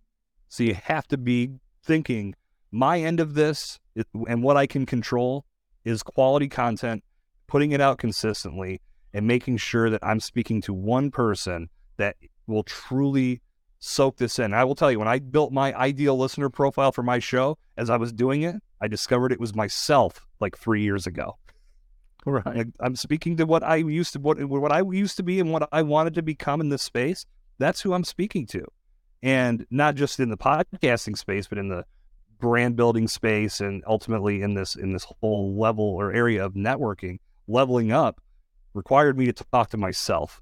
So 0.48 0.64
you 0.64 0.76
have 0.76 1.08
to 1.10 1.18
be 1.18 1.52
thinking 1.84 2.36
my 2.72 3.00
end 3.00 3.20
of 3.20 3.34
this 3.34 3.80
and 4.28 4.44
what 4.44 4.58
I 4.58 4.68
can 4.68 4.86
control 4.86 5.46
is 5.84 6.04
quality 6.04 6.48
content, 6.48 7.04
putting 7.48 7.72
it 7.72 7.82
out 7.82 7.98
consistently, 7.98 8.82
and 9.14 9.28
making 9.28 9.58
sure 9.58 9.90
that 9.90 10.04
I'm 10.04 10.20
speaking 10.20 10.62
to 10.62 10.74
one 10.74 11.12
person 11.12 11.70
that 11.98 12.16
will 12.48 12.64
truly 12.64 13.42
soak 13.80 14.18
this 14.18 14.40
in. 14.40 14.54
I 14.54 14.64
will 14.64 14.76
tell 14.76 14.92
you, 14.92 15.00
when 15.00 15.08
I 15.08 15.20
built 15.20 15.52
my 15.52 15.74
ideal 15.74 16.18
listener 16.18 16.50
profile 16.50 16.92
for 16.92 17.04
my 17.04 17.20
show, 17.20 17.58
as 17.78 17.90
I 17.90 17.98
was 17.98 18.14
doing 18.14 18.44
it, 18.44 18.56
I 18.80 18.88
discovered 18.88 19.32
it 19.32 19.40
was 19.40 19.56
myself 19.56 20.26
like 20.40 20.58
three 20.58 20.82
years 20.82 21.08
ago. 21.08 21.38
Right. 22.26 22.68
I'm 22.80 22.96
speaking 22.96 23.38
to 23.38 23.46
what 23.46 23.64
I 23.64 23.78
used 23.78 24.14
to 24.14 24.20
what 24.20 24.44
what 24.46 24.72
I 24.72 24.82
used 24.82 25.18
to 25.18 25.24
be 25.24 25.40
and 25.40 25.52
what 25.52 25.68
I 25.72 25.82
wanted 25.82 26.14
to 26.16 26.22
become 26.22 26.62
in 26.62 26.70
this 26.70 26.84
space. 26.84 27.26
That's 27.58 27.82
who 27.82 27.94
I'm 27.94 28.04
speaking 28.04 28.46
to. 28.48 28.66
And 29.24 29.66
not 29.72 29.96
just 29.96 30.20
in 30.20 30.30
the 30.30 30.38
podcasting 30.38 31.18
space, 31.18 31.48
but 31.48 31.58
in 31.58 31.70
the 31.70 31.86
brand 32.40 32.76
building 32.76 33.08
space 33.08 33.60
and 33.60 33.84
ultimately 33.88 34.42
in 34.42 34.54
this 34.54 34.76
in 34.76 34.94
this 34.94 35.08
whole 35.22 35.58
level 35.58 35.86
or 35.86 36.12
area 36.12 36.46
of 36.46 36.54
networking, 36.54 37.18
leveling 37.48 37.92
up 37.92 38.22
required 38.74 39.18
me 39.18 39.26
to 39.26 39.34
talk 39.52 39.70
to 39.72 39.78
myself. 39.78 40.42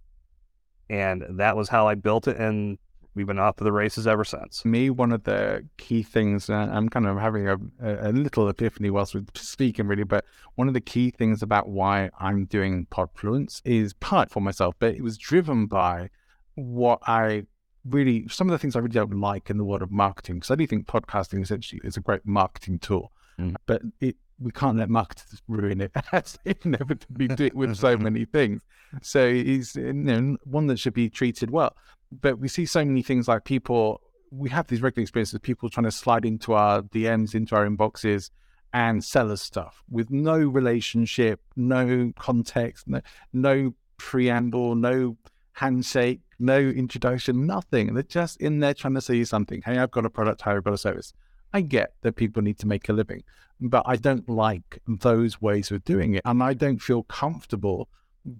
And 0.89 1.23
that 1.39 1.55
was 1.55 1.69
how 1.69 1.87
I 1.87 1.95
built 1.95 2.27
it 2.27 2.37
and 2.37 2.77
we've 3.15 3.27
been 3.27 3.39
off 3.39 3.57
to 3.57 3.63
the 3.63 3.71
races 3.71 4.07
ever 4.07 4.23
since. 4.23 4.63
Me, 4.65 4.89
one 4.89 5.11
of 5.11 5.23
the 5.23 5.65
key 5.77 6.03
things, 6.03 6.49
uh, 6.49 6.69
I'm 6.71 6.89
kind 6.89 7.07
of 7.07 7.17
having 7.17 7.47
a, 7.47 7.57
a 7.81 8.11
little 8.11 8.47
epiphany 8.49 8.89
whilst 8.89 9.15
we're 9.15 9.25
speaking, 9.35 9.87
really, 9.87 10.03
but 10.03 10.25
one 10.55 10.67
of 10.67 10.73
the 10.73 10.81
key 10.81 11.11
things 11.11 11.41
about 11.41 11.67
why 11.69 12.09
I'm 12.19 12.45
doing 12.45 12.87
Podfluence 12.91 13.61
is 13.65 13.93
part 13.93 14.29
for 14.29 14.41
myself, 14.41 14.75
but 14.79 14.95
it 14.95 15.01
was 15.01 15.17
driven 15.17 15.65
by 15.65 16.09
what 16.55 16.99
I 17.07 17.43
really, 17.85 18.27
some 18.27 18.47
of 18.47 18.51
the 18.51 18.59
things 18.59 18.75
I 18.75 18.79
really 18.79 18.93
don't 18.93 19.19
like 19.19 19.49
in 19.49 19.57
the 19.57 19.65
world 19.65 19.81
of 19.81 19.91
marketing, 19.91 20.35
because 20.35 20.51
I 20.51 20.55
do 20.55 20.67
think 20.67 20.85
podcasting 20.85 21.41
essentially 21.41 21.81
is 21.83 21.97
a 21.97 22.01
great 22.01 22.25
marketing 22.25 22.79
tool, 22.79 23.11
mm. 23.39 23.55
but 23.65 23.81
it 23.99 24.15
we 24.41 24.51
can't 24.51 24.77
let 24.77 24.89
marketers 24.89 25.41
ruin 25.49 25.81
it 25.81 25.91
as 26.13 26.39
inevitably 26.63 27.27
do 27.27 27.45
it 27.47 27.55
with 27.55 27.75
so 27.75 27.97
many 27.97 28.23
things. 28.23 28.61
So 29.01 29.29
he's 29.29 29.75
you 29.75 29.91
know, 29.91 30.37
one 30.45 30.67
that 30.67 30.79
should 30.79 30.93
be 30.93 31.09
treated 31.09 31.51
well 31.51 31.75
but 32.11 32.39
we 32.39 32.47
see 32.47 32.65
so 32.65 32.83
many 32.83 33.01
things 33.01 33.27
like 33.27 33.43
people 33.45 34.01
we 34.31 34.49
have 34.49 34.67
these 34.67 34.81
regular 34.81 35.03
experiences 35.03 35.33
of 35.33 35.41
people 35.41 35.69
trying 35.69 35.85
to 35.85 35.91
slide 35.91 36.25
into 36.25 36.53
our 36.53 36.81
DMs, 36.81 37.33
into 37.33 37.55
our 37.55 37.67
inboxes 37.67 38.29
and 38.73 39.03
sell 39.03 39.31
us 39.31 39.41
stuff 39.41 39.83
with 39.89 40.11
no 40.11 40.37
relationship, 40.37 41.41
no 41.55 42.11
context, 42.17 42.87
no, 42.87 43.01
no 43.33 43.73
preamble, 43.97 44.75
no 44.75 45.17
handshake, 45.53 46.21
no 46.37 46.57
introduction, 46.57 47.45
nothing. 47.45 47.93
They're 47.93 48.03
just 48.03 48.39
in 48.39 48.59
there 48.59 48.73
trying 48.73 48.93
to 48.93 49.01
sell 49.01 49.15
you 49.15 49.25
something. 49.25 49.61
Hey, 49.63 49.77
I've 49.77 49.91
got 49.91 50.05
a 50.05 50.09
product, 50.09 50.45
I've 50.45 50.63
got 50.63 50.73
a 50.73 50.77
service. 50.77 51.13
I 51.51 51.61
get 51.61 51.93
that 52.01 52.15
people 52.15 52.43
need 52.43 52.59
to 52.59 52.67
make 52.67 52.89
a 52.89 52.93
living, 52.93 53.23
but 53.59 53.83
I 53.87 53.95
don't 53.95 54.29
like 54.29 54.79
those 54.87 55.41
ways 55.41 55.71
of 55.71 55.83
doing 55.83 56.13
it. 56.13 56.21
And 56.25 56.43
I 56.43 56.53
don't 56.53 56.81
feel 56.81 57.03
comfortable 57.03 57.89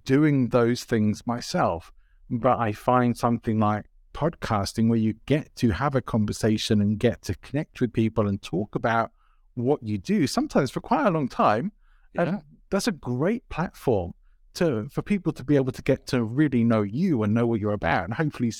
doing 0.04 0.50
those 0.50 0.84
things 0.84 1.26
myself. 1.26 1.92
But 2.30 2.58
I 2.58 2.72
find 2.72 3.16
something 3.16 3.58
like 3.58 3.86
podcasting 4.14 4.88
where 4.88 4.98
you 4.98 5.14
get 5.26 5.54
to 5.56 5.70
have 5.70 5.94
a 5.94 6.00
conversation 6.00 6.80
and 6.80 6.98
get 6.98 7.22
to 7.22 7.34
connect 7.36 7.80
with 7.80 7.92
people 7.92 8.28
and 8.28 8.40
talk 8.40 8.74
about 8.74 9.10
what 9.54 9.82
you 9.82 9.98
do, 9.98 10.26
sometimes 10.26 10.70
for 10.70 10.80
quite 10.80 11.06
a 11.06 11.10
long 11.10 11.28
time. 11.28 11.72
Yeah. 12.14 12.22
And 12.22 12.42
that's 12.70 12.88
a 12.88 12.92
great 12.92 13.48
platform 13.48 14.12
to 14.54 14.88
for 14.90 15.02
people 15.02 15.32
to 15.32 15.44
be 15.44 15.56
able 15.56 15.72
to 15.72 15.82
get 15.82 16.06
to 16.08 16.24
really 16.24 16.64
know 16.64 16.82
you 16.82 17.22
and 17.22 17.32
know 17.32 17.46
what 17.46 17.60
you're 17.60 17.72
about 17.72 18.04
and 18.04 18.14
hopefully 18.14 18.52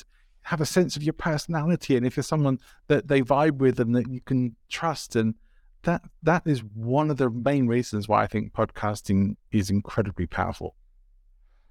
have 0.43 0.61
a 0.61 0.67
sense 0.67 0.97
of 0.97 1.03
your 1.03 1.13
personality 1.13 1.97
and 1.97 2.07
if 2.07 2.17
you're 2.17 2.23
someone 2.25 2.59
that 2.87 3.09
they 3.09 3.23
vibe 3.23 3.59
with 3.59 3.81
and 3.81 3.95
that 3.95 4.09
you 4.09 4.21
can 4.21 4.55
trust 4.69 5.17
and 5.17 5.35
that 5.83 6.03
that 6.23 6.43
is 6.47 6.63
one 6.75 7.11
of 7.11 7.17
the 7.17 7.31
main 7.31 7.67
reasons 7.67 8.09
why 8.09 8.23
I 8.23 8.27
think 8.27 8.53
podcasting 8.53 9.37
is 9.51 9.71
incredibly 9.71 10.27
powerful. 10.27 10.77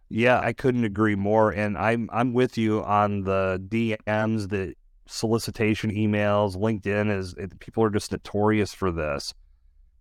Yeah, 0.09 0.39
I 0.39 0.53
couldn't 0.53 0.83
agree 0.83 1.15
more 1.15 1.51
and 1.51 1.77
I'm 1.77 2.09
I'm 2.11 2.33
with 2.33 2.57
you 2.57 2.83
on 2.83 3.23
the 3.23 3.61
DMs 3.67 4.49
the 4.49 4.73
solicitation 5.05 5.91
emails 5.91 6.55
LinkedIn 6.55 7.15
is 7.15 7.33
it, 7.33 7.59
people 7.59 7.83
are 7.83 7.89
just 7.89 8.11
notorious 8.11 8.73
for 8.73 8.91
this 8.91 9.33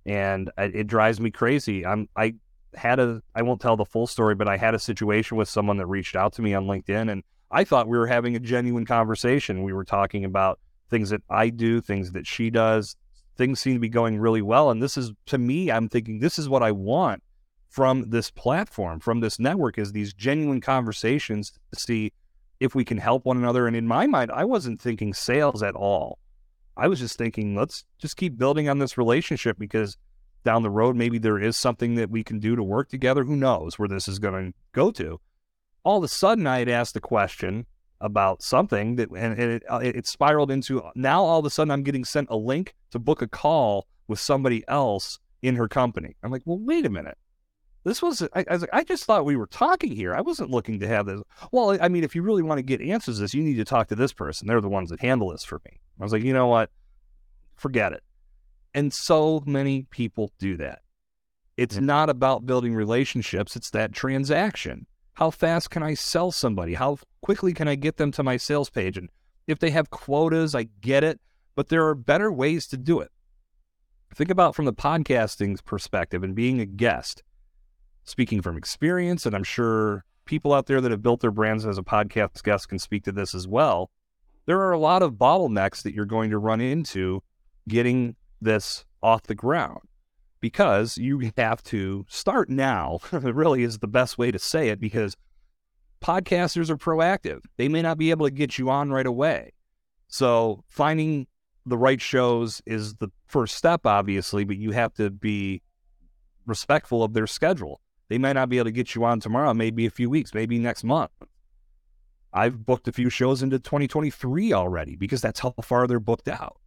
and 0.04 0.50
it, 0.58 0.74
it 0.74 0.86
drives 0.86 1.20
me 1.20 1.30
crazy. 1.30 1.84
I'm 1.84 2.08
I 2.16 2.34
had 2.74 2.98
a 2.98 3.22
I 3.34 3.42
won't 3.42 3.60
tell 3.60 3.76
the 3.76 3.84
full 3.84 4.06
story 4.06 4.34
but 4.34 4.48
I 4.48 4.56
had 4.56 4.74
a 4.74 4.78
situation 4.78 5.36
with 5.36 5.48
someone 5.48 5.76
that 5.76 5.86
reached 5.86 6.16
out 6.16 6.32
to 6.34 6.42
me 6.42 6.54
on 6.54 6.66
LinkedIn 6.66 7.10
and 7.10 7.22
I 7.50 7.64
thought 7.64 7.88
we 7.88 7.96
were 7.96 8.06
having 8.06 8.36
a 8.36 8.40
genuine 8.40 8.84
conversation. 8.84 9.62
We 9.62 9.72
were 9.72 9.84
talking 9.84 10.24
about 10.24 10.58
things 10.90 11.10
that 11.10 11.22
I 11.30 11.50
do, 11.50 11.80
things 11.80 12.12
that 12.12 12.26
she 12.26 12.50
does. 12.50 12.96
Things 13.36 13.60
seem 13.60 13.74
to 13.74 13.80
be 13.80 13.88
going 13.88 14.18
really 14.18 14.42
well. 14.42 14.70
And 14.70 14.82
this 14.82 14.96
is, 14.96 15.12
to 15.26 15.38
me, 15.38 15.70
I'm 15.70 15.88
thinking 15.88 16.18
this 16.18 16.38
is 16.38 16.48
what 16.48 16.62
I 16.62 16.72
want 16.72 17.22
from 17.68 18.10
this 18.10 18.30
platform, 18.30 19.00
from 19.00 19.20
this 19.20 19.38
network, 19.38 19.78
is 19.78 19.92
these 19.92 20.12
genuine 20.12 20.60
conversations 20.60 21.52
to 21.72 21.80
see 21.80 22.12
if 22.60 22.74
we 22.74 22.84
can 22.84 22.98
help 22.98 23.24
one 23.24 23.36
another. 23.36 23.66
And 23.66 23.76
in 23.76 23.86
my 23.86 24.06
mind, 24.06 24.30
I 24.32 24.44
wasn't 24.44 24.80
thinking 24.80 25.14
sales 25.14 25.62
at 25.62 25.74
all. 25.74 26.18
I 26.76 26.88
was 26.88 27.00
just 27.00 27.18
thinking, 27.18 27.56
let's 27.56 27.84
just 27.98 28.16
keep 28.16 28.38
building 28.38 28.68
on 28.68 28.78
this 28.78 28.96
relationship 28.96 29.58
because 29.58 29.96
down 30.44 30.62
the 30.62 30.70
road, 30.70 30.96
maybe 30.96 31.18
there 31.18 31.38
is 31.38 31.56
something 31.56 31.96
that 31.96 32.10
we 32.10 32.24
can 32.24 32.38
do 32.38 32.56
to 32.56 32.62
work 32.62 32.88
together. 32.88 33.24
Who 33.24 33.36
knows 33.36 33.78
where 33.78 33.88
this 33.88 34.08
is 34.08 34.18
going 34.18 34.52
to 34.52 34.58
go 34.72 34.90
to? 34.92 35.20
all 35.88 35.96
of 35.96 36.04
a 36.04 36.08
sudden 36.08 36.46
I 36.46 36.58
had 36.58 36.68
asked 36.68 36.96
a 36.96 37.00
question 37.00 37.64
about 38.00 38.42
something 38.42 38.96
that 38.96 39.10
and, 39.10 39.38
it, 39.38 39.62
uh, 39.70 39.80
it, 39.82 40.06
spiraled 40.06 40.50
into 40.50 40.82
now 40.94 41.24
all 41.24 41.38
of 41.38 41.46
a 41.46 41.50
sudden 41.50 41.70
I'm 41.70 41.82
getting 41.82 42.04
sent 42.04 42.28
a 42.30 42.36
link 42.36 42.74
to 42.90 42.98
book 42.98 43.22
a 43.22 43.26
call 43.26 43.86
with 44.06 44.20
somebody 44.20 44.62
else 44.68 45.18
in 45.40 45.56
her 45.56 45.66
company. 45.66 46.14
I'm 46.22 46.30
like, 46.30 46.42
well, 46.44 46.58
wait 46.58 46.84
a 46.84 46.90
minute. 46.90 47.16
This 47.88 48.02
was 48.02 48.22
I, 48.34 48.44
I 48.48 48.52
was 48.52 48.60
like, 48.60 48.70
I 48.72 48.84
just 48.84 49.04
thought 49.04 49.24
we 49.24 49.36
were 49.36 49.46
talking 49.46 49.92
here. 49.92 50.14
I 50.14 50.20
wasn't 50.20 50.50
looking 50.50 50.78
to 50.80 50.88
have 50.88 51.06
this. 51.06 51.20
Well, 51.50 51.76
I 51.80 51.88
mean, 51.88 52.04
if 52.04 52.14
you 52.14 52.22
really 52.22 52.42
want 52.42 52.58
to 52.58 52.62
get 52.62 52.80
answers 52.80 53.16
to 53.16 53.22
this, 53.22 53.34
you 53.34 53.42
need 53.42 53.56
to 53.56 53.64
talk 53.64 53.88
to 53.88 53.96
this 53.96 54.12
person. 54.12 54.46
They're 54.46 54.60
the 54.60 54.68
ones 54.68 54.90
that 54.90 55.00
handle 55.00 55.30
this 55.30 55.44
for 55.44 55.60
me. 55.64 55.80
I 56.00 56.04
was 56.04 56.12
like, 56.12 56.22
you 56.22 56.32
know 56.32 56.46
what? 56.46 56.70
Forget 57.56 57.92
it. 57.92 58.02
And 58.74 58.92
so 58.92 59.42
many 59.46 59.82
people 59.90 60.30
do 60.38 60.56
that. 60.58 60.82
It's 61.56 61.78
not 61.78 62.08
about 62.08 62.46
building 62.46 62.74
relationships, 62.74 63.56
it's 63.56 63.70
that 63.70 63.92
transaction. 63.92 64.86
How 65.14 65.30
fast 65.30 65.70
can 65.70 65.82
I 65.82 65.94
sell 65.94 66.30
somebody? 66.30 66.74
How 66.74 66.98
quickly 67.22 67.52
can 67.52 67.66
I 67.66 67.74
get 67.74 67.96
them 67.96 68.12
to 68.12 68.22
my 68.22 68.36
sales 68.36 68.70
page? 68.70 68.96
And 68.96 69.08
if 69.48 69.58
they 69.58 69.70
have 69.70 69.90
quotas, 69.90 70.54
I 70.54 70.68
get 70.80 71.02
it, 71.02 71.20
but 71.56 71.68
there 71.68 71.88
are 71.88 71.96
better 71.96 72.30
ways 72.30 72.68
to 72.68 72.76
do 72.76 73.00
it. 73.00 73.10
Think 74.14 74.30
about 74.30 74.54
from 74.54 74.66
the 74.66 74.72
podcasting 74.72 75.64
perspective 75.64 76.22
and 76.22 76.36
being 76.36 76.60
a 76.60 76.66
guest. 76.66 77.24
Speaking 78.08 78.40
from 78.40 78.56
experience, 78.56 79.26
and 79.26 79.36
I'm 79.36 79.44
sure 79.44 80.02
people 80.24 80.54
out 80.54 80.64
there 80.64 80.80
that 80.80 80.90
have 80.90 81.02
built 81.02 81.20
their 81.20 81.30
brands 81.30 81.66
as 81.66 81.76
a 81.76 81.82
podcast 81.82 82.42
guest 82.42 82.70
can 82.70 82.78
speak 82.78 83.04
to 83.04 83.12
this 83.12 83.34
as 83.34 83.46
well. 83.46 83.90
There 84.46 84.62
are 84.62 84.72
a 84.72 84.78
lot 84.78 85.02
of 85.02 85.12
bottlenecks 85.12 85.82
that 85.82 85.92
you're 85.92 86.06
going 86.06 86.30
to 86.30 86.38
run 86.38 86.62
into 86.62 87.22
getting 87.68 88.16
this 88.40 88.86
off 89.02 89.24
the 89.24 89.34
ground 89.34 89.80
because 90.40 90.96
you 90.96 91.30
have 91.36 91.62
to 91.64 92.06
start 92.08 92.48
now. 92.48 93.00
it 93.12 93.22
really 93.34 93.62
is 93.62 93.80
the 93.80 93.86
best 93.86 94.16
way 94.16 94.30
to 94.30 94.38
say 94.38 94.70
it 94.70 94.80
because 94.80 95.14
podcasters 96.00 96.70
are 96.70 96.78
proactive. 96.78 97.40
They 97.58 97.68
may 97.68 97.82
not 97.82 97.98
be 97.98 98.08
able 98.08 98.26
to 98.26 98.32
get 98.32 98.56
you 98.56 98.70
on 98.70 98.90
right 98.90 99.06
away. 99.06 99.52
So 100.06 100.64
finding 100.66 101.26
the 101.66 101.76
right 101.76 102.00
shows 102.00 102.62
is 102.64 102.94
the 102.94 103.10
first 103.26 103.54
step, 103.54 103.84
obviously, 103.84 104.44
but 104.44 104.56
you 104.56 104.70
have 104.70 104.94
to 104.94 105.10
be 105.10 105.60
respectful 106.46 107.02
of 107.04 107.12
their 107.12 107.26
schedule. 107.26 107.82
They 108.08 108.18
might 108.18 108.34
not 108.34 108.48
be 108.48 108.58
able 108.58 108.66
to 108.66 108.72
get 108.72 108.94
you 108.94 109.04
on 109.04 109.20
tomorrow, 109.20 109.52
maybe 109.54 109.86
a 109.86 109.90
few 109.90 110.08
weeks, 110.08 110.34
maybe 110.34 110.58
next 110.58 110.84
month. 110.84 111.10
I've 112.32 112.64
booked 112.64 112.88
a 112.88 112.92
few 112.92 113.10
shows 113.10 113.42
into 113.42 113.58
2023 113.58 114.52
already 114.52 114.96
because 114.96 115.20
that's 115.20 115.40
how 115.40 115.54
far 115.62 115.86
they're 115.86 116.00
booked 116.00 116.28
out. 116.28 116.58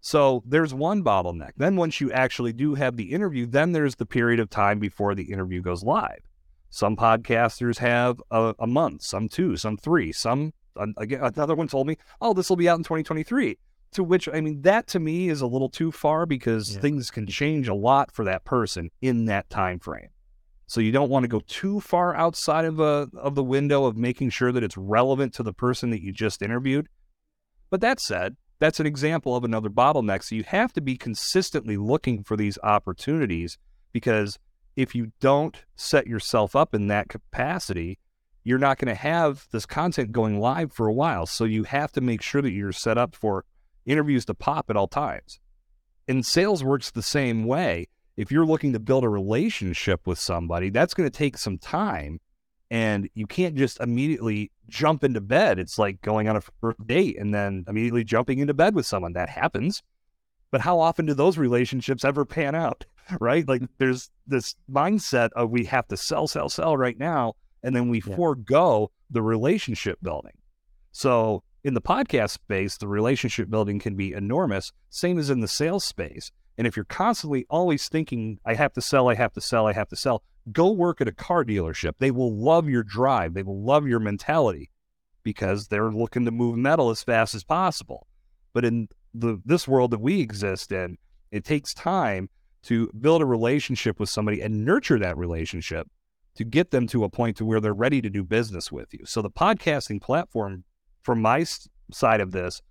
So 0.00 0.42
there's 0.46 0.74
one 0.74 1.02
bottleneck. 1.02 1.52
Then 1.56 1.76
once 1.76 2.00
you 2.00 2.12
actually 2.12 2.52
do 2.52 2.74
have 2.74 2.96
the 2.96 3.12
interview, 3.12 3.46
then 3.46 3.72
there's 3.72 3.94
the 3.94 4.06
period 4.06 4.38
of 4.38 4.50
time 4.50 4.78
before 4.78 5.14
the 5.14 5.32
interview 5.32 5.62
goes 5.62 5.82
live. 5.82 6.20
Some 6.68 6.96
podcasters 6.96 7.78
have 7.78 8.20
a, 8.30 8.54
a 8.58 8.66
month, 8.66 9.02
some 9.02 9.28
two, 9.28 9.56
some 9.56 9.76
three, 9.76 10.12
some 10.12 10.52
again 10.98 11.20
another 11.22 11.54
one 11.54 11.68
told 11.68 11.86
me, 11.86 11.96
"Oh, 12.20 12.34
this 12.34 12.48
will 12.48 12.56
be 12.56 12.68
out 12.68 12.78
in 12.78 12.84
2023." 12.84 13.58
To 13.92 14.02
which 14.02 14.28
I 14.28 14.40
mean 14.40 14.62
that 14.62 14.88
to 14.88 14.98
me 14.98 15.28
is 15.28 15.40
a 15.40 15.46
little 15.46 15.68
too 15.68 15.92
far 15.92 16.26
because 16.26 16.74
yeah. 16.74 16.80
things 16.80 17.10
can 17.10 17.26
change 17.26 17.68
a 17.68 17.74
lot 17.74 18.10
for 18.10 18.24
that 18.24 18.44
person 18.44 18.90
in 19.00 19.26
that 19.26 19.48
time 19.48 19.78
frame. 19.78 20.08
So 20.66 20.80
you 20.80 20.92
don't 20.92 21.10
want 21.10 21.24
to 21.24 21.28
go 21.28 21.40
too 21.46 21.80
far 21.80 22.14
outside 22.14 22.64
of 22.64 22.80
a 22.80 23.08
of 23.16 23.34
the 23.34 23.44
window 23.44 23.84
of 23.84 23.96
making 23.96 24.30
sure 24.30 24.52
that 24.52 24.64
it's 24.64 24.76
relevant 24.76 25.34
to 25.34 25.42
the 25.42 25.52
person 25.52 25.90
that 25.90 26.02
you 26.02 26.12
just 26.12 26.42
interviewed. 26.42 26.88
But 27.70 27.80
that 27.82 28.00
said, 28.00 28.36
that's 28.60 28.80
an 28.80 28.86
example 28.86 29.36
of 29.36 29.44
another 29.44 29.68
bottleneck. 29.68 30.22
So 30.22 30.34
you 30.34 30.44
have 30.44 30.72
to 30.74 30.80
be 30.80 30.96
consistently 30.96 31.76
looking 31.76 32.22
for 32.22 32.36
these 32.36 32.58
opportunities 32.62 33.58
because 33.92 34.38
if 34.76 34.94
you 34.94 35.12
don't 35.20 35.64
set 35.76 36.06
yourself 36.06 36.56
up 36.56 36.74
in 36.74 36.88
that 36.88 37.08
capacity, 37.08 37.98
you're 38.42 38.58
not 38.58 38.78
going 38.78 38.94
to 38.94 39.00
have 39.00 39.46
this 39.52 39.66
content 39.66 40.12
going 40.12 40.38
live 40.38 40.72
for 40.72 40.86
a 40.86 40.92
while. 40.92 41.26
So 41.26 41.44
you 41.44 41.64
have 41.64 41.92
to 41.92 42.00
make 42.00 42.22
sure 42.22 42.42
that 42.42 42.52
you're 42.52 42.72
set 42.72 42.98
up 42.98 43.14
for 43.14 43.44
interviews 43.86 44.24
to 44.26 44.34
pop 44.34 44.70
at 44.70 44.76
all 44.76 44.88
times. 44.88 45.40
And 46.06 46.24
sales 46.24 46.62
works 46.62 46.90
the 46.90 47.02
same 47.02 47.44
way. 47.44 47.88
If 48.16 48.30
you're 48.30 48.46
looking 48.46 48.72
to 48.74 48.80
build 48.80 49.04
a 49.04 49.08
relationship 49.08 50.06
with 50.06 50.18
somebody, 50.18 50.70
that's 50.70 50.94
going 50.94 51.08
to 51.08 51.16
take 51.16 51.36
some 51.36 51.58
time 51.58 52.20
and 52.70 53.08
you 53.14 53.26
can't 53.26 53.54
just 53.54 53.78
immediately 53.80 54.50
jump 54.68 55.04
into 55.04 55.20
bed. 55.20 55.58
It's 55.58 55.78
like 55.78 56.00
going 56.00 56.28
on 56.28 56.36
a 56.36 56.40
first 56.60 56.84
date 56.86 57.18
and 57.18 57.34
then 57.34 57.64
immediately 57.68 58.04
jumping 58.04 58.38
into 58.38 58.54
bed 58.54 58.74
with 58.74 58.86
someone. 58.86 59.12
That 59.12 59.28
happens. 59.28 59.82
But 60.50 60.60
how 60.60 60.80
often 60.80 61.06
do 61.06 61.14
those 61.14 61.38
relationships 61.38 62.04
ever 62.04 62.24
pan 62.24 62.54
out? 62.54 62.84
Right? 63.20 63.46
Like 63.46 63.60
mm-hmm. 63.60 63.74
there's 63.76 64.08
this 64.26 64.56
mindset 64.72 65.28
of 65.36 65.50
we 65.50 65.66
have 65.66 65.86
to 65.88 65.96
sell, 65.96 66.26
sell, 66.26 66.48
sell 66.48 66.74
right 66.74 66.98
now, 66.98 67.34
and 67.62 67.76
then 67.76 67.90
we 67.90 68.00
yeah. 68.00 68.16
forego 68.16 68.90
the 69.10 69.20
relationship 69.20 69.98
building. 70.00 70.38
So 70.92 71.42
in 71.64 71.74
the 71.74 71.82
podcast 71.82 72.30
space, 72.30 72.78
the 72.78 72.88
relationship 72.88 73.50
building 73.50 73.78
can 73.78 73.94
be 73.94 74.14
enormous, 74.14 74.72
same 74.88 75.18
as 75.18 75.28
in 75.28 75.40
the 75.40 75.48
sales 75.48 75.84
space. 75.84 76.32
And 76.56 76.66
if 76.66 76.76
you're 76.76 76.84
constantly 76.84 77.46
always 77.50 77.88
thinking, 77.88 78.38
I 78.44 78.54
have 78.54 78.72
to 78.74 78.80
sell, 78.80 79.08
I 79.08 79.14
have 79.14 79.32
to 79.32 79.40
sell, 79.40 79.66
I 79.66 79.72
have 79.72 79.88
to 79.88 79.96
sell, 79.96 80.22
go 80.52 80.70
work 80.70 81.00
at 81.00 81.08
a 81.08 81.12
car 81.12 81.44
dealership. 81.44 81.94
They 81.98 82.10
will 82.10 82.34
love 82.36 82.68
your 82.68 82.82
drive. 82.82 83.34
They 83.34 83.42
will 83.42 83.62
love 83.62 83.86
your 83.86 84.00
mentality 84.00 84.70
because 85.22 85.68
they're 85.68 85.90
looking 85.90 86.24
to 86.26 86.30
move 86.30 86.56
metal 86.56 86.90
as 86.90 87.02
fast 87.02 87.34
as 87.34 87.44
possible. 87.44 88.06
But 88.52 88.64
in 88.64 88.88
the 89.12 89.40
this 89.44 89.66
world 89.66 89.90
that 89.92 90.00
we 90.00 90.20
exist 90.20 90.70
in, 90.70 90.98
it 91.32 91.44
takes 91.44 91.74
time 91.74 92.28
to 92.64 92.90
build 93.00 93.22
a 93.22 93.26
relationship 93.26 93.98
with 93.98 94.08
somebody 94.08 94.40
and 94.40 94.64
nurture 94.64 94.98
that 94.98 95.16
relationship 95.16 95.88
to 96.36 96.44
get 96.44 96.70
them 96.70 96.86
to 96.88 97.04
a 97.04 97.08
point 97.08 97.36
to 97.36 97.44
where 97.44 97.60
they're 97.60 97.74
ready 97.74 98.00
to 98.00 98.10
do 98.10 98.24
business 98.24 98.72
with 98.72 98.92
you. 98.92 99.00
So 99.04 99.22
the 99.22 99.30
podcasting 99.30 100.00
platform 100.00 100.64
from 101.02 101.20
my 101.20 101.44
side 101.92 102.20
of 102.20 102.32
this 102.32 102.62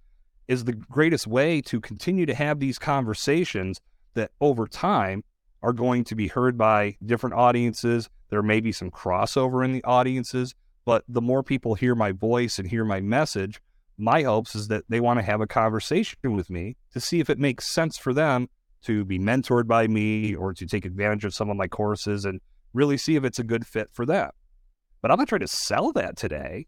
is 0.47 0.65
the 0.65 0.73
greatest 0.73 1.27
way 1.27 1.61
to 1.61 1.79
continue 1.79 2.25
to 2.25 2.33
have 2.33 2.59
these 2.59 2.79
conversations 2.79 3.79
that 4.13 4.31
over 4.41 4.67
time 4.67 5.23
are 5.61 5.73
going 5.73 6.03
to 6.03 6.15
be 6.15 6.27
heard 6.27 6.57
by 6.57 6.97
different 7.05 7.35
audiences. 7.35 8.09
There 8.29 8.43
may 8.43 8.59
be 8.59 8.71
some 8.71 8.91
crossover 8.91 9.63
in 9.63 9.71
the 9.71 9.83
audiences, 9.83 10.53
but 10.85 11.03
the 11.07 11.21
more 11.21 11.43
people 11.43 11.75
hear 11.75 11.95
my 11.95 12.11
voice 12.11 12.59
and 12.59 12.69
hear 12.69 12.83
my 12.83 12.99
message, 12.99 13.61
my 13.97 14.23
hopes 14.23 14.55
is 14.55 14.67
that 14.67 14.83
they 14.89 14.99
want 14.99 15.19
to 15.19 15.25
have 15.25 15.41
a 15.41 15.47
conversation 15.47 16.35
with 16.35 16.49
me 16.49 16.75
to 16.91 16.99
see 16.99 17.19
if 17.19 17.29
it 17.29 17.39
makes 17.39 17.67
sense 17.67 17.97
for 17.97 18.13
them 18.13 18.49
to 18.83 19.05
be 19.05 19.17
mentored 19.17 19.67
by 19.67 19.87
me 19.87 20.35
or 20.35 20.53
to 20.53 20.65
take 20.65 20.85
advantage 20.85 21.23
of 21.23 21.33
some 21.33 21.49
of 21.49 21.55
my 21.55 21.67
courses 21.67 22.25
and 22.25 22.41
really 22.73 22.97
see 22.97 23.15
if 23.15 23.23
it's 23.23 23.39
a 23.39 23.43
good 23.43 23.65
fit 23.65 23.87
for 23.93 24.05
them. 24.05 24.29
But 25.01 25.11
I'm 25.11 25.19
not 25.19 25.27
trying 25.27 25.41
to 25.41 25.47
sell 25.47 25.91
that 25.93 26.17
today. 26.17 26.67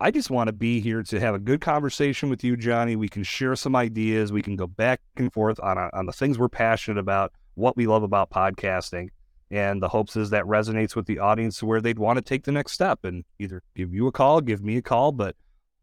I 0.00 0.12
just 0.12 0.30
want 0.30 0.46
to 0.46 0.52
be 0.52 0.80
here 0.80 1.02
to 1.02 1.18
have 1.18 1.34
a 1.34 1.40
good 1.40 1.60
conversation 1.60 2.30
with 2.30 2.44
you, 2.44 2.56
Johnny. 2.56 2.94
We 2.94 3.08
can 3.08 3.24
share 3.24 3.56
some 3.56 3.74
ideas. 3.74 4.30
We 4.30 4.42
can 4.42 4.54
go 4.54 4.68
back 4.68 5.00
and 5.16 5.32
forth 5.32 5.58
on, 5.60 5.76
on 5.76 6.06
the 6.06 6.12
things 6.12 6.38
we're 6.38 6.48
passionate 6.48 7.00
about, 7.00 7.32
what 7.54 7.76
we 7.76 7.88
love 7.88 8.04
about 8.04 8.30
podcasting. 8.30 9.08
And 9.50 9.82
the 9.82 9.88
hopes 9.88 10.14
is 10.14 10.30
that 10.30 10.44
resonates 10.44 10.94
with 10.94 11.06
the 11.06 11.18
audience 11.18 11.64
where 11.64 11.80
they'd 11.80 11.98
want 11.98 12.16
to 12.16 12.22
take 12.22 12.44
the 12.44 12.52
next 12.52 12.72
step 12.72 13.00
and 13.02 13.24
either 13.40 13.60
give 13.74 13.92
you 13.92 14.06
a 14.06 14.12
call, 14.12 14.40
give 14.40 14.62
me 14.62 14.76
a 14.76 14.82
call, 14.82 15.10
but 15.10 15.34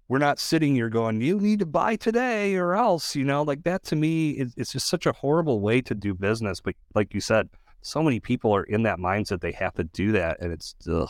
we're 0.08 0.18
not 0.18 0.40
sitting 0.40 0.76
here 0.76 0.88
going, 0.88 1.20
you 1.20 1.38
need 1.38 1.60
to 1.60 1.66
buy 1.66 1.98
today 1.98 2.56
or 2.56 2.74
else, 2.74 3.18
you 3.18 3.26
know, 3.26 3.44
like 3.44 3.64
that 3.64 3.84
to 3.86 3.98
me, 3.98 4.32
is, 4.32 4.54
it's 4.56 4.72
just 4.72 4.88
such 4.88 5.06
a 5.06 5.12
horrible 5.12 5.60
way 5.60 5.82
to 5.82 5.94
do 5.94 6.14
business. 6.14 6.62
But 6.62 6.76
like 6.94 7.14
you 7.14 7.20
said, 7.20 7.50
so 7.82 8.02
many 8.02 8.22
people 8.22 8.56
are 8.56 8.64
in 8.64 8.84
that 8.84 8.98
mindset 8.98 9.42
they 9.42 9.52
have 9.54 9.74
to 9.74 9.84
do 9.84 10.14
that. 10.14 10.40
And 10.40 10.54
it's 10.54 10.74
ugh, 10.90 11.10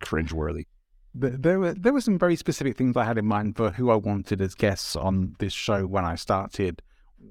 cringeworthy. 0.00 0.66
There 1.14 1.58
were 1.58 1.74
there 1.74 1.92
were 1.92 2.00
some 2.00 2.18
very 2.18 2.36
specific 2.36 2.76
things 2.76 2.96
I 2.96 3.04
had 3.04 3.18
in 3.18 3.26
mind 3.26 3.56
for 3.56 3.70
who 3.70 3.90
I 3.90 3.96
wanted 3.96 4.40
as 4.40 4.54
guests 4.54 4.94
on 4.94 5.34
this 5.38 5.52
show 5.52 5.86
when 5.86 6.04
I 6.04 6.14
started, 6.14 6.82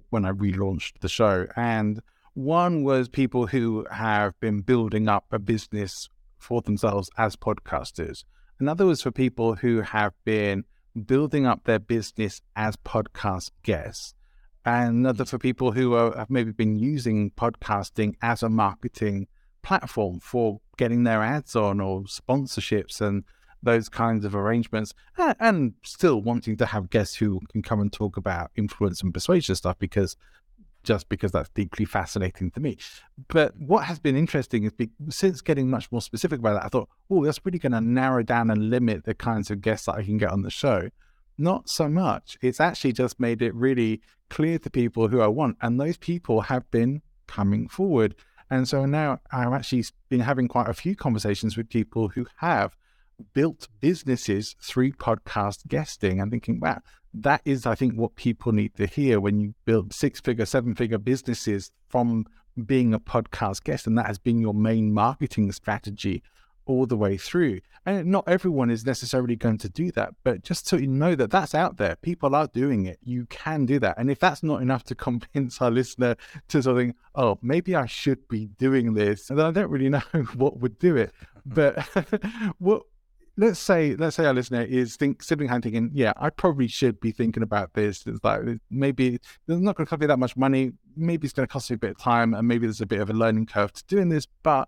when 0.10 0.26
I 0.26 0.32
relaunched 0.32 1.00
the 1.00 1.08
show, 1.08 1.48
and 1.56 2.02
one 2.34 2.84
was 2.84 3.08
people 3.10 3.48
who 3.48 3.86
have 3.92 4.40
been 4.40 4.62
building 4.62 5.08
up 5.08 5.26
a 5.32 5.40
business 5.40 6.10
for 6.38 6.62
themselves 6.62 7.10
as 7.18 7.36
podcasters. 7.36 8.26
Another 8.60 8.86
was 8.86 9.02
for 9.02 9.12
people 9.12 9.56
who 9.56 9.82
have 9.82 10.14
been 10.26 10.66
building 11.06 11.46
up 11.46 11.64
their 11.64 11.80
business 11.80 12.42
as 12.56 12.76
podcast 12.76 13.52
guests. 13.64 14.14
And 14.66 14.98
another 14.98 15.26
for 15.26 15.38
people 15.38 15.72
who 15.72 15.94
are, 15.94 16.16
have 16.18 16.30
maybe 16.30 16.52
been 16.52 16.76
using 16.76 17.32
podcasting 17.32 18.16
as 18.22 18.44
a 18.44 18.50
marketing 18.50 19.28
platform 19.62 20.20
for 20.20 20.60
getting 20.78 21.04
their 21.04 21.24
ads 21.24 21.56
on 21.56 21.80
or 21.80 22.04
sponsorships 22.04 23.02
and 23.02 23.24
those 23.62 23.90
kinds 23.90 24.26
of 24.26 24.36
arrangements, 24.36 24.94
and 25.18 25.74
still 25.84 26.22
wanting 26.22 26.58
to 26.58 26.66
have 26.66 26.90
guests 26.90 27.16
who 27.16 27.42
can 27.52 27.62
come 27.62 27.82
and 27.82 27.92
talk 27.92 28.18
about 28.18 28.52
influence 28.56 29.02
and 29.02 29.14
persuasion 29.14 29.56
stuff 29.56 29.78
because 29.80 30.16
just 30.84 31.10
because 31.10 31.32
that's 31.32 31.50
deeply 31.50 31.86
fascinating 31.86 32.52
to 32.52 32.60
me. 32.60 32.78
But 33.28 33.54
what 33.58 33.84
has 33.84 34.00
been 34.00 34.16
interesting 34.16 34.64
is 34.64 34.72
be, 34.72 34.90
since 35.10 35.42
getting 35.42 35.70
much 35.70 35.92
more 35.92 36.02
specific 36.02 36.40
about 36.40 36.54
that, 36.54 36.66
I 36.66 36.70
thought, 36.70 36.90
oh, 37.10 37.26
that's 37.26 37.46
really 37.46 37.60
going 37.60 37.74
to 37.74 37.82
narrow 37.82 38.24
down 38.24 38.50
and 38.50 38.70
limit 38.70 39.04
the 39.04 39.14
kinds 39.14 39.52
of 39.52 39.62
guests 39.62 39.88
that 39.88 39.96
I 39.96 40.04
can 40.04 40.18
get 40.18 40.32
on 40.32 40.42
the 40.42 40.50
show. 40.50 40.90
Not 41.38 41.70
so 41.70 41.90
much. 41.90 42.38
It's 42.42 42.60
actually 42.60 42.94
just 42.94 43.20
made 43.20 43.42
it 43.42 43.54
really 43.54 44.02
clear 44.30 44.58
to 44.60 44.70
people 44.70 45.08
who 45.10 45.22
I 45.22 45.28
want. 45.28 45.58
And 45.62 45.80
those 45.80 45.98
people 45.98 46.42
have 46.42 46.70
been 46.72 47.02
coming 47.28 47.68
forward. 47.68 48.16
And 48.50 48.68
so 48.68 48.86
now 48.86 49.20
I've 49.32 49.54
actually 49.54 49.86
been 50.10 50.22
having 50.22 50.48
quite 50.48 50.70
a 50.70 50.74
few 50.74 50.96
conversations 50.96 51.56
with 51.56 51.70
people 51.70 52.10
who 52.10 52.26
have 52.38 52.76
built 53.34 53.68
businesses 53.80 54.56
through 54.62 54.94
podcast 54.94 55.68
guesting 55.68 56.20
and 56.20 56.32
thinking, 56.32 56.60
wow, 56.60 56.80
that 57.14 57.42
is, 57.46 57.66
I 57.66 57.76
think, 57.76 57.96
what 57.96 58.16
people 58.16 58.52
need 58.52 58.76
to 58.76 58.86
hear 58.86 59.20
when 59.20 59.40
you 59.40 59.54
build 59.66 59.94
six 59.94 60.20
figure, 60.20 60.46
seven 60.46 60.76
figure 60.76 60.98
businesses 60.98 61.72
from 61.88 62.26
being 62.66 62.94
a 62.94 63.00
podcast 63.00 63.64
guest. 63.64 63.88
And 63.88 63.98
that 63.98 64.08
has 64.08 64.20
been 64.20 64.40
your 64.40 64.54
main 64.54 64.94
marketing 64.94 65.52
strategy 65.52 66.24
all 66.70 66.86
the 66.86 66.96
way 66.96 67.18
through. 67.18 67.60
And 67.86 68.12
not 68.12 68.26
everyone 68.28 68.70
is 68.70 68.86
necessarily 68.86 69.36
going 69.36 69.58
to 69.60 69.70
do 69.70 69.92
that, 69.94 70.14
but 70.24 70.44
just 70.44 70.68
so 70.68 70.78
you 70.78 70.88
know 70.88 71.16
that 71.16 71.32
that's 71.32 71.56
out 71.56 71.78
there, 71.78 71.96
people 71.96 72.36
are 72.36 72.48
doing 72.48 72.86
it. 72.86 73.00
You 73.04 73.26
can 73.26 73.66
do 73.66 73.80
that. 73.80 73.98
And 73.98 74.12
if 74.12 74.20
that's 74.20 74.44
not 74.44 74.62
enough 74.62 74.84
to 74.86 74.96
convince 75.08 75.60
our 75.62 75.72
listener 75.72 76.16
to 76.50 76.62
something, 76.62 76.94
oh, 77.16 77.40
maybe 77.42 77.76
I 77.76 77.88
should 77.88 78.28
be 78.28 78.46
doing 78.60 78.94
this, 78.94 79.28
then 79.28 79.40
I 79.40 79.52
don't 79.52 79.72
really 79.72 79.90
know 79.98 80.02
what 80.36 80.60
would 80.60 80.78
do 80.78 80.96
it. 80.96 81.12
But 81.46 81.80
what 82.60 82.84
let's 83.40 83.60
say 83.60 83.96
let's 83.96 84.18
say 84.18 84.26
our 84.26 84.34
listener 84.34 84.62
is 84.62 84.98
think 84.98 85.24
sitting 85.24 85.48
hand 85.48 85.64
thinking, 85.64 85.92
yeah, 85.94 86.12
I 86.18 86.30
probably 86.30 86.68
should 86.68 87.00
be 87.00 87.12
thinking 87.12 87.42
about 87.42 87.74
this. 87.74 88.04
It's 88.06 88.24
like 88.24 88.42
maybe 88.70 89.16
it's 89.16 89.40
not 89.48 89.76
going 89.76 89.86
to 89.86 89.90
cost 89.90 90.02
me 90.02 90.08
that 90.08 90.20
much 90.20 90.36
money. 90.36 90.74
Maybe 90.98 91.26
it's 91.26 91.34
going 91.34 91.48
to 91.48 91.52
cost 91.52 91.72
me 91.72 91.76
a 91.76 91.78
bit 91.78 91.92
of 91.92 91.98
time, 91.98 92.34
and 92.34 92.48
maybe 92.48 92.68
there's 92.68 92.82
a 92.82 92.86
bit 92.86 93.00
of 93.00 93.10
a 93.10 93.14
learning 93.14 93.46
curve 93.46 93.72
to 93.74 93.84
doing 93.86 94.10
this. 94.10 94.28
But 94.44 94.68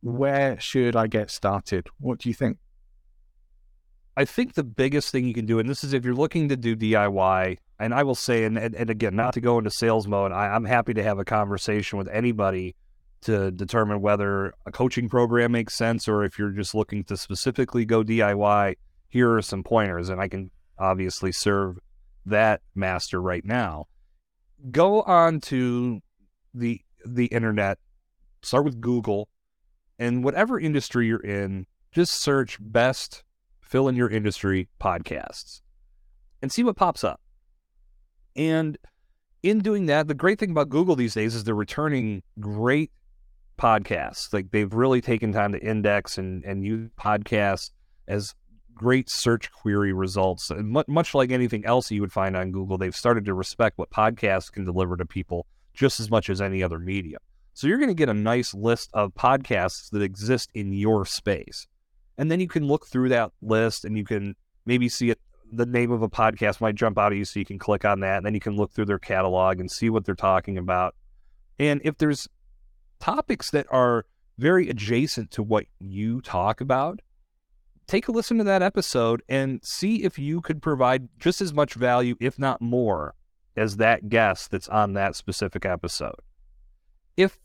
where 0.00 0.58
should 0.58 0.96
I 0.96 1.06
get 1.06 1.30
started? 1.30 1.88
What 2.00 2.18
do 2.18 2.28
you 2.28 2.34
think? 2.34 2.58
I 4.16 4.24
think 4.24 4.54
the 4.54 4.64
biggest 4.64 5.12
thing 5.12 5.24
you 5.24 5.34
can 5.34 5.46
do, 5.46 5.60
and 5.60 5.70
this 5.70 5.84
is 5.84 5.92
if 5.92 6.04
you're 6.04 6.12
looking 6.12 6.48
to 6.48 6.56
do 6.56 6.74
DIY, 6.74 7.58
and 7.78 7.94
I 7.94 8.02
will 8.02 8.16
say, 8.16 8.42
and, 8.42 8.58
and, 8.58 8.74
and 8.74 8.90
again, 8.90 9.14
not 9.14 9.34
to 9.34 9.40
go 9.40 9.58
into 9.58 9.70
sales 9.70 10.08
mode, 10.08 10.32
I, 10.32 10.48
I'm 10.48 10.64
happy 10.64 10.92
to 10.94 11.04
have 11.04 11.20
a 11.20 11.24
conversation 11.24 11.98
with 11.98 12.08
anybody 12.08 12.74
to 13.22 13.50
determine 13.50 14.00
whether 14.00 14.52
a 14.66 14.72
coaching 14.72 15.08
program 15.08 15.52
makes 15.52 15.74
sense 15.74 16.08
or 16.08 16.24
if 16.24 16.38
you're 16.38 16.50
just 16.50 16.74
looking 16.74 17.04
to 17.04 17.16
specifically 17.16 17.84
go 17.84 18.02
DIY, 18.02 18.76
here 19.08 19.34
are 19.34 19.42
some 19.42 19.62
pointers. 19.62 20.08
And 20.08 20.20
I 20.20 20.28
can 20.28 20.50
obviously 20.78 21.32
serve 21.32 21.78
that 22.26 22.60
master 22.74 23.20
right 23.20 23.44
now. 23.44 23.86
Go 24.70 25.02
on 25.02 25.40
to 25.42 26.00
the 26.54 26.80
the 27.06 27.26
internet, 27.26 27.78
start 28.42 28.64
with 28.64 28.80
Google, 28.80 29.28
and 29.98 30.24
whatever 30.24 30.58
industry 30.58 31.06
you're 31.06 31.20
in, 31.20 31.66
just 31.92 32.14
search 32.14 32.58
best 32.60 33.22
fill 33.60 33.88
in 33.88 33.96
your 33.96 34.08
industry 34.08 34.68
podcasts 34.80 35.60
and 36.42 36.50
see 36.50 36.64
what 36.64 36.76
pops 36.76 37.04
up. 37.04 37.20
And 38.34 38.78
in 39.42 39.60
doing 39.60 39.86
that, 39.86 40.08
the 40.08 40.14
great 40.14 40.38
thing 40.38 40.50
about 40.50 40.68
Google 40.68 40.96
these 40.96 41.14
days 41.14 41.34
is 41.34 41.44
they're 41.44 41.54
returning 41.54 42.22
great 42.40 42.90
podcasts. 43.58 44.32
Like 44.32 44.50
they've 44.50 44.72
really 44.72 45.00
taken 45.00 45.32
time 45.32 45.52
to 45.52 45.58
index 45.58 46.16
and, 46.16 46.44
and 46.44 46.64
use 46.64 46.88
podcasts 46.98 47.70
as 48.06 48.34
great 48.74 49.10
search 49.10 49.50
query 49.52 49.92
results. 49.92 50.50
And 50.50 50.70
much, 50.86 51.14
like 51.14 51.30
anything 51.30 51.66
else 51.66 51.90
you 51.90 52.00
would 52.00 52.12
find 52.12 52.36
on 52.36 52.52
Google, 52.52 52.78
they've 52.78 52.96
started 52.96 53.24
to 53.26 53.34
respect 53.34 53.76
what 53.76 53.90
podcasts 53.90 54.50
can 54.50 54.64
deliver 54.64 54.96
to 54.96 55.04
people 55.04 55.46
just 55.74 56.00
as 56.00 56.10
much 56.10 56.30
as 56.30 56.40
any 56.40 56.62
other 56.62 56.78
media. 56.78 57.18
So 57.52 57.66
you're 57.66 57.78
going 57.78 57.88
to 57.88 57.94
get 57.94 58.08
a 58.08 58.14
nice 58.14 58.54
list 58.54 58.90
of 58.94 59.14
podcasts 59.14 59.90
that 59.90 60.00
exist 60.00 60.50
in 60.54 60.72
your 60.72 61.04
space. 61.04 61.66
And 62.16 62.30
then 62.30 62.40
you 62.40 62.48
can 62.48 62.66
look 62.66 62.86
through 62.86 63.10
that 63.10 63.32
list 63.42 63.84
and 63.84 63.98
you 63.98 64.04
can 64.04 64.36
maybe 64.64 64.88
see 64.88 65.10
it. 65.10 65.18
The 65.50 65.66
name 65.66 65.90
of 65.90 66.02
a 66.02 66.08
podcast 66.08 66.60
might 66.60 66.74
jump 66.74 66.98
out 66.98 67.12
at 67.12 67.18
you, 67.18 67.24
so 67.24 67.40
you 67.40 67.46
can 67.46 67.58
click 67.58 67.84
on 67.84 68.00
that. 68.00 68.18
And 68.18 68.26
then 68.26 68.34
you 68.34 68.40
can 68.40 68.54
look 68.54 68.72
through 68.72 68.84
their 68.84 68.98
catalog 68.98 69.60
and 69.60 69.70
see 69.70 69.88
what 69.88 70.04
they're 70.04 70.14
talking 70.14 70.58
about. 70.58 70.94
And 71.58 71.80
if 71.84 71.96
there's 71.96 72.28
topics 72.98 73.50
that 73.50 73.66
are 73.70 74.04
very 74.38 74.68
adjacent 74.68 75.30
to 75.32 75.42
what 75.42 75.66
you 75.78 76.20
talk 76.20 76.60
about, 76.60 77.00
take 77.86 78.08
a 78.08 78.12
listen 78.12 78.38
to 78.38 78.44
that 78.44 78.62
episode 78.62 79.22
and 79.28 79.60
see 79.64 80.04
if 80.04 80.18
you 80.18 80.40
could 80.40 80.62
provide 80.62 81.08
just 81.18 81.40
as 81.40 81.52
much 81.52 81.74
value, 81.74 82.14
if 82.20 82.38
not 82.38 82.60
more, 82.60 83.14
as 83.56 83.76
that 83.76 84.08
guest 84.08 84.50
that's 84.50 84.68
on 84.68 84.92
that 84.92 85.16
specific 85.16 85.66
episode. 85.66 86.14
If 87.16 87.38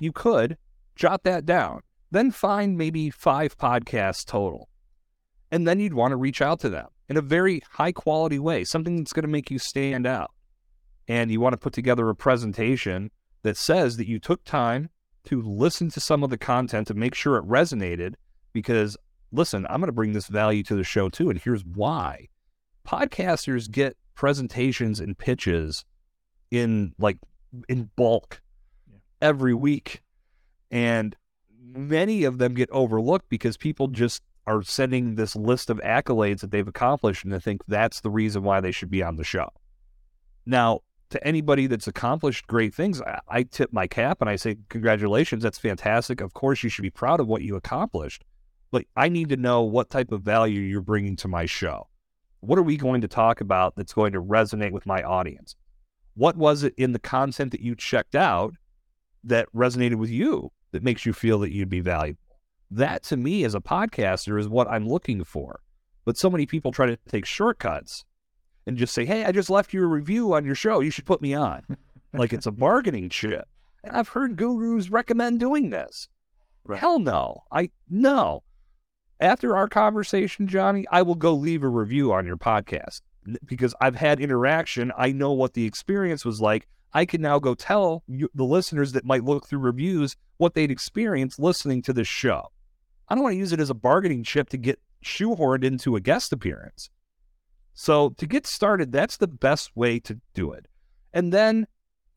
you 0.00 0.12
could, 0.12 0.56
jot 0.96 1.22
that 1.24 1.46
down. 1.46 1.82
Then 2.10 2.32
find 2.32 2.76
maybe 2.76 3.10
five 3.10 3.56
podcasts 3.56 4.24
total. 4.24 4.68
And 5.52 5.66
then 5.66 5.78
you'd 5.78 5.94
want 5.94 6.12
to 6.12 6.16
reach 6.16 6.42
out 6.42 6.60
to 6.60 6.68
them 6.68 6.88
in 7.08 7.16
a 7.16 7.22
very 7.22 7.62
high 7.70 7.92
quality 7.92 8.38
way, 8.38 8.64
something 8.64 8.96
that's 8.96 9.12
going 9.12 9.22
to 9.22 9.28
make 9.28 9.50
you 9.50 9.58
stand 9.58 10.06
out. 10.06 10.32
And 11.06 11.30
you 11.30 11.40
want 11.40 11.52
to 11.52 11.58
put 11.58 11.72
together 11.72 12.08
a 12.08 12.14
presentation 12.14 13.10
that 13.42 13.56
says 13.56 13.96
that 13.96 14.08
you 14.08 14.18
took 14.18 14.44
time 14.44 14.90
to 15.24 15.42
listen 15.42 15.90
to 15.90 16.00
some 16.00 16.22
of 16.22 16.30
the 16.30 16.38
content 16.38 16.88
to 16.88 16.94
make 16.94 17.14
sure 17.14 17.36
it 17.36 17.46
resonated 17.46 18.14
because 18.52 18.96
listen, 19.32 19.66
I'm 19.68 19.80
going 19.80 19.88
to 19.88 19.92
bring 19.92 20.12
this 20.12 20.26
value 20.26 20.62
to 20.64 20.74
the 20.74 20.84
show 20.84 21.08
too. 21.08 21.30
And 21.30 21.40
here's 21.40 21.64
why 21.64 22.28
podcasters 22.86 23.70
get 23.70 23.96
presentations 24.14 25.00
and 25.00 25.16
pitches 25.16 25.84
in 26.50 26.94
like 26.98 27.18
in 27.68 27.90
bulk 27.96 28.40
yeah. 28.90 28.98
every 29.20 29.54
week. 29.54 30.02
And 30.70 31.16
many 31.62 32.24
of 32.24 32.38
them 32.38 32.54
get 32.54 32.70
overlooked 32.70 33.28
because 33.28 33.56
people 33.56 33.88
just 33.88 34.22
are 34.46 34.62
sending 34.62 35.14
this 35.14 35.36
list 35.36 35.70
of 35.70 35.78
accolades 35.78 36.40
that 36.40 36.50
they've 36.50 36.66
accomplished 36.66 37.24
and 37.24 37.32
they 37.32 37.38
think 37.38 37.62
that's 37.68 38.00
the 38.00 38.10
reason 38.10 38.42
why 38.42 38.60
they 38.60 38.72
should 38.72 38.90
be 38.90 39.02
on 39.02 39.16
the 39.16 39.24
show. 39.24 39.48
Now, 40.46 40.80
to 41.10 41.26
anybody 41.26 41.66
that's 41.66 41.88
accomplished 41.88 42.46
great 42.46 42.74
things, 42.74 43.02
I, 43.02 43.20
I, 43.28 43.42
tip 43.42 43.72
my 43.72 43.86
cap 43.86 44.20
and 44.20 44.30
I 44.30 44.36
say, 44.36 44.56
Congratulations, 44.68 45.42
that's 45.42 45.58
fantastic. 45.58 46.20
Of 46.20 46.34
course, 46.34 46.62
you 46.62 46.70
should 46.70 46.82
be 46.82 46.90
proud 46.90 47.20
of 47.20 47.26
what 47.26 47.42
you 47.42 47.56
accomplished. 47.56 48.24
But 48.70 48.84
I 48.96 49.08
need 49.08 49.28
to 49.30 49.36
know 49.36 49.62
what 49.62 49.90
type 49.90 50.12
of 50.12 50.22
value 50.22 50.60
you're 50.60 50.80
bringing 50.80 51.16
to 51.16 51.28
my 51.28 51.46
show. 51.46 51.88
What 52.40 52.58
are 52.58 52.62
we 52.62 52.76
going 52.76 53.00
to 53.00 53.08
talk 53.08 53.40
about 53.40 53.74
that's 53.76 53.92
going 53.92 54.12
to 54.12 54.22
resonate 54.22 54.70
with 54.70 54.86
my 54.86 55.02
audience? 55.02 55.56
What 56.14 56.36
was 56.36 56.62
it 56.62 56.74
in 56.76 56.92
the 56.92 56.98
content 56.98 57.50
that 57.52 57.60
you 57.60 57.74
checked 57.74 58.14
out 58.14 58.54
that 59.24 59.52
resonated 59.54 59.96
with 59.96 60.10
you 60.10 60.52
that 60.72 60.82
makes 60.82 61.04
you 61.04 61.12
feel 61.12 61.40
that 61.40 61.52
you'd 61.52 61.68
be 61.68 61.80
valuable? 61.80 62.20
That 62.70 63.02
to 63.04 63.16
me 63.16 63.44
as 63.44 63.56
a 63.56 63.60
podcaster 63.60 64.38
is 64.38 64.48
what 64.48 64.68
I'm 64.68 64.88
looking 64.88 65.24
for. 65.24 65.60
But 66.04 66.16
so 66.16 66.30
many 66.30 66.46
people 66.46 66.72
try 66.72 66.86
to 66.86 66.98
take 67.08 67.26
shortcuts 67.26 68.04
and 68.66 68.76
just 68.76 68.94
say, 68.94 69.04
"Hey, 69.04 69.24
I 69.24 69.32
just 69.32 69.50
left 69.50 69.72
you 69.72 69.82
a 69.82 69.86
review 69.86 70.32
on 70.34 70.44
your 70.44 70.54
show. 70.54 70.80
You 70.80 70.90
should 70.90 71.06
put 71.06 71.22
me 71.22 71.34
on." 71.34 71.62
like 72.12 72.32
it's 72.32 72.46
a 72.46 72.52
bargaining 72.52 73.08
chip. 73.08 73.48
And 73.84 73.96
I've 73.96 74.08
heard 74.08 74.36
gurus 74.36 74.90
recommend 74.90 75.40
doing 75.40 75.70
this. 75.70 76.08
Right. 76.64 76.78
Hell 76.78 76.98
no. 76.98 77.44
I 77.50 77.70
no. 77.88 78.42
after 79.20 79.56
our 79.56 79.68
conversation, 79.68 80.46
Johnny, 80.46 80.86
I 80.90 81.02
will 81.02 81.14
go 81.14 81.34
leave 81.34 81.62
a 81.62 81.68
review 81.68 82.12
on 82.12 82.26
your 82.26 82.36
podcast 82.36 83.00
because 83.44 83.74
I've 83.80 83.96
had 83.96 84.20
interaction. 84.20 84.92
I 84.96 85.12
know 85.12 85.32
what 85.32 85.54
the 85.54 85.64
experience 85.64 86.24
was 86.24 86.40
like. 86.40 86.68
I 86.92 87.04
can 87.04 87.20
now 87.20 87.38
go 87.38 87.54
tell 87.54 88.02
you, 88.08 88.28
the 88.34 88.44
listeners 88.44 88.92
that 88.92 89.04
might 89.04 89.24
look 89.24 89.46
through 89.46 89.60
reviews 89.60 90.16
what 90.38 90.54
they'd 90.54 90.70
experience 90.70 91.38
listening 91.38 91.82
to 91.82 91.92
this 91.92 92.08
show. 92.08 92.50
I 93.08 93.14
don't 93.14 93.22
want 93.24 93.34
to 93.34 93.38
use 93.38 93.52
it 93.52 93.60
as 93.60 93.70
a 93.70 93.74
bargaining 93.74 94.24
chip 94.24 94.48
to 94.50 94.56
get 94.56 94.80
shoehorned 95.04 95.64
into 95.64 95.96
a 95.96 96.00
guest 96.00 96.32
appearance. 96.32 96.90
So 97.82 98.10
to 98.18 98.26
get 98.26 98.46
started, 98.46 98.92
that's 98.92 99.16
the 99.16 99.26
best 99.26 99.74
way 99.74 100.00
to 100.00 100.20
do 100.34 100.52
it. 100.52 100.66
And 101.14 101.32
then 101.32 101.66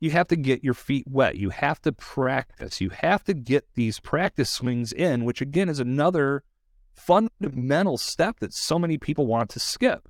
you 0.01 0.11
have 0.11 0.27
to 0.27 0.35
get 0.35 0.61
your 0.61 0.73
feet 0.73 1.05
wet. 1.07 1.37
You 1.37 1.51
have 1.51 1.81
to 1.83 1.93
practice. 1.93 2.81
You 2.81 2.89
have 2.89 3.23
to 3.23 3.33
get 3.33 3.65
these 3.73 4.01
practice 4.01 4.49
swings 4.49 4.91
in, 4.91 5.23
which 5.23 5.39
again 5.39 5.69
is 5.69 5.79
another 5.79 6.43
fundamental 6.91 7.97
step 7.97 8.41
that 8.41 8.53
so 8.53 8.77
many 8.77 8.97
people 8.97 9.25
want 9.25 9.49
to 9.51 9.59
skip. 9.61 10.09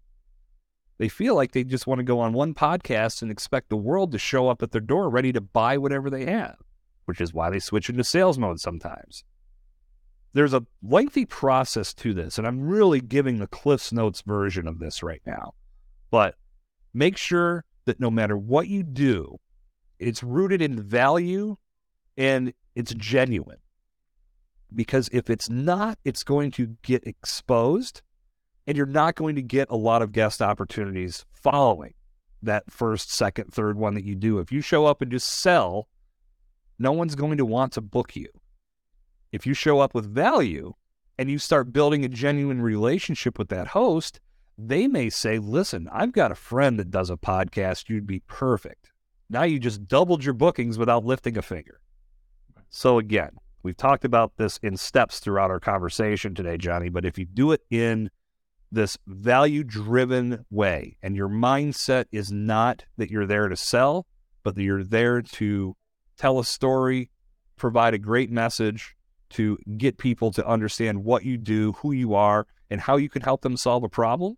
They 0.97 1.07
feel 1.07 1.35
like 1.35 1.51
they 1.51 1.63
just 1.63 1.85
want 1.85 1.99
to 1.99 2.03
go 2.03 2.19
on 2.19 2.33
one 2.33 2.55
podcast 2.55 3.21
and 3.21 3.29
expect 3.29 3.69
the 3.69 3.77
world 3.77 4.11
to 4.13 4.17
show 4.17 4.47
up 4.49 4.63
at 4.63 4.71
their 4.71 4.81
door 4.81 5.07
ready 5.07 5.31
to 5.33 5.39
buy 5.39 5.77
whatever 5.77 6.09
they 6.09 6.25
have, 6.25 6.57
which 7.05 7.21
is 7.21 7.31
why 7.31 7.51
they 7.51 7.59
switch 7.59 7.91
into 7.91 8.03
sales 8.03 8.39
mode 8.39 8.59
sometimes. 8.59 9.23
There's 10.33 10.53
a 10.53 10.65
lengthy 10.81 11.25
process 11.25 11.93
to 11.95 12.13
this, 12.13 12.37
and 12.37 12.47
I'm 12.47 12.61
really 12.61 13.01
giving 13.01 13.37
the 13.37 13.47
Cliff's 13.47 13.93
Notes 13.93 14.21
version 14.21 14.67
of 14.67 14.79
this 14.79 15.03
right 15.03 15.21
now. 15.25 15.53
But 16.09 16.35
make 16.93 17.17
sure 17.17 17.65
that 17.85 17.99
no 17.99 18.09
matter 18.09 18.37
what 18.37 18.67
you 18.67 18.83
do, 18.83 19.39
it's 19.99 20.23
rooted 20.23 20.61
in 20.61 20.81
value 20.81 21.57
and 22.17 22.53
it's 22.75 22.93
genuine. 22.93 23.59
Because 24.73 25.07
if 25.11 25.29
it's 25.29 25.49
not, 25.49 25.99
it's 26.03 26.23
going 26.23 26.51
to 26.51 26.77
get 26.81 27.05
exposed 27.05 28.01
and 28.65 28.75
you're 28.75 28.85
not 28.85 29.15
going 29.15 29.35
to 29.35 29.41
get 29.41 29.69
a 29.69 29.75
lot 29.75 30.01
of 30.01 30.11
guest 30.11 30.41
opportunities 30.41 31.25
following 31.31 31.93
that 32.41 32.71
first, 32.71 33.11
second, 33.11 33.53
third 33.53 33.77
one 33.77 33.93
that 33.93 34.03
you 34.03 34.15
do. 34.15 34.39
If 34.39 34.51
you 34.51 34.61
show 34.61 34.85
up 34.85 35.01
and 35.01 35.11
just 35.11 35.27
sell, 35.27 35.87
no 36.79 36.91
one's 36.91 37.15
going 37.15 37.37
to 37.37 37.45
want 37.45 37.73
to 37.73 37.81
book 37.81 38.15
you. 38.15 38.27
If 39.33 39.47
you 39.47 39.55
show 39.55 39.79
up 39.79 39.95
with 39.95 40.13
value 40.13 40.73
and 41.17 41.29
you 41.29 41.39
start 41.39 41.73
building 41.73 42.05
a 42.05 42.07
genuine 42.07 42.61
relationship 42.61 43.39
with 43.39 43.49
that 43.49 43.69
host, 43.69 44.19
they 44.59 44.87
may 44.87 45.09
say, 45.09 45.39
Listen, 45.39 45.89
I've 45.91 46.11
got 46.11 46.31
a 46.31 46.35
friend 46.35 46.77
that 46.77 46.91
does 46.91 47.09
a 47.09 47.17
podcast. 47.17 47.89
You'd 47.89 48.05
be 48.05 48.19
perfect. 48.27 48.91
Now 49.31 49.41
you 49.41 49.57
just 49.57 49.87
doubled 49.87 50.23
your 50.23 50.35
bookings 50.35 50.77
without 50.77 51.03
lifting 51.03 51.35
a 51.35 51.41
finger. 51.41 51.79
So, 52.69 52.99
again, 52.99 53.31
we've 53.63 53.75
talked 53.75 54.05
about 54.05 54.33
this 54.37 54.59
in 54.61 54.77
steps 54.77 55.19
throughout 55.19 55.49
our 55.49 55.59
conversation 55.59 56.35
today, 56.35 56.57
Johnny, 56.57 56.89
but 56.89 57.03
if 57.03 57.17
you 57.17 57.25
do 57.25 57.53
it 57.53 57.61
in 57.71 58.11
this 58.71 58.99
value 59.07 59.63
driven 59.63 60.45
way. 60.51 60.97
And 61.01 61.15
your 61.15 61.29
mindset 61.29 62.05
is 62.11 62.31
not 62.31 62.85
that 62.97 63.09
you're 63.09 63.25
there 63.25 63.47
to 63.47 63.55
sell, 63.55 64.05
but 64.43 64.53
that 64.55 64.63
you're 64.63 64.83
there 64.83 65.23
to 65.23 65.75
tell 66.17 66.37
a 66.37 66.45
story, 66.45 67.09
provide 67.55 67.93
a 67.95 67.99
great 67.99 68.31
message, 68.31 68.95
to 69.33 69.57
get 69.77 69.97
people 69.97 70.31
to 70.31 70.47
understand 70.47 71.03
what 71.03 71.23
you 71.23 71.37
do, 71.37 71.73
who 71.73 71.91
you 71.91 72.13
are, 72.13 72.47
and 72.69 72.81
how 72.81 72.97
you 72.97 73.09
can 73.09 73.21
help 73.21 73.41
them 73.41 73.57
solve 73.57 73.83
a 73.83 73.89
problem. 73.89 74.37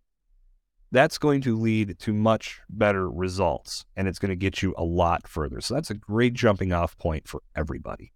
That's 0.91 1.17
going 1.17 1.41
to 1.41 1.57
lead 1.57 1.99
to 1.99 2.13
much 2.13 2.61
better 2.69 3.09
results 3.09 3.85
and 3.95 4.07
it's 4.07 4.19
going 4.19 4.29
to 4.29 4.35
get 4.35 4.61
you 4.61 4.73
a 4.77 4.83
lot 4.83 5.27
further. 5.27 5.59
So 5.59 5.73
that's 5.73 5.89
a 5.89 5.95
great 5.95 6.33
jumping 6.33 6.71
off 6.71 6.97
point 6.97 7.27
for 7.27 7.41
everybody 7.55 8.13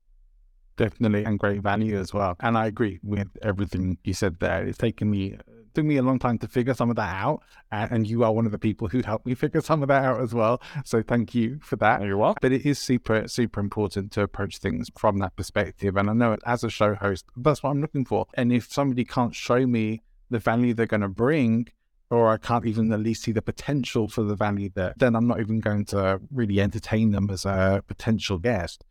definitely 0.79 1.25
and 1.25 1.37
great 1.37 1.61
value 1.61 1.99
as 1.99 2.13
well. 2.13 2.35
And 2.39 2.57
I 2.57 2.65
agree 2.65 2.99
with 3.03 3.27
everything 3.43 3.97
you 4.03 4.13
said 4.13 4.39
there. 4.39 4.63
It's 4.63 4.77
taken 4.77 5.11
me 5.11 5.37
took 5.73 5.85
me 5.85 5.97
a 5.97 6.01
long 6.01 6.19
time 6.19 6.37
to 6.39 6.47
figure 6.47 6.73
some 6.73 6.89
of 6.89 6.95
that 6.95 7.15
out, 7.15 7.41
and 7.71 8.07
you 8.07 8.23
are 8.23 8.31
one 8.31 8.45
of 8.45 8.51
the 8.51 8.59
people 8.59 8.87
who 8.87 9.01
helped 9.01 9.25
me 9.25 9.35
figure 9.35 9.61
some 9.61 9.81
of 9.81 9.87
that 9.87 10.03
out 10.03 10.21
as 10.21 10.33
well. 10.33 10.61
So 10.85 11.01
thank 11.01 11.35
you 11.35 11.59
for 11.61 11.75
that. 11.77 12.01
You're 12.01 12.17
welcome. 12.17 12.39
But 12.41 12.51
it 12.51 12.65
is 12.65 12.79
super 12.79 13.27
super 13.27 13.59
important 13.59 14.11
to 14.13 14.21
approach 14.21 14.57
things 14.57 14.89
from 14.97 15.19
that 15.19 15.35
perspective, 15.35 15.97
and 15.97 16.09
I 16.09 16.13
know 16.13 16.37
as 16.45 16.63
a 16.63 16.69
show 16.69 16.95
host, 16.95 17.25
that's 17.35 17.63
what 17.63 17.71
I'm 17.71 17.81
looking 17.81 18.05
for. 18.05 18.25
And 18.33 18.51
if 18.51 18.71
somebody 18.71 19.05
can't 19.05 19.35
show 19.35 19.65
me 19.65 20.01
the 20.29 20.39
value 20.39 20.73
they're 20.73 20.85
going 20.85 21.01
to 21.01 21.07
bring, 21.07 21.67
or 22.11 22.29
I 22.29 22.37
can't 22.37 22.65
even 22.65 22.91
at 22.91 22.99
least 22.99 23.23
see 23.23 23.31
the 23.31 23.41
potential 23.41 24.07
for 24.07 24.23
the 24.23 24.35
value 24.35 24.69
there, 24.73 24.93
then 24.97 25.15
I'm 25.15 25.27
not 25.27 25.39
even 25.39 25.59
going 25.59 25.85
to 25.85 26.19
really 26.31 26.59
entertain 26.59 27.11
them 27.11 27.29
as 27.29 27.45
a 27.45 27.83
potential 27.87 28.37
guest. 28.37 28.83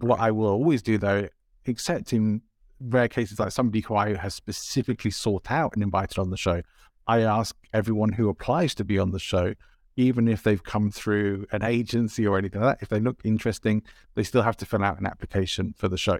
What 0.00 0.20
I 0.20 0.30
will 0.30 0.48
always 0.48 0.82
do 0.82 0.98
though, 0.98 1.28
except 1.64 2.12
in 2.12 2.42
rare 2.80 3.08
cases 3.08 3.38
like 3.38 3.52
somebody 3.52 3.80
who 3.80 3.94
I 3.94 4.16
has 4.16 4.34
specifically 4.34 5.10
sought 5.10 5.50
out 5.50 5.74
and 5.74 5.82
invited 5.82 6.18
on 6.18 6.30
the 6.30 6.36
show, 6.36 6.62
I 7.06 7.20
ask 7.20 7.56
everyone 7.72 8.12
who 8.12 8.28
applies 8.28 8.74
to 8.76 8.84
be 8.84 8.98
on 8.98 9.12
the 9.12 9.18
show, 9.18 9.54
even 9.96 10.28
if 10.28 10.42
they've 10.42 10.62
come 10.62 10.90
through 10.90 11.46
an 11.52 11.62
agency 11.62 12.26
or 12.26 12.38
anything 12.38 12.60
like 12.60 12.78
that, 12.78 12.82
if 12.82 12.88
they 12.88 13.00
look 13.00 13.20
interesting, 13.24 13.82
they 14.14 14.22
still 14.22 14.42
have 14.42 14.56
to 14.58 14.66
fill 14.66 14.84
out 14.84 15.00
an 15.00 15.06
application 15.06 15.74
for 15.76 15.88
the 15.88 15.98
show 15.98 16.18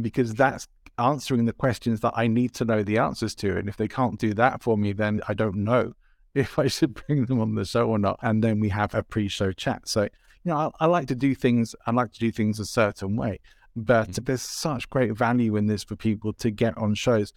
because 0.00 0.34
that's 0.34 0.68
answering 0.98 1.46
the 1.46 1.52
questions 1.52 2.00
that 2.00 2.12
I 2.14 2.26
need 2.26 2.54
to 2.54 2.64
know 2.64 2.82
the 2.82 2.98
answers 2.98 3.34
to. 3.36 3.56
And 3.56 3.68
if 3.68 3.76
they 3.76 3.88
can't 3.88 4.18
do 4.18 4.34
that 4.34 4.62
for 4.62 4.76
me, 4.76 4.92
then 4.92 5.20
I 5.28 5.34
don't 5.34 5.56
know 5.56 5.94
if 6.34 6.58
I 6.58 6.68
should 6.68 6.94
bring 6.94 7.26
them 7.26 7.40
on 7.40 7.54
the 7.54 7.64
show 7.64 7.88
or 7.88 7.98
not. 7.98 8.18
And 8.22 8.44
then 8.44 8.60
we 8.60 8.68
have 8.68 8.94
a 8.94 9.02
pre 9.02 9.28
show 9.28 9.52
chat. 9.52 9.88
So, 9.88 10.02
you 10.02 10.10
know, 10.44 10.56
I, 10.56 10.84
I 10.84 10.86
like 10.86 11.08
to 11.08 11.14
do 11.14 11.34
things, 11.34 11.74
I 11.86 11.90
like 11.90 12.12
to 12.12 12.20
do 12.20 12.30
things 12.30 12.60
a 12.60 12.66
certain 12.66 13.16
way. 13.16 13.40
But 13.76 14.10
mm-hmm. 14.10 14.24
there's 14.24 14.42
such 14.42 14.90
great 14.90 15.12
value 15.12 15.56
in 15.56 15.66
this 15.66 15.84
for 15.84 15.96
people 15.96 16.32
to 16.34 16.50
get 16.50 16.76
on 16.76 16.94
shows. 16.94 17.32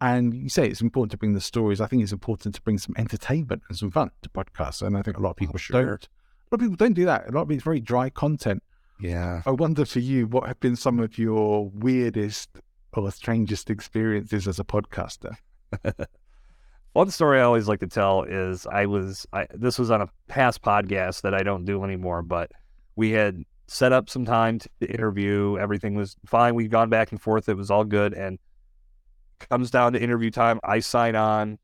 And 0.00 0.34
you 0.34 0.48
say 0.48 0.68
it's 0.68 0.80
important 0.80 1.10
to 1.12 1.16
bring 1.16 1.34
the 1.34 1.40
stories. 1.40 1.80
I 1.80 1.86
think 1.86 2.02
it's 2.02 2.12
important 2.12 2.54
to 2.54 2.62
bring 2.62 2.78
some 2.78 2.94
entertainment 2.96 3.62
and 3.68 3.76
some 3.76 3.90
fun 3.90 4.10
to 4.22 4.28
podcasts. 4.28 4.82
And 4.82 4.96
I 4.96 5.02
think 5.02 5.16
a 5.16 5.20
lot 5.20 5.30
of 5.30 5.36
people 5.36 5.56
oh, 5.56 5.58
sure. 5.58 5.84
don't. 5.84 6.08
A 6.50 6.54
lot 6.54 6.54
of 6.54 6.60
people 6.60 6.76
don't 6.76 6.92
do 6.92 7.04
that. 7.04 7.28
A 7.28 7.32
lot 7.32 7.42
of 7.42 7.50
it's 7.50 7.64
very 7.64 7.80
dry 7.80 8.10
content. 8.10 8.62
Yeah. 9.00 9.42
I 9.46 9.50
wonder 9.50 9.84
for 9.84 10.00
you, 10.00 10.26
what 10.26 10.46
have 10.46 10.60
been 10.60 10.76
some 10.76 10.98
of 10.98 11.18
your 11.18 11.68
weirdest 11.70 12.50
or 12.92 13.10
strangest 13.10 13.70
experiences 13.70 14.48
as 14.48 14.58
a 14.58 14.64
podcaster? 14.64 15.36
One 16.92 17.10
story 17.10 17.38
I 17.38 17.42
always 17.42 17.68
like 17.68 17.80
to 17.80 17.86
tell 17.86 18.22
is 18.22 18.66
I 18.66 18.86
was 18.86 19.26
I, 19.32 19.46
this 19.54 19.78
was 19.78 19.90
on 19.90 20.00
a 20.00 20.08
past 20.26 20.62
podcast 20.62 21.22
that 21.22 21.34
I 21.34 21.42
don't 21.42 21.64
do 21.64 21.84
anymore, 21.84 22.22
but 22.22 22.50
we 22.96 23.10
had 23.10 23.44
set 23.68 23.92
up 23.92 24.08
some 24.08 24.24
time 24.24 24.58
to 24.58 24.70
interview. 24.90 25.56
Everything 25.58 25.94
was 25.94 26.16
fine. 26.26 26.54
We've 26.54 26.70
gone 26.70 26.88
back 26.88 27.12
and 27.12 27.20
forth. 27.20 27.48
It 27.48 27.56
was 27.56 27.70
all 27.70 27.84
good. 27.84 28.14
And 28.14 28.38
comes 29.38 29.70
down 29.70 29.92
to 29.92 30.02
interview 30.02 30.30
time. 30.30 30.58
I 30.64 30.80
sign 30.80 31.14
on. 31.14 31.58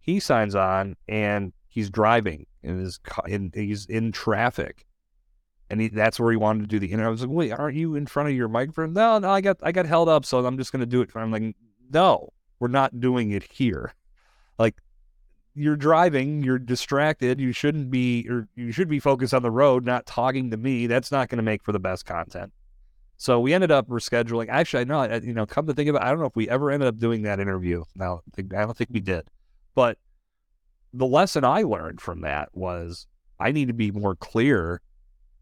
He 0.00 0.20
signs 0.20 0.54
on, 0.54 0.96
and 1.08 1.52
he's 1.66 1.88
driving 1.88 2.46
and 2.62 2.80
is 2.80 3.00
in, 3.26 3.50
he's 3.54 3.86
in 3.86 4.12
traffic. 4.12 4.84
And 5.70 5.80
he, 5.80 5.88
that's 5.88 6.20
where 6.20 6.30
he 6.30 6.36
wanted 6.36 6.62
to 6.62 6.66
do 6.66 6.78
the 6.78 6.88
interview. 6.88 7.06
I 7.06 7.10
was 7.10 7.22
like, 7.22 7.30
"Wait, 7.30 7.52
aren't 7.52 7.76
you 7.76 7.94
in 7.94 8.06
front 8.06 8.28
of 8.28 8.34
your 8.34 8.48
microphone?" 8.48 8.92
No, 8.92 9.18
no, 9.18 9.30
I 9.30 9.40
got 9.40 9.56
I 9.62 9.72
got 9.72 9.86
held 9.86 10.10
up, 10.10 10.26
so 10.26 10.44
I'm 10.44 10.58
just 10.58 10.72
going 10.72 10.80
to 10.80 10.86
do 10.86 11.00
it. 11.00 11.10
I'm 11.14 11.32
like, 11.32 11.56
"No, 11.90 12.28
we're 12.58 12.68
not 12.68 13.00
doing 13.00 13.30
it 13.30 13.44
here." 13.44 13.94
Like 14.56 14.76
you're 15.54 15.76
driving, 15.76 16.42
you're 16.42 16.58
distracted. 16.58 17.40
You 17.40 17.52
shouldn't 17.52 17.90
be, 17.90 18.26
or 18.28 18.48
you 18.56 18.72
should 18.72 18.88
be 18.88 18.98
focused 18.98 19.32
on 19.32 19.42
the 19.42 19.50
road, 19.50 19.84
not 19.84 20.04
talking 20.04 20.50
to 20.50 20.56
me. 20.56 20.86
That's 20.86 21.12
not 21.12 21.28
going 21.28 21.36
to 21.36 21.42
make 21.42 21.62
for 21.62 21.72
the 21.72 21.78
best 21.78 22.04
content. 22.04 22.52
So 23.16 23.38
we 23.38 23.54
ended 23.54 23.70
up 23.70 23.88
rescheduling. 23.88 24.48
Actually, 24.48 24.80
I 24.80 24.84
know, 24.84 25.20
you 25.22 25.32
know, 25.32 25.46
come 25.46 25.66
to 25.66 25.74
think 25.74 25.88
of 25.88 25.94
it, 25.94 26.02
I 26.02 26.10
don't 26.10 26.18
know 26.18 26.26
if 26.26 26.34
we 26.34 26.48
ever 26.48 26.70
ended 26.70 26.88
up 26.88 26.98
doing 26.98 27.22
that 27.22 27.38
interview. 27.38 27.84
Now, 27.94 28.22
I 28.36 28.42
don't 28.42 28.76
think 28.76 28.90
we 28.92 29.00
did. 29.00 29.28
But 29.76 29.98
the 30.92 31.06
lesson 31.06 31.44
I 31.44 31.62
learned 31.62 32.00
from 32.00 32.22
that 32.22 32.48
was 32.52 33.06
I 33.38 33.52
need 33.52 33.68
to 33.68 33.74
be 33.74 33.92
more 33.92 34.16
clear 34.16 34.80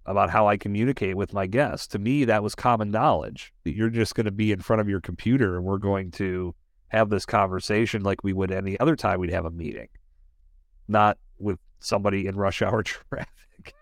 about 0.05 0.31
how 0.31 0.47
I 0.47 0.59
communicate 0.59 1.17
with 1.17 1.33
my 1.33 1.47
guests. 1.47 1.87
To 1.89 1.99
me, 1.99 2.25
that 2.27 2.43
was 2.43 2.55
common 2.55 2.91
knowledge 2.91 3.53
that 3.65 3.75
you're 3.75 3.89
just 3.89 4.15
going 4.15 4.27
to 4.27 4.33
be 4.33 4.53
in 4.53 4.61
front 4.61 4.81
of 4.81 4.89
your 4.89 5.01
computer 5.01 5.57
and 5.57 5.65
we're 5.65 5.79
going 5.79 6.11
to 6.13 6.55
have 6.89 7.09
this 7.09 7.25
conversation 7.25 8.03
like 8.03 8.23
we 8.23 8.35
would 8.35 8.51
any 8.51 8.79
other 8.79 8.97
time 8.97 9.19
we'd 9.19 9.31
have 9.31 9.47
a 9.47 9.51
meeting 9.51 9.89
not 10.89 11.19
with 11.39 11.59
somebody 11.81 12.27
in 12.27 12.37
rush 12.37 12.63
hour 12.63 12.83
traffic. 12.83 13.75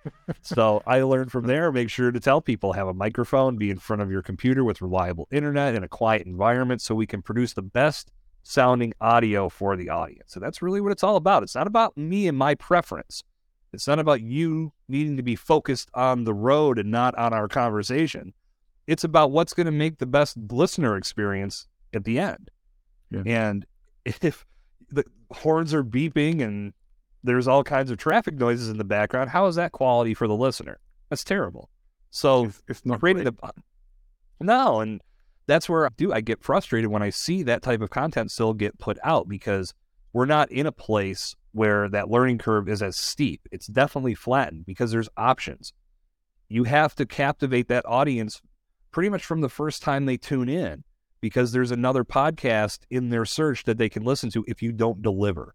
so 0.42 0.82
I 0.86 1.02
learned 1.02 1.32
from 1.32 1.46
there, 1.46 1.72
make 1.72 1.90
sure 1.90 2.10
to 2.10 2.20
tell 2.20 2.40
people 2.40 2.72
have 2.72 2.88
a 2.88 2.94
microphone, 2.94 3.56
be 3.56 3.70
in 3.70 3.78
front 3.78 4.02
of 4.02 4.10
your 4.10 4.22
computer 4.22 4.64
with 4.64 4.82
reliable 4.82 5.28
internet 5.30 5.74
in 5.74 5.82
a 5.82 5.88
quiet 5.88 6.26
environment 6.26 6.82
so 6.82 6.94
we 6.94 7.06
can 7.06 7.22
produce 7.22 7.54
the 7.54 7.62
best 7.62 8.10
sounding 8.42 8.92
audio 9.00 9.48
for 9.48 9.76
the 9.76 9.88
audience. 9.88 10.32
So 10.32 10.40
that's 10.40 10.62
really 10.62 10.80
what 10.80 10.92
it's 10.92 11.04
all 11.04 11.16
about. 11.16 11.42
It's 11.42 11.54
not 11.54 11.66
about 11.66 11.96
me 11.96 12.26
and 12.28 12.36
my 12.36 12.54
preference. 12.54 13.22
It's 13.72 13.86
not 13.86 13.98
about 13.98 14.20
you 14.20 14.72
needing 14.88 15.16
to 15.16 15.22
be 15.22 15.36
focused 15.36 15.90
on 15.94 16.24
the 16.24 16.34
road 16.34 16.78
and 16.78 16.90
not 16.90 17.14
on 17.16 17.32
our 17.32 17.48
conversation. 17.48 18.34
It's 18.86 19.04
about 19.04 19.30
what's 19.30 19.54
going 19.54 19.66
to 19.66 19.72
make 19.72 19.98
the 19.98 20.06
best 20.06 20.36
listener 20.50 20.96
experience 20.96 21.68
at 21.94 22.04
the 22.04 22.18
end. 22.18 22.50
Yeah. 23.10 23.22
And 23.26 23.66
if 24.04 24.44
the 24.90 25.04
horns 25.32 25.72
are 25.72 25.84
beeping 25.84 26.42
and 26.42 26.72
there's 27.22 27.48
all 27.48 27.64
kinds 27.64 27.90
of 27.90 27.98
traffic 27.98 28.34
noises 28.34 28.68
in 28.68 28.78
the 28.78 28.84
background. 28.84 29.30
How 29.30 29.46
is 29.46 29.56
that 29.56 29.72
quality 29.72 30.14
for 30.14 30.26
the 30.26 30.36
listener? 30.36 30.78
That's 31.08 31.24
terrible. 31.24 31.68
So 32.10 32.46
it's, 32.46 32.62
it's 32.68 32.86
not 32.86 33.00
creating 33.00 33.24
the 33.24 33.34
no, 34.40 34.80
and 34.80 35.02
that's 35.46 35.68
where 35.68 35.86
I 35.86 35.90
do 35.96 36.12
I 36.12 36.20
get 36.20 36.42
frustrated 36.42 36.90
when 36.90 37.02
I 37.02 37.10
see 37.10 37.42
that 37.42 37.62
type 37.62 37.82
of 37.82 37.90
content 37.90 38.30
still 38.30 38.54
get 38.54 38.78
put 38.78 38.98
out 39.04 39.28
because 39.28 39.74
we're 40.12 40.26
not 40.26 40.50
in 40.50 40.66
a 40.66 40.72
place 40.72 41.36
where 41.52 41.88
that 41.88 42.08
learning 42.08 42.38
curve 42.38 42.68
is 42.68 42.82
as 42.82 42.96
steep. 42.96 43.48
It's 43.52 43.66
definitely 43.66 44.14
flattened 44.14 44.66
because 44.66 44.92
there's 44.92 45.08
options. 45.16 45.72
You 46.48 46.64
have 46.64 46.94
to 46.96 47.06
captivate 47.06 47.68
that 47.68 47.86
audience 47.86 48.40
pretty 48.90 49.08
much 49.08 49.24
from 49.24 49.40
the 49.40 49.48
first 49.48 49.82
time 49.82 50.06
they 50.06 50.16
tune 50.16 50.48
in 50.48 50.84
because 51.20 51.52
there's 51.52 51.70
another 51.70 52.04
podcast 52.04 52.80
in 52.90 53.10
their 53.10 53.24
search 53.24 53.64
that 53.64 53.78
they 53.78 53.88
can 53.88 54.04
listen 54.04 54.30
to 54.30 54.44
if 54.48 54.62
you 54.62 54.72
don't 54.72 55.02
deliver. 55.02 55.54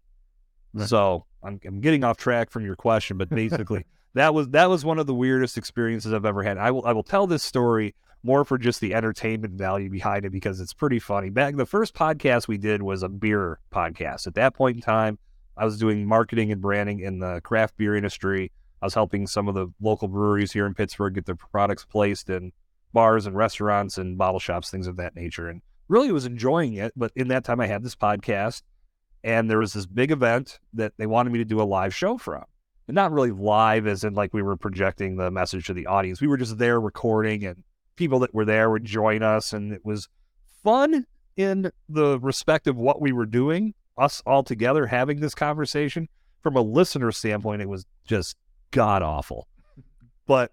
Right. 0.76 0.88
So 0.88 1.24
I'm, 1.42 1.60
I'm 1.64 1.80
getting 1.80 2.04
off 2.04 2.16
track 2.16 2.50
from 2.50 2.64
your 2.64 2.76
question, 2.76 3.16
but 3.16 3.30
basically 3.30 3.86
that 4.14 4.34
was 4.34 4.48
that 4.50 4.68
was 4.68 4.84
one 4.84 4.98
of 4.98 5.06
the 5.06 5.14
weirdest 5.14 5.56
experiences 5.56 6.12
I've 6.12 6.24
ever 6.24 6.42
had. 6.42 6.58
I 6.58 6.70
will 6.70 6.84
I 6.84 6.92
will 6.92 7.02
tell 7.02 7.26
this 7.26 7.42
story 7.42 7.94
more 8.22 8.44
for 8.44 8.58
just 8.58 8.80
the 8.80 8.94
entertainment 8.94 9.54
value 9.54 9.88
behind 9.88 10.24
it 10.24 10.30
because 10.30 10.60
it's 10.60 10.72
pretty 10.72 10.98
funny. 10.98 11.30
Back 11.30 11.56
the 11.56 11.66
first 11.66 11.94
podcast 11.94 12.48
we 12.48 12.58
did 12.58 12.82
was 12.82 13.02
a 13.02 13.08
beer 13.08 13.60
podcast. 13.72 14.26
At 14.26 14.34
that 14.34 14.54
point 14.54 14.76
in 14.76 14.82
time, 14.82 15.18
I 15.56 15.64
was 15.64 15.78
doing 15.78 16.06
marketing 16.06 16.52
and 16.52 16.60
branding 16.60 17.00
in 17.00 17.20
the 17.20 17.40
craft 17.42 17.76
beer 17.76 17.94
industry. 17.94 18.52
I 18.82 18.86
was 18.86 18.94
helping 18.94 19.26
some 19.26 19.48
of 19.48 19.54
the 19.54 19.68
local 19.80 20.08
breweries 20.08 20.52
here 20.52 20.66
in 20.66 20.74
Pittsburgh 20.74 21.14
get 21.14 21.24
their 21.24 21.36
products 21.36 21.84
placed 21.84 22.28
in 22.28 22.52
bars 22.92 23.26
and 23.26 23.34
restaurants 23.34 23.96
and 23.96 24.18
bottle 24.18 24.40
shops, 24.40 24.70
things 24.70 24.86
of 24.86 24.96
that 24.96 25.16
nature. 25.16 25.48
And 25.48 25.62
really 25.88 26.12
was 26.12 26.26
enjoying 26.26 26.74
it. 26.74 26.92
But 26.96 27.12
in 27.14 27.28
that 27.28 27.44
time, 27.44 27.60
I 27.60 27.66
had 27.66 27.82
this 27.82 27.96
podcast, 27.96 28.62
and 29.24 29.50
there 29.50 29.58
was 29.58 29.72
this 29.72 29.86
big 29.86 30.10
event 30.10 30.58
that 30.74 30.92
they 30.96 31.06
wanted 31.06 31.32
me 31.32 31.38
to 31.38 31.44
do 31.44 31.60
a 31.60 31.64
live 31.64 31.94
show 31.94 32.18
from. 32.18 32.44
And 32.88 32.94
not 32.94 33.10
really 33.10 33.32
live 33.32 33.88
as 33.88 34.04
in 34.04 34.14
like 34.14 34.32
we 34.32 34.42
were 34.42 34.56
projecting 34.56 35.16
the 35.16 35.30
message 35.30 35.66
to 35.66 35.74
the 35.74 35.86
audience. 35.86 36.20
We 36.20 36.28
were 36.28 36.36
just 36.36 36.58
there 36.58 36.80
recording, 36.80 37.44
and 37.44 37.64
people 37.96 38.20
that 38.20 38.32
were 38.32 38.44
there 38.44 38.70
would 38.70 38.84
join 38.84 39.24
us. 39.24 39.52
And 39.52 39.72
it 39.72 39.84
was 39.84 40.08
fun 40.62 41.04
in 41.36 41.72
the 41.88 42.20
respect 42.20 42.68
of 42.68 42.76
what 42.76 43.00
we 43.00 43.10
were 43.10 43.26
doing, 43.26 43.74
us 43.98 44.22
all 44.24 44.44
together 44.44 44.86
having 44.86 45.18
this 45.18 45.34
conversation. 45.34 46.08
From 46.42 46.54
a 46.54 46.60
listener 46.60 47.10
standpoint, 47.10 47.60
it 47.60 47.68
was 47.68 47.86
just 48.06 48.36
god 48.70 49.02
awful. 49.02 49.48
But 50.28 50.52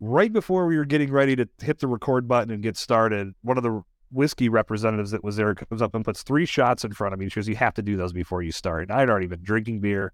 right 0.00 0.32
before 0.32 0.66
we 0.66 0.76
were 0.76 0.84
getting 0.84 1.12
ready 1.12 1.36
to 1.36 1.48
hit 1.60 1.78
the 1.78 1.86
record 1.86 2.26
button 2.26 2.52
and 2.52 2.64
get 2.64 2.76
started, 2.76 3.32
one 3.42 3.56
of 3.56 3.62
the 3.62 3.82
whiskey 4.10 4.48
representatives 4.48 5.10
that 5.12 5.24
was 5.24 5.36
there 5.36 5.54
comes 5.54 5.82
up 5.82 5.94
and 5.94 6.04
puts 6.04 6.22
three 6.22 6.46
shots 6.46 6.84
in 6.84 6.92
front 6.92 7.14
of 7.14 7.20
me. 7.20 7.28
She 7.28 7.40
goes, 7.40 7.48
"You 7.48 7.56
have 7.56 7.74
to 7.74 7.82
do 7.82 7.96
those 7.96 8.12
before 8.12 8.42
you 8.42 8.52
start." 8.52 8.82
And 8.82 8.92
I 8.92 9.00
had 9.00 9.10
already 9.10 9.26
been 9.26 9.42
drinking 9.42 9.80
beer. 9.80 10.12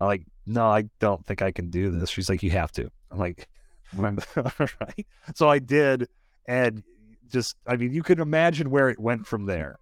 I'm 0.00 0.06
like, 0.08 0.24
"No, 0.46 0.66
I 0.66 0.84
don't 0.98 1.24
think 1.26 1.42
I 1.42 1.52
can 1.52 1.70
do 1.70 1.90
this." 1.90 2.10
She's 2.10 2.28
like, 2.28 2.42
"You 2.42 2.50
have 2.50 2.72
to." 2.72 2.90
I'm 3.10 3.18
like, 3.18 3.48
"All 4.36 4.52
right." 4.58 5.06
So 5.34 5.48
I 5.48 5.58
did, 5.58 6.08
and 6.46 6.82
just, 7.28 7.56
I 7.66 7.76
mean, 7.76 7.92
you 7.92 8.02
can 8.02 8.20
imagine 8.20 8.70
where 8.70 8.88
it 8.88 8.98
went 8.98 9.26
from 9.26 9.46
there. 9.46 9.78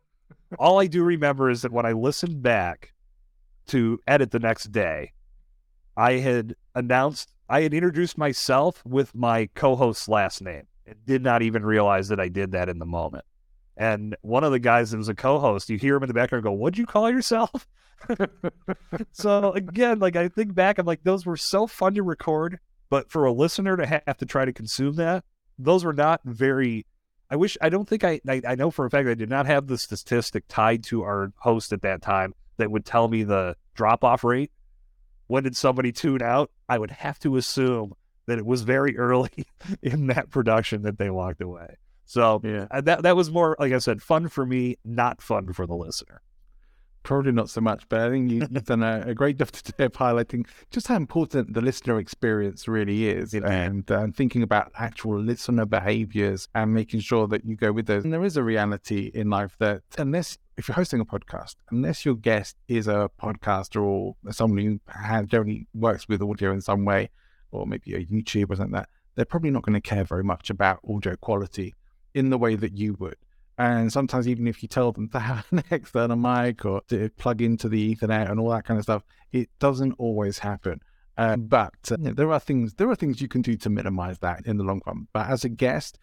All 0.58 0.80
I 0.80 0.86
do 0.86 1.02
remember 1.02 1.50
is 1.50 1.62
that 1.62 1.72
when 1.72 1.86
I 1.86 1.92
listened 1.92 2.42
back 2.42 2.92
to 3.68 3.98
edit 4.06 4.30
the 4.30 4.38
next 4.38 4.72
day, 4.72 5.12
I 5.96 6.12
had 6.14 6.54
announced 6.74 7.32
I 7.48 7.62
had 7.62 7.74
introduced 7.74 8.18
myself 8.18 8.84
with 8.84 9.14
my 9.14 9.48
co-host's 9.54 10.08
last 10.08 10.42
name 10.42 10.66
and 10.86 10.96
did 11.06 11.22
not 11.22 11.42
even 11.42 11.64
realize 11.64 12.08
that 12.08 12.20
I 12.20 12.28
did 12.28 12.52
that 12.52 12.68
in 12.68 12.78
the 12.78 12.86
moment. 12.86 13.24
And 13.78 14.16
one 14.22 14.44
of 14.44 14.52
the 14.52 14.58
guys 14.58 14.90
that 14.90 14.96
was 14.96 15.08
a 15.08 15.14
co-host, 15.14 15.70
you 15.70 15.78
hear 15.78 15.96
him 15.96 16.02
in 16.02 16.08
the 16.08 16.14
background 16.14 16.44
go, 16.44 16.52
"What'd 16.52 16.78
you 16.78 16.86
call 16.86 17.10
yourself?" 17.10 17.66
so 19.12 19.52
again, 19.52 20.00
like 20.00 20.16
I 20.16 20.28
think 20.28 20.54
back, 20.54 20.78
I'm 20.78 20.86
like, 20.86 21.04
those 21.04 21.24
were 21.24 21.36
so 21.36 21.66
fun 21.66 21.94
to 21.94 22.02
record, 22.02 22.58
but 22.90 23.10
for 23.10 23.24
a 23.24 23.32
listener 23.32 23.76
to 23.76 23.86
have 23.86 24.18
to 24.18 24.26
try 24.26 24.44
to 24.44 24.52
consume 24.52 24.96
that, 24.96 25.24
those 25.58 25.84
were 25.84 25.92
not 25.92 26.20
very. 26.24 26.86
I 27.30 27.36
wish 27.36 27.56
I 27.60 27.68
don't 27.68 27.88
think 27.88 28.04
I, 28.04 28.20
I 28.28 28.42
I 28.46 28.54
know 28.56 28.70
for 28.70 28.84
a 28.84 28.90
fact 28.90 29.08
I 29.08 29.14
did 29.14 29.30
not 29.30 29.46
have 29.46 29.66
the 29.66 29.78
statistic 29.78 30.44
tied 30.48 30.82
to 30.84 31.02
our 31.02 31.32
host 31.36 31.72
at 31.72 31.82
that 31.82 32.02
time 32.02 32.34
that 32.56 32.70
would 32.70 32.84
tell 32.84 33.06
me 33.06 33.22
the 33.22 33.54
drop 33.74 34.02
off 34.02 34.24
rate 34.24 34.50
when 35.28 35.44
did 35.44 35.56
somebody 35.56 35.92
tune 35.92 36.22
out? 36.22 36.50
I 36.68 36.78
would 36.78 36.90
have 36.90 37.18
to 37.20 37.36
assume 37.36 37.92
that 38.26 38.38
it 38.38 38.46
was 38.46 38.62
very 38.62 38.98
early 38.98 39.46
in 39.82 40.08
that 40.08 40.30
production 40.30 40.82
that 40.82 40.98
they 40.98 41.10
walked 41.10 41.40
away. 41.40 41.76
So 42.08 42.40
yeah. 42.42 42.66
Uh, 42.70 42.80
that 42.80 43.02
that 43.02 43.16
was 43.16 43.30
more, 43.30 43.54
like 43.58 43.72
I 43.72 43.78
said, 43.78 44.02
fun 44.02 44.28
for 44.28 44.46
me, 44.46 44.76
not 44.82 45.20
fun 45.20 45.52
for 45.52 45.66
the 45.66 45.74
listener. 45.74 46.22
Probably 47.02 47.32
not 47.32 47.50
so 47.50 47.60
much, 47.60 47.86
but 47.90 48.00
I 48.00 48.08
think 48.08 48.30
you, 48.30 48.40
have 48.40 48.64
done 48.64 48.82
a, 48.82 49.04
a, 49.08 49.14
great 49.14 49.38
job 49.38 49.48
today 49.52 49.84
of 49.84 49.92
highlighting 49.92 50.46
just 50.70 50.88
how 50.88 50.96
important 50.96 51.52
the 51.52 51.60
listener 51.60 51.98
experience 51.98 52.66
really 52.66 53.08
is, 53.08 53.34
yeah. 53.34 53.46
and 53.46 53.90
uh, 53.90 54.06
thinking 54.14 54.42
about 54.42 54.72
actual 54.74 55.20
listener 55.20 55.66
behaviors 55.66 56.48
and 56.54 56.72
making 56.72 57.00
sure 57.00 57.26
that 57.28 57.44
you 57.44 57.56
go 57.56 57.72
with 57.72 57.86
those. 57.86 58.04
And 58.04 58.12
there 58.12 58.24
is 58.24 58.38
a 58.38 58.42
reality 58.42 59.10
in 59.12 59.28
life 59.28 59.54
that 59.58 59.82
unless 59.98 60.38
if 60.56 60.66
you're 60.66 60.76
hosting 60.76 61.00
a 61.00 61.04
podcast, 61.04 61.56
unless 61.70 62.06
your 62.06 62.14
guest 62.14 62.56
is 62.68 62.88
a 62.88 63.10
podcaster 63.22 63.82
or 63.82 64.16
someone 64.30 64.64
who 64.64 64.80
has, 64.90 65.26
generally 65.26 65.66
works 65.74 66.08
with 66.08 66.22
audio 66.22 66.52
in 66.52 66.62
some 66.62 66.86
way, 66.86 67.10
or 67.50 67.66
maybe 67.66 67.94
a 67.94 68.04
YouTuber 68.04 68.52
or 68.52 68.56
something 68.56 68.72
like 68.72 68.84
that, 68.84 68.88
they're 69.14 69.26
probably 69.26 69.50
not 69.50 69.62
going 69.62 69.74
to 69.74 69.80
care 69.80 70.04
very 70.04 70.24
much 70.24 70.48
about 70.48 70.80
audio 70.88 71.14
quality 71.16 71.74
in 72.14 72.30
the 72.30 72.38
way 72.38 72.54
that 72.54 72.76
you 72.76 72.94
would. 72.98 73.16
And 73.58 73.92
sometimes, 73.92 74.28
even 74.28 74.46
if 74.46 74.62
you 74.62 74.68
tell 74.68 74.92
them 74.92 75.08
to 75.12 75.18
have 75.18 75.46
an 75.50 75.62
external 75.70 76.16
mic 76.16 76.64
or 76.64 76.82
to 76.88 77.10
plug 77.10 77.42
into 77.42 77.68
the 77.68 77.94
Ethernet 77.94 78.30
and 78.30 78.38
all 78.38 78.50
that 78.50 78.64
kind 78.64 78.78
of 78.78 78.84
stuff, 78.84 79.02
it 79.32 79.48
doesn't 79.58 79.94
always 79.98 80.38
happen. 80.38 80.80
Uh, 81.16 81.36
but 81.36 81.74
uh, 81.90 81.96
there 81.98 82.30
are 82.32 82.38
things 82.38 82.74
there 82.74 82.88
are 82.88 82.94
things 82.94 83.20
you 83.20 83.26
can 83.26 83.42
do 83.42 83.56
to 83.56 83.68
minimize 83.68 84.20
that 84.20 84.46
in 84.46 84.56
the 84.56 84.64
long 84.64 84.80
run. 84.86 85.08
But 85.12 85.28
as 85.28 85.44
a 85.44 85.48
guest, 85.48 85.98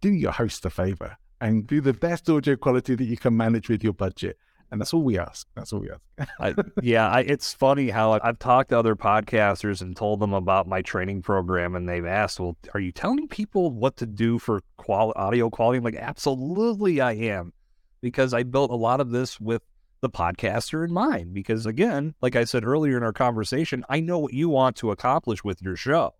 do 0.00 0.10
your 0.10 0.32
host 0.32 0.64
a 0.66 0.70
favor 0.70 1.16
and 1.40 1.66
do 1.66 1.80
the 1.80 1.92
best 1.92 2.28
audio 2.28 2.56
quality 2.56 2.96
that 2.96 3.04
you 3.04 3.16
can 3.16 3.36
manage 3.36 3.68
with 3.68 3.84
your 3.84 3.92
budget. 3.92 4.36
And 4.70 4.80
that's 4.80 4.92
what 4.92 5.04
we 5.04 5.18
ask. 5.18 5.46
That's 5.54 5.72
what 5.72 5.82
we 5.82 5.90
ask. 5.90 6.30
I, 6.40 6.54
yeah, 6.82 7.08
I, 7.08 7.20
it's 7.20 7.54
funny 7.54 7.90
how 7.90 8.18
I've 8.22 8.38
talked 8.38 8.70
to 8.70 8.78
other 8.78 8.96
podcasters 8.96 9.80
and 9.80 9.96
told 9.96 10.20
them 10.20 10.32
about 10.32 10.66
my 10.66 10.82
training 10.82 11.22
program, 11.22 11.76
and 11.76 11.88
they've 11.88 12.04
asked, 12.04 12.40
"Well, 12.40 12.56
are 12.74 12.80
you 12.80 12.92
telling 12.92 13.28
people 13.28 13.70
what 13.70 13.96
to 13.98 14.06
do 14.06 14.38
for 14.38 14.62
qual- 14.76 15.12
audio 15.16 15.50
quality?" 15.50 15.78
I'm 15.78 15.84
like, 15.84 15.94
"Absolutely, 15.94 17.00
I 17.00 17.12
am," 17.12 17.52
because 18.00 18.34
I 18.34 18.42
built 18.42 18.70
a 18.70 18.76
lot 18.76 19.00
of 19.00 19.10
this 19.10 19.40
with 19.40 19.62
the 20.00 20.10
podcaster 20.10 20.84
in 20.84 20.92
mind. 20.92 21.32
Because 21.32 21.64
again, 21.66 22.14
like 22.20 22.34
I 22.34 22.44
said 22.44 22.64
earlier 22.64 22.96
in 22.96 23.02
our 23.02 23.12
conversation, 23.12 23.84
I 23.88 24.00
know 24.00 24.18
what 24.18 24.32
you 24.32 24.48
want 24.48 24.76
to 24.76 24.90
accomplish 24.90 25.44
with 25.44 25.62
your 25.62 25.76
show, 25.76 26.14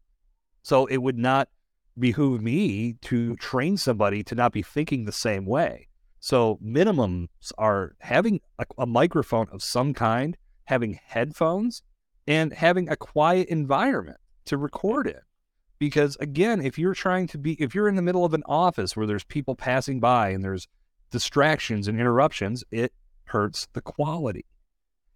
so 0.62 0.86
it 0.86 0.98
would 0.98 1.18
not 1.18 1.48
behoove 1.98 2.42
me 2.42 2.94
to 3.00 3.36
train 3.36 3.76
somebody 3.76 4.22
to 4.22 4.34
not 4.34 4.52
be 4.52 4.62
thinking 4.62 5.04
the 5.04 5.12
same 5.12 5.46
way. 5.46 5.88
So 6.26 6.58
minimums 6.60 7.52
are 7.56 7.94
having 8.00 8.40
a, 8.58 8.64
a, 8.78 8.84
microphone 8.84 9.46
of 9.52 9.62
some 9.62 9.94
kind, 9.94 10.36
having 10.64 10.98
headphones, 11.06 11.84
and 12.26 12.52
having 12.52 12.88
a 12.88 12.96
quiet 12.96 13.46
environment 13.46 14.16
to 14.46 14.56
record 14.56 15.06
it. 15.06 15.22
Because 15.78 16.16
again, 16.18 16.60
if 16.60 16.80
you're 16.80 16.94
trying 16.94 17.28
to 17.28 17.38
be, 17.38 17.52
if 17.62 17.76
you're 17.76 17.86
in 17.86 17.94
the 17.94 18.02
middle 18.02 18.24
of 18.24 18.34
an 18.34 18.42
office 18.46 18.96
where 18.96 19.06
there's 19.06 19.22
people 19.22 19.54
passing 19.54 20.00
by 20.00 20.30
and 20.30 20.42
there's 20.42 20.66
distractions 21.12 21.86
and 21.86 22.00
interruptions, 22.00 22.64
it 22.72 22.92
hurts 23.26 23.68
the 23.72 23.80
quality. 23.80 24.46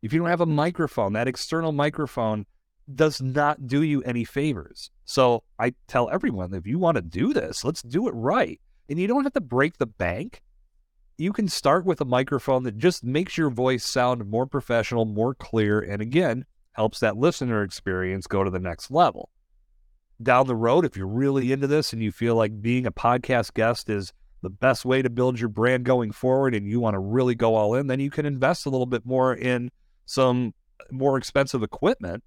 If 0.03 0.13
you 0.13 0.21
don't 0.21 0.29
have 0.29 0.41
a 0.41 0.47
microphone, 0.47 1.15
that 1.15 1.27
external 1.27 1.73
microphone 1.73 2.47
does 2.95 3.21
not 3.21 3.67
do 3.67 3.83
you 3.83 4.01
any 4.05 4.23
favors. 4.23 4.93
So 5.07 5.43
I 5.59 5.75
tell 5.89 6.09
everyone 6.09 6.55
if 6.55 6.69
you 6.69 6.79
want 6.79 6.95
to 6.99 7.03
do 7.03 7.33
this, 7.33 7.65
let's 7.65 7.83
do 7.83 8.07
it 8.07 8.13
right. 8.13 8.61
And 8.89 8.97
you 8.97 9.09
don't 9.09 9.25
have 9.25 9.33
to 9.33 9.41
break 9.41 9.79
the 9.79 9.87
bank. 9.87 10.43
You 11.21 11.33
can 11.33 11.49
start 11.49 11.85
with 11.85 12.01
a 12.01 12.07
microphone 12.07 12.63
that 12.65 12.79
just 12.79 13.05
makes 13.05 13.37
your 13.37 13.51
voice 13.51 13.85
sound 13.85 14.29
more 14.29 14.47
professional, 14.47 15.05
more 15.05 15.35
clear, 15.35 15.79
and 15.81 16.01
again, 16.01 16.47
helps 16.73 17.01
that 17.01 17.17
listener 17.17 17.63
experience 17.63 18.27
go 18.27 18.43
to 18.43 18.51
the 18.51 18.59
next 18.59 18.91
level. 18.91 19.29
Down 20.23 20.47
the 20.47 20.57
road, 20.57 20.85
if 20.85 20.97
you're 20.97 21.07
really 21.07 21.53
into 21.53 21.67
this 21.67 21.93
and 21.93 22.03
you 22.03 22.11
feel 22.11 22.37
like 22.37 22.63
being 22.63 22.87
a 22.87 22.93
podcast 22.93 23.55
guest 23.55 23.91
is 23.91 24.13
the 24.43 24.51
best 24.51 24.85
way 24.85 25.03
to 25.03 25.11
build 25.11 25.39
your 25.39 25.51
brand 25.51 25.85
going 25.85 26.11
forward 26.11 26.55
and 26.55 26.67
you 26.67 26.81
want 26.81 26.95
to 26.95 27.01
really 27.01 27.35
go 27.35 27.55
all 27.55 27.75
in, 27.75 27.87
then 27.87 28.01
you 28.01 28.11
can 28.11 28.25
invest 28.25 28.65
a 28.65 28.71
little 28.71 28.87
bit 28.87 29.05
more 29.05 29.35
in 29.35 29.71
some 30.07 30.55
more 30.91 31.19
expensive 31.19 31.63
equipment 31.63 32.25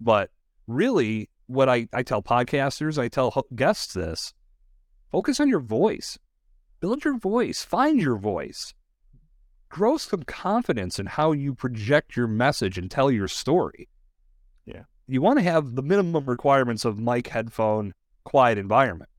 but 0.00 0.30
really, 0.66 1.28
what 1.46 1.68
I, 1.68 1.88
I 1.92 2.02
tell 2.02 2.22
podcasters, 2.22 2.96
I 2.96 3.08
tell 3.08 3.46
guests 3.54 3.92
this 3.92 4.32
focus 5.10 5.40
on 5.40 5.48
your 5.48 5.60
voice, 5.60 6.18
build 6.80 7.04
your 7.04 7.18
voice, 7.18 7.62
find 7.62 8.00
your 8.00 8.16
voice, 8.16 8.74
grow 9.68 9.96
some 9.96 10.22
confidence 10.24 10.98
in 10.98 11.06
how 11.06 11.32
you 11.32 11.54
project 11.54 12.16
your 12.16 12.26
message 12.26 12.76
and 12.76 12.90
tell 12.90 13.10
your 13.10 13.28
story. 13.28 13.88
Yeah. 14.66 14.82
You 15.06 15.22
want 15.22 15.38
to 15.38 15.44
have 15.44 15.74
the 15.74 15.82
minimum 15.82 16.26
requirements 16.26 16.84
of 16.84 16.98
mic, 16.98 17.28
headphone, 17.28 17.94
quiet 18.24 18.58
environment. 18.58 19.10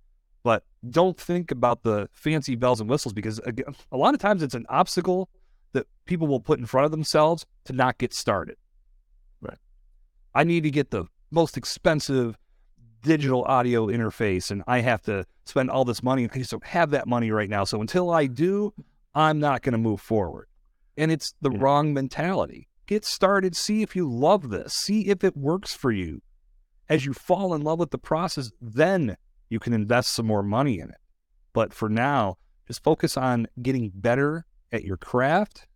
But 0.44 0.64
don't 0.90 1.18
think 1.18 1.52
about 1.52 1.84
the 1.84 2.10
fancy 2.12 2.56
bells 2.56 2.82
and 2.82 2.90
whistles 2.90 3.14
because 3.14 3.40
again, 3.40 3.76
a 3.92 3.98
lot 3.98 4.14
of 4.14 4.20
times 4.20 4.42
it's 4.42 4.56
an 4.56 4.66
obstacle 4.70 5.30
that 5.74 5.88
people 6.06 6.28
will 6.28 6.40
put 6.40 6.60
in 6.60 6.66
front 6.66 6.86
of 6.86 6.92
themselves 6.92 7.46
to 7.66 7.74
not 7.74 7.98
get 7.98 8.14
started. 8.14 8.58
Right. 9.40 9.58
I 10.34 10.44
need 10.44 10.64
to 10.64 10.72
get 10.72 10.92
the 10.92 11.06
most 11.30 11.58
expensive 11.58 12.38
digital 13.02 13.44
audio 13.44 13.88
interface 13.88 14.52
and 14.52 14.64
I 14.68 14.82
have 14.82 15.02
to 15.04 15.26
spend 15.46 15.70
all 15.70 15.86
this 15.86 16.04
money 16.04 16.24
and 16.24 16.32
I 16.34 16.38
just 16.38 16.52
don't 16.52 16.66
have 16.66 16.92
that 16.92 17.08
money 17.08 17.32
right 17.32 17.50
now. 17.50 17.64
So 17.64 17.82
until 17.82 18.12
I 18.12 18.28
do, 18.28 18.74
I'm 19.14 19.40
not 19.40 19.62
going 19.62 19.74
to 19.74 19.78
move 19.78 20.02
forward. 20.02 20.48
And 20.98 21.12
it's 21.12 21.34
the 21.42 21.52
wrong 21.52 21.94
mentality. 21.94 22.68
Get 22.86 23.06
started, 23.06 23.56
see 23.56 23.82
if 23.82 23.96
you 23.96 24.10
love 24.10 24.50
this, 24.50 24.74
see 24.74 25.08
if 25.08 25.24
it 25.24 25.38
works 25.38 25.74
for 25.74 25.92
you. 25.92 26.22
As 26.90 27.06
you 27.06 27.14
fall 27.14 27.54
in 27.54 27.62
love 27.62 27.80
with 27.80 27.92
the 27.92 27.98
process, 27.98 28.52
then 28.62 29.18
you 29.50 29.60
can 29.60 29.74
invest 29.74 30.14
some 30.14 30.28
more 30.28 30.44
money 30.44 30.80
in 30.80 30.90
it. 30.90 30.98
But 31.54 31.74
for 31.74 31.90
now, 31.90 32.38
just 32.68 32.84
focus 32.84 33.18
on 33.18 33.48
getting 33.62 33.92
better 33.94 34.46
at 34.72 34.84
your 34.84 34.98
craft, 34.98 35.68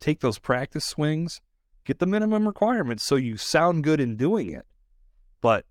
take 0.00 0.20
those 0.20 0.38
practice 0.38 0.84
swings, 0.84 1.40
get 1.84 1.98
the 1.98 2.06
minimum 2.06 2.46
requirements 2.46 3.02
so 3.02 3.16
you 3.16 3.36
sound 3.36 3.84
good 3.84 4.00
in 4.00 4.16
doing 4.16 4.50
it. 4.50 4.66
But 5.40 5.66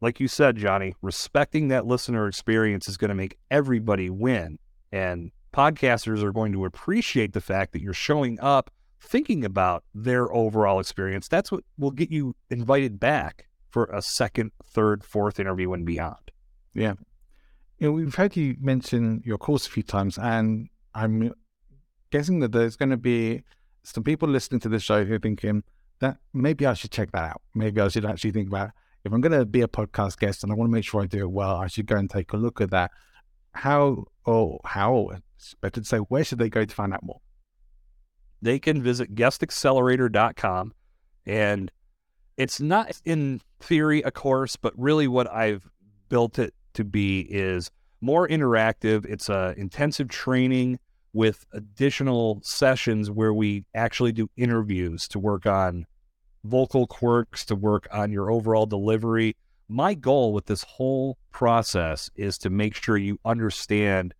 like 0.00 0.20
you 0.20 0.28
said, 0.28 0.56
Johnny, 0.56 0.94
respecting 1.02 1.68
that 1.68 1.86
listener 1.86 2.26
experience 2.28 2.88
is 2.88 2.96
going 2.96 3.08
to 3.08 3.14
make 3.14 3.38
everybody 3.50 4.10
win. 4.10 4.58
And 4.92 5.32
podcasters 5.52 6.22
are 6.22 6.32
going 6.32 6.52
to 6.52 6.64
appreciate 6.64 7.32
the 7.32 7.40
fact 7.40 7.72
that 7.72 7.82
you're 7.82 7.92
showing 7.92 8.38
up 8.40 8.70
thinking 9.00 9.44
about 9.44 9.84
their 9.94 10.32
overall 10.32 10.80
experience. 10.80 11.28
That's 11.28 11.50
what 11.50 11.64
will 11.76 11.90
get 11.90 12.10
you 12.10 12.36
invited 12.50 13.00
back 13.00 13.48
for 13.70 13.84
a 13.86 14.02
second, 14.02 14.52
third, 14.64 15.04
fourth 15.04 15.38
interview 15.38 15.72
and 15.72 15.84
beyond. 15.84 16.30
Yeah. 16.74 16.94
You 17.78 17.88
know, 17.88 17.92
we've 17.92 18.14
heard 18.14 18.36
you 18.36 18.56
mention 18.60 19.22
your 19.24 19.38
course 19.38 19.66
a 19.66 19.70
few 19.70 19.82
times, 19.82 20.18
and 20.18 20.68
I'm 20.94 21.32
guessing 22.10 22.40
that 22.40 22.52
there's 22.52 22.76
going 22.76 22.90
to 22.90 22.96
be 22.96 23.42
some 23.82 24.02
people 24.02 24.28
listening 24.28 24.60
to 24.60 24.68
this 24.68 24.82
show 24.82 25.04
who 25.04 25.14
are 25.14 25.18
thinking 25.18 25.62
that 26.00 26.18
maybe 26.32 26.66
I 26.66 26.74
should 26.74 26.90
check 26.90 27.12
that 27.12 27.30
out. 27.30 27.42
Maybe 27.54 27.80
I 27.80 27.88
should 27.88 28.04
actually 28.04 28.32
think 28.32 28.48
about 28.48 28.70
if 29.04 29.12
I'm 29.12 29.20
going 29.20 29.38
to 29.38 29.46
be 29.46 29.62
a 29.62 29.68
podcast 29.68 30.18
guest 30.18 30.42
and 30.42 30.52
I 30.52 30.54
want 30.54 30.68
to 30.70 30.74
make 30.74 30.84
sure 30.84 31.02
I 31.02 31.06
do 31.06 31.20
it 31.20 31.30
well, 31.30 31.56
I 31.56 31.66
should 31.66 31.86
go 31.86 31.96
and 31.96 32.10
take 32.10 32.32
a 32.32 32.36
look 32.36 32.60
at 32.60 32.70
that. 32.70 32.90
How, 33.52 34.04
or 34.24 34.60
how, 34.64 35.10
better 35.60 35.80
to 35.80 35.86
say, 35.86 35.98
where 35.98 36.24
should 36.24 36.38
they 36.38 36.50
go 36.50 36.64
to 36.64 36.74
find 36.74 36.92
out 36.92 37.02
more? 37.02 37.20
they 38.40 38.58
can 38.58 38.82
visit 38.82 39.14
guestaccelerator.com 39.14 40.72
and 41.26 41.70
it's 42.36 42.60
not 42.60 43.00
in 43.04 43.40
theory 43.60 44.02
a 44.02 44.10
course 44.10 44.56
but 44.56 44.72
really 44.76 45.08
what 45.08 45.30
i've 45.32 45.68
built 46.08 46.38
it 46.38 46.54
to 46.72 46.84
be 46.84 47.20
is 47.20 47.70
more 48.00 48.28
interactive 48.28 49.04
it's 49.06 49.28
a 49.28 49.54
intensive 49.56 50.08
training 50.08 50.78
with 51.12 51.46
additional 51.52 52.40
sessions 52.42 53.10
where 53.10 53.32
we 53.32 53.64
actually 53.74 54.12
do 54.12 54.28
interviews 54.36 55.08
to 55.08 55.18
work 55.18 55.46
on 55.46 55.86
vocal 56.44 56.86
quirks 56.86 57.44
to 57.44 57.54
work 57.54 57.88
on 57.92 58.12
your 58.12 58.30
overall 58.30 58.66
delivery 58.66 59.36
my 59.68 59.92
goal 59.92 60.32
with 60.32 60.46
this 60.46 60.62
whole 60.62 61.18
process 61.30 62.08
is 62.16 62.38
to 62.38 62.50
make 62.50 62.74
sure 62.74 62.96
you 62.96 63.20
understand 63.24 64.14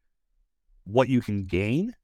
what 0.84 1.08
you 1.08 1.22
can 1.22 1.44
gain 1.44 1.94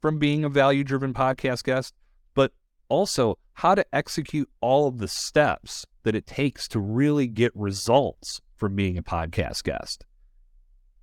from 0.00 0.18
being 0.18 0.44
a 0.44 0.48
value 0.48 0.84
driven 0.84 1.12
podcast 1.12 1.64
guest, 1.64 1.94
but 2.34 2.52
also 2.88 3.38
how 3.54 3.74
to 3.74 3.84
execute 3.92 4.48
all 4.60 4.86
of 4.86 4.98
the 4.98 5.08
steps 5.08 5.84
that 6.04 6.14
it 6.14 6.26
takes 6.26 6.68
to 6.68 6.78
really 6.78 7.26
get 7.26 7.52
results 7.56 8.40
from 8.56 8.76
being 8.76 8.96
a 8.96 9.02
podcast 9.02 9.64
guest. 9.64 10.04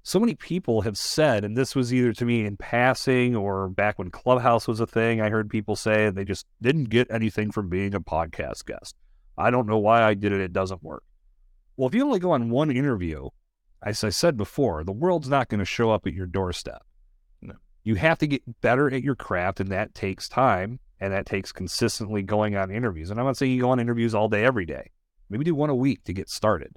So 0.04 0.20
many 0.20 0.34
people 0.34 0.82
have 0.82 0.98
said, 0.98 1.44
and 1.44 1.56
this 1.58 1.76
was 1.76 1.94
either 1.94 2.14
to 2.14 2.26
me 2.26 2.46
in 2.46 2.58
passing 2.58 3.36
or 3.36 3.70
back 3.70 4.00
when 4.00 4.10
Clubhouse 4.10 4.68
was 4.68 4.80
a 4.80 4.88
thing, 4.88 5.22
I 5.22 5.30
heard 5.30 5.50
people 5.50 5.76
say 5.76 6.10
they 6.10 6.26
just 6.26 6.48
didn't 6.62 6.86
get 6.86 7.12
anything 7.12 7.52
from 7.52 7.70
being 7.70 7.94
a 7.94 8.00
podcast 8.02 8.66
guest. 8.66 8.96
I 9.38 9.52
don't 9.52 9.68
know 9.68 9.78
why 9.78 10.04
I 10.04 10.14
did 10.16 10.32
it, 10.32 10.42
it 10.42 10.54
doesn't 10.54 10.84
work. 10.84 11.04
Well, 11.78 11.88
if 11.88 11.96
you 11.96 12.04
only 12.04 12.20
go 12.20 12.32
on 12.32 12.50
one 12.50 12.72
interview, 12.72 13.30
as 13.84 14.04
I 14.04 14.10
said 14.10 14.36
before, 14.38 14.84
the 14.84 14.92
world's 14.92 15.30
not 15.30 15.48
going 15.50 15.60
to 15.60 15.66
show 15.66 15.92
up 15.92 16.08
at 16.08 16.14
your 16.14 16.26
doorstep 16.26 16.84
No. 17.42 17.56
you 17.84 17.96
have 17.96 18.18
to 18.20 18.28
get 18.28 18.62
better 18.62 18.92
at 18.94 19.04
your 19.04 19.16
craft 19.16 19.60
and 19.60 19.70
that 19.72 19.94
takes 19.96 20.28
time 20.28 20.80
and 21.00 21.14
that 21.14 21.26
takes 21.26 21.52
consistently 21.54 22.22
going 22.24 22.56
on 22.58 22.72
interviews 22.72 23.10
and 23.10 23.20
i'm 23.20 23.26
not 23.26 23.38
saying 23.38 23.54
you 23.54 23.62
go 23.62 23.70
on 23.70 23.80
interviews 23.80 24.14
all 24.14 24.28
day 24.28 24.44
every 24.44 24.66
day 24.66 24.92
maybe 25.30 25.46
do 25.46 25.56
one 25.56 25.70
a 25.70 25.76
week 25.76 26.04
to 26.04 26.12
get 26.14 26.30
started 26.30 26.76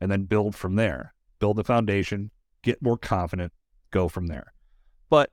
and 0.00 0.10
then 0.10 0.24
build 0.24 0.56
from 0.56 0.74
there 0.74 1.14
build 1.38 1.56
the 1.56 1.62
foundation 1.64 2.30
get 2.66 2.82
more 2.82 2.98
confident 2.98 3.52
go 3.92 4.08
from 4.08 4.26
there 4.26 4.52
but 5.08 5.30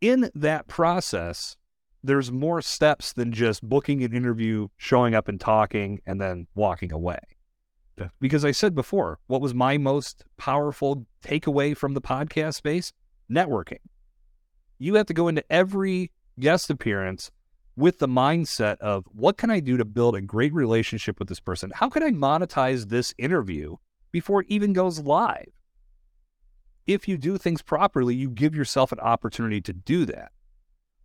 in 0.00 0.30
that 0.34 0.68
process 0.68 1.56
there's 2.04 2.30
more 2.30 2.60
steps 2.62 3.12
than 3.14 3.32
just 3.32 3.62
booking 3.66 4.04
an 4.04 4.14
interview 4.14 4.68
showing 4.76 5.14
up 5.14 5.26
and 5.28 5.40
talking 5.40 5.98
and 6.06 6.20
then 6.20 6.46
walking 6.54 6.92
away 6.92 7.18
Yeah. 7.98 8.08
because 8.20 8.44
i 8.44 8.52
said 8.52 8.74
before 8.74 9.18
what 9.26 9.40
was 9.40 9.54
my 9.54 9.78
most 9.78 10.24
powerful 10.36 11.06
takeaway 11.22 11.76
from 11.76 11.94
the 11.94 12.02
podcast 12.02 12.54
space 12.54 12.92
networking 13.30 13.82
you 14.78 14.94
have 14.94 15.06
to 15.06 15.14
go 15.14 15.28
into 15.28 15.42
every 15.50 16.12
guest 16.38 16.70
appearance 16.70 17.30
with 17.76 17.98
the 17.98 18.08
mindset 18.08 18.76
of 18.78 19.04
what 19.12 19.36
can 19.36 19.50
I 19.50 19.60
do 19.60 19.76
to 19.76 19.84
build 19.84 20.16
a 20.16 20.20
great 20.20 20.52
relationship 20.52 21.18
with 21.18 21.28
this 21.28 21.38
person? 21.40 21.70
How 21.72 21.88
can 21.88 22.02
I 22.02 22.10
monetize 22.10 22.88
this 22.88 23.14
interview 23.18 23.76
before 24.10 24.40
it 24.42 24.46
even 24.48 24.72
goes 24.72 24.98
live? 25.00 25.46
If 26.88 27.06
you 27.06 27.16
do 27.16 27.38
things 27.38 27.62
properly, 27.62 28.16
you 28.16 28.28
give 28.28 28.56
yourself 28.56 28.90
an 28.90 28.98
opportunity 28.98 29.60
to 29.60 29.72
do 29.72 30.04
that. 30.06 30.32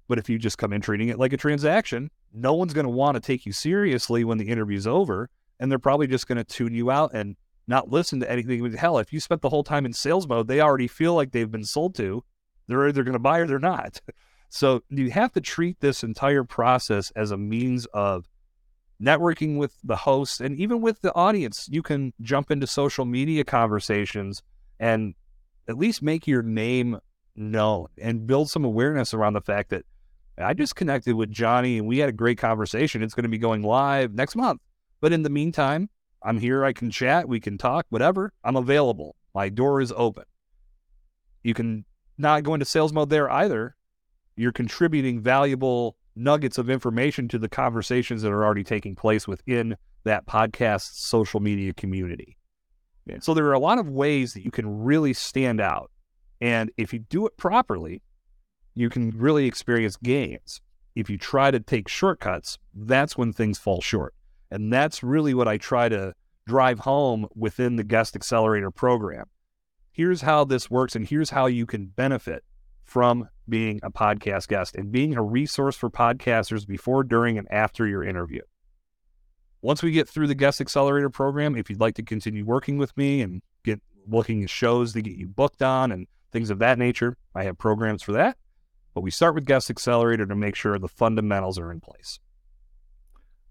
But 0.07 0.17
if 0.17 0.29
you 0.29 0.39
just 0.39 0.57
come 0.57 0.73
in 0.73 0.81
treating 0.81 1.09
it 1.09 1.19
like 1.19 1.34
a 1.34 1.38
transaction, 1.38 2.09
no 2.34 2.55
one's 2.55 2.73
going 2.73 2.86
to 2.86 2.89
want 2.89 3.15
to 3.15 3.21
take 3.21 3.45
you 3.45 3.51
seriously 3.51 4.23
when 4.23 4.39
the 4.39 4.49
interview's 4.49 4.88
over, 4.88 5.29
and 5.59 5.71
they're 5.71 5.77
probably 5.77 6.07
just 6.07 6.27
going 6.27 6.39
to 6.39 6.43
tune 6.43 6.73
you 6.73 6.89
out 6.89 7.13
and 7.13 7.36
not 7.67 7.91
listen 7.91 8.19
to 8.21 8.31
anything. 8.31 8.73
Hell, 8.73 8.97
if 8.97 9.13
you 9.13 9.19
spent 9.19 9.43
the 9.43 9.49
whole 9.49 9.63
time 9.63 9.86
in 9.86 9.93
sales 9.93 10.27
mode, 10.27 10.47
they 10.47 10.59
already 10.59 10.88
feel 10.88 11.13
like 11.13 11.31
they've 11.31 11.51
been 11.51 11.63
sold 11.63 11.93
to 11.95 12.23
they're 12.67 12.88
either 12.88 13.03
going 13.03 13.13
to 13.13 13.19
buy 13.19 13.39
or 13.39 13.47
they're 13.47 13.59
not. 13.59 14.01
So 14.55 14.84
you 14.88 15.09
have 15.09 15.31
to 15.31 15.41
treat 15.41 15.79
this 15.79 16.03
entire 16.03 16.43
process 16.43 17.09
as 17.15 17.31
a 17.31 17.38
means 17.38 17.88
of 17.88 18.29
networking 19.01 19.57
with 19.57 19.75
the 19.84 19.95
host 19.95 20.41
and 20.41 20.59
even 20.59 20.79
with 20.79 21.01
the 21.01 21.11
audience. 21.15 21.67
You 21.71 21.81
can 21.81 22.13
jump 22.21 22.51
into 22.51 22.67
social 22.67 23.03
media 23.03 23.45
conversations 23.45 24.43
and 24.79 25.15
at 25.68 25.78
least 25.78 26.01
make 26.01 26.28
your 26.28 26.41
name 26.41 26.99
known 27.36 27.88
and 27.99 28.28
build 28.28 28.49
some 28.49 28.66
awareness 28.66 29.14
around 29.14 29.34
the 29.34 29.41
fact 29.41 29.70
that 29.70 29.86
I 30.38 30.53
just 30.53 30.76
connected 30.76 31.16
with 31.16 31.32
Johnny 31.32 31.78
and 31.78 31.88
we 31.88 31.99
had 31.99 32.09
a 32.09 32.14
great 32.14 32.38
conversation. 32.38 33.03
It's 33.03 33.14
going 33.14 33.24
to 33.24 33.30
be 33.30 33.38
going 33.38 33.61
live 33.61 34.14
next 34.14 34.36
month. 34.36 34.61
But 34.99 35.14
in 35.14 35.24
the 35.24 35.30
meantime, 35.30 35.89
I'm 36.24 36.39
here. 36.39 36.64
I 36.64 36.74
can 36.74 36.89
chat. 36.89 37.28
We 37.28 37.39
can 37.39 37.57
talk, 37.57 37.86
whatever. 37.89 38.32
I'm 38.43 38.55
available. 38.55 39.16
My 39.36 39.49
door 39.49 39.82
is 39.82 39.93
open. 39.95 40.24
You 41.43 41.53
can 41.53 41.86
not 42.18 42.43
go 42.43 42.53
into 42.53 42.66
sales 42.66 42.93
mode 42.93 43.09
there 43.09 43.30
either. 43.30 43.76
You're 44.36 44.51
contributing 44.51 45.22
valuable 45.22 45.97
nuggets 46.16 46.57
of 46.57 46.70
information 46.70 47.28
to 47.28 47.39
the 47.39 47.49
conversations 47.49 48.22
that 48.22 48.32
are 48.32 48.43
already 48.43 48.64
taking 48.64 48.95
place 48.95 49.28
within 49.28 49.76
that 50.03 50.26
podcast 50.26 50.95
social 50.95 51.39
media 51.39 51.74
community. 51.74 52.38
Yeah. 53.06 53.18
So 53.22 53.34
there 53.34 53.45
are 53.47 53.54
a 53.54 53.60
lot 53.60 53.80
of 53.80 53.89
ways 53.89 54.34
that 54.34 54.43
you 54.43 54.51
can 54.51 54.84
really 54.84 55.14
stand 55.14 55.60
out. 55.60 55.91
And 56.41 56.72
if 56.78 56.93
you 56.93 56.99
do 56.99 57.26
it 57.26 57.38
properly, 57.38 58.01
you 58.76 58.89
can 58.89 59.12
really 59.12 59.45
experience 59.45 59.97
gains. 59.97 60.62
If 60.95 61.10
you 61.10 61.18
try 61.18 61.51
to 61.51 61.60
take 61.60 61.88
shortcuts, 61.88 62.58
that's 62.74 63.18
when 63.18 63.34
things 63.34 63.58
fall 63.58 63.82
short. 63.82 64.14
And 64.51 64.72
that's 64.72 65.04
really 65.04 65.34
what 65.34 65.47
I 65.47 65.58
try 65.58 65.89
to 65.89 66.14
drive 66.45 66.80
home 66.80 67.28
within 67.36 67.76
the 67.76 67.84
Guest 67.84 68.16
Accelerator 68.16 68.72
program 68.72 69.26
here's 69.93 70.22
how 70.22 70.43
this 70.43 70.70
works 70.70 70.95
and 70.95 71.08
here's 71.08 71.30
how 71.30 71.45
you 71.45 71.66
can 71.66 71.86
benefit 71.86 72.43
from 72.84 73.30
being 73.47 73.80
a 73.84 73.91
podcast 73.91 74.47
guest 74.47 74.76
and 74.76 74.91
being 74.91 75.16
a 75.16 75.24
resource 75.24 75.76
for 75.76 75.89
podcasters 75.89 76.68
before, 76.68 77.04
during, 77.04 77.38
and 77.38 77.47
after 77.49 77.88
your 77.88 78.04
interview. 78.04 78.41
Once 79.64 79.82
we 79.82 79.91
get 79.91 80.09
through 80.09 80.28
the 80.28 80.36
Guest 80.36 80.59
Accelerator 80.59 81.09
program, 81.09 81.55
if 81.55 81.70
you'd 81.70 81.80
like 81.80 81.95
to 81.95 82.03
continue 82.03 82.43
working 82.43 82.78
with 82.78 82.95
me 82.97 83.22
and 83.22 83.41
get 83.64 83.82
looking 84.05 84.43
at 84.43 84.49
shows 84.49 84.91
to 84.91 85.01
get 85.01 85.16
you 85.16 85.26
booked 85.26 85.61
on 85.61 85.89
and 85.89 86.05
things 86.34 86.49
of 86.49 86.59
that 86.59 86.78
nature, 86.78 87.16
I 87.34 87.45
have 87.45 87.57
programs 87.57 88.03
for 88.03 88.11
that. 88.11 88.36
But 88.93 89.01
we 89.01 89.09
start 89.09 89.36
with 89.36 89.45
Guest 89.45 89.70
Accelerator 89.70 90.26
to 90.26 90.36
make 90.36 90.55
sure 90.55 90.78
the 90.78 90.89
fundamentals 90.89 91.57
are 91.57 91.72
in 91.72 91.80
place. 91.80 92.20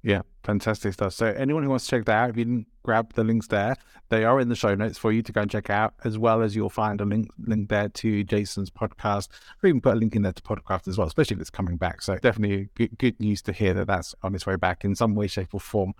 Yeah, 0.04 0.22
fantastic 0.42 0.94
stuff. 0.94 1.12
So 1.12 1.26
anyone 1.26 1.62
who 1.62 1.70
wants 1.70 1.84
to 1.84 1.90
check 1.90 2.06
that 2.06 2.16
out, 2.16 2.30
if 2.30 2.36
you 2.36 2.44
didn't 2.44 2.66
grab 2.82 3.12
the 3.12 3.22
links 3.22 3.46
there, 3.46 3.76
they 4.08 4.24
are 4.24 4.40
in 4.40 4.48
the 4.48 4.56
show 4.56 4.74
notes 4.74 4.98
for 4.98 5.12
you 5.12 5.22
to 5.22 5.32
go 5.32 5.42
and 5.42 5.50
check 5.50 5.70
out, 5.70 5.94
as 6.02 6.18
well 6.18 6.42
as 6.42 6.56
you'll 6.56 6.68
find 6.68 7.00
a 7.00 7.04
link 7.04 7.28
link 7.46 7.68
there 7.68 7.88
to 7.88 8.24
Jason's 8.24 8.68
podcast, 8.68 9.28
or 9.62 9.68
even 9.68 9.80
put 9.80 9.94
a 9.94 9.96
link 9.96 10.16
in 10.16 10.22
there 10.22 10.32
to 10.32 10.42
podcast 10.42 10.88
as 10.88 10.98
well, 10.98 11.06
especially 11.06 11.36
if 11.36 11.40
it's 11.40 11.50
coming 11.50 11.76
back. 11.76 12.02
So 12.02 12.16
definitely 12.16 12.68
good, 12.74 12.98
good 12.98 13.20
news 13.20 13.42
to 13.42 13.52
hear 13.52 13.74
that 13.74 13.86
that's 13.86 14.14
on 14.22 14.34
its 14.34 14.44
way 14.44 14.56
back 14.56 14.84
in 14.84 14.96
some 14.96 15.14
way, 15.14 15.28
shape, 15.28 15.54
or 15.54 15.60
form. 15.60 15.94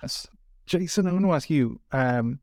Jason, 0.66 1.06
I 1.06 1.12
want 1.12 1.24
to 1.24 1.32
ask 1.32 1.48
you. 1.48 1.80
Um, 1.92 2.40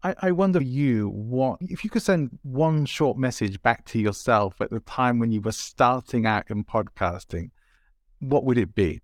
I, 0.00 0.14
I 0.22 0.30
wonder 0.30 0.62
you 0.62 1.08
what 1.08 1.58
if 1.60 1.82
you 1.82 1.90
could 1.90 2.02
send 2.02 2.38
one 2.42 2.86
short 2.86 3.18
message 3.18 3.60
back 3.62 3.84
to 3.86 3.98
yourself 3.98 4.60
at 4.60 4.70
the 4.70 4.78
time 4.80 5.18
when 5.18 5.32
you 5.32 5.40
were 5.40 5.50
starting 5.50 6.24
out 6.24 6.50
in 6.50 6.62
podcasting, 6.62 7.50
what 8.20 8.44
would 8.44 8.58
it 8.58 8.76
be? 8.76 9.00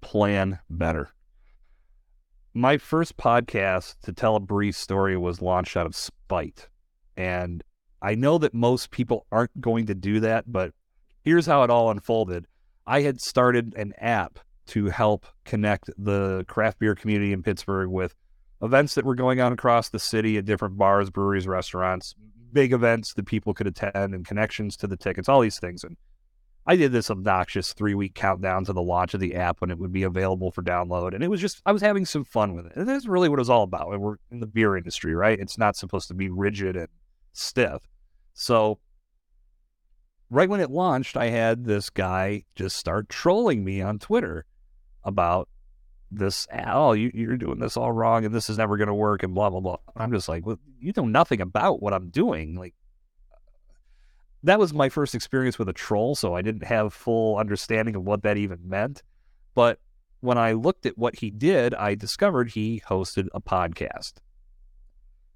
Plan 0.00 0.58
better. 0.70 1.12
my 2.56 2.78
first 2.78 3.18
podcast 3.18 3.96
to 4.00 4.12
tell 4.14 4.34
a 4.34 4.40
brief 4.40 4.74
story 4.74 5.14
was 5.16 5.42
launched 5.42 5.76
out 5.76 5.84
of 5.84 5.94
spite. 5.94 6.68
And 7.14 7.62
I 8.00 8.14
know 8.14 8.38
that 8.38 8.54
most 8.54 8.90
people 8.90 9.26
aren't 9.30 9.60
going 9.60 9.86
to 9.86 9.94
do 9.94 10.20
that, 10.20 10.50
but 10.50 10.72
here's 11.22 11.44
how 11.44 11.64
it 11.64 11.70
all 11.70 11.90
unfolded. 11.90 12.46
I 12.86 13.02
had 13.02 13.20
started 13.20 13.74
an 13.76 13.92
app 13.98 14.38
to 14.68 14.86
help 14.86 15.26
connect 15.44 15.90
the 15.98 16.46
craft 16.48 16.78
beer 16.78 16.94
community 16.94 17.34
in 17.34 17.42
Pittsburgh 17.42 17.90
with 17.90 18.14
events 18.62 18.94
that 18.94 19.04
were 19.04 19.14
going 19.14 19.38
on 19.38 19.52
across 19.52 19.90
the 19.90 19.98
city 19.98 20.38
at 20.38 20.46
different 20.46 20.78
bars, 20.78 21.10
breweries, 21.10 21.46
restaurants, 21.46 22.14
mm-hmm. 22.14 22.52
big 22.54 22.72
events 22.72 23.12
that 23.14 23.26
people 23.26 23.52
could 23.52 23.66
attend 23.66 24.14
and 24.14 24.26
connections 24.26 24.78
to 24.78 24.86
the 24.86 24.96
tickets, 24.96 25.28
all 25.28 25.40
these 25.40 25.58
things. 25.58 25.84
And 25.84 25.98
I 26.66 26.74
did 26.74 26.90
this 26.90 27.10
obnoxious 27.10 27.72
three 27.72 27.94
week 27.94 28.14
countdown 28.14 28.64
to 28.64 28.72
the 28.72 28.82
launch 28.82 29.14
of 29.14 29.20
the 29.20 29.36
app 29.36 29.60
when 29.60 29.70
it 29.70 29.78
would 29.78 29.92
be 29.92 30.02
available 30.02 30.50
for 30.50 30.62
download. 30.62 31.14
And 31.14 31.22
it 31.22 31.28
was 31.28 31.40
just, 31.40 31.62
I 31.64 31.72
was 31.72 31.82
having 31.82 32.04
some 32.04 32.24
fun 32.24 32.54
with 32.54 32.66
it. 32.66 32.72
And 32.74 32.88
that's 32.88 33.06
really 33.06 33.28
what 33.28 33.38
it 33.38 33.42
was 33.42 33.50
all 33.50 33.62
about. 33.62 33.92
And 33.92 34.02
we're 34.02 34.16
in 34.32 34.40
the 34.40 34.46
beer 34.46 34.76
industry, 34.76 35.14
right? 35.14 35.38
It's 35.38 35.58
not 35.58 35.76
supposed 35.76 36.08
to 36.08 36.14
be 36.14 36.28
rigid 36.28 36.76
and 36.76 36.88
stiff. 37.32 37.86
So, 38.34 38.80
right 40.28 40.48
when 40.48 40.60
it 40.60 40.70
launched, 40.70 41.16
I 41.16 41.26
had 41.26 41.64
this 41.64 41.88
guy 41.88 42.42
just 42.56 42.76
start 42.76 43.08
trolling 43.08 43.64
me 43.64 43.80
on 43.80 44.00
Twitter 44.00 44.44
about 45.04 45.48
this. 46.10 46.48
Oh, 46.52 46.94
you, 46.94 47.12
you're 47.14 47.36
doing 47.36 47.60
this 47.60 47.76
all 47.76 47.92
wrong 47.92 48.24
and 48.24 48.34
this 48.34 48.50
is 48.50 48.58
never 48.58 48.76
going 48.76 48.88
to 48.88 48.94
work 48.94 49.22
and 49.22 49.34
blah, 49.34 49.50
blah, 49.50 49.60
blah. 49.60 49.76
I'm 49.96 50.10
just 50.10 50.28
like, 50.28 50.44
well, 50.44 50.58
you 50.80 50.92
know 50.96 51.06
nothing 51.06 51.40
about 51.40 51.80
what 51.80 51.94
I'm 51.94 52.08
doing. 52.08 52.56
Like, 52.56 52.74
that 54.42 54.58
was 54.58 54.72
my 54.72 54.88
first 54.88 55.14
experience 55.14 55.58
with 55.58 55.68
a 55.68 55.72
troll, 55.72 56.14
so 56.14 56.34
I 56.34 56.42
didn't 56.42 56.64
have 56.64 56.92
full 56.92 57.38
understanding 57.38 57.96
of 57.96 58.04
what 58.04 58.22
that 58.22 58.36
even 58.36 58.60
meant. 58.64 59.02
But 59.54 59.80
when 60.20 60.38
I 60.38 60.52
looked 60.52 60.86
at 60.86 60.98
what 60.98 61.16
he 61.18 61.30
did, 61.30 61.74
I 61.74 61.94
discovered 61.94 62.50
he 62.50 62.82
hosted 62.88 63.28
a 63.34 63.40
podcast. 63.40 64.14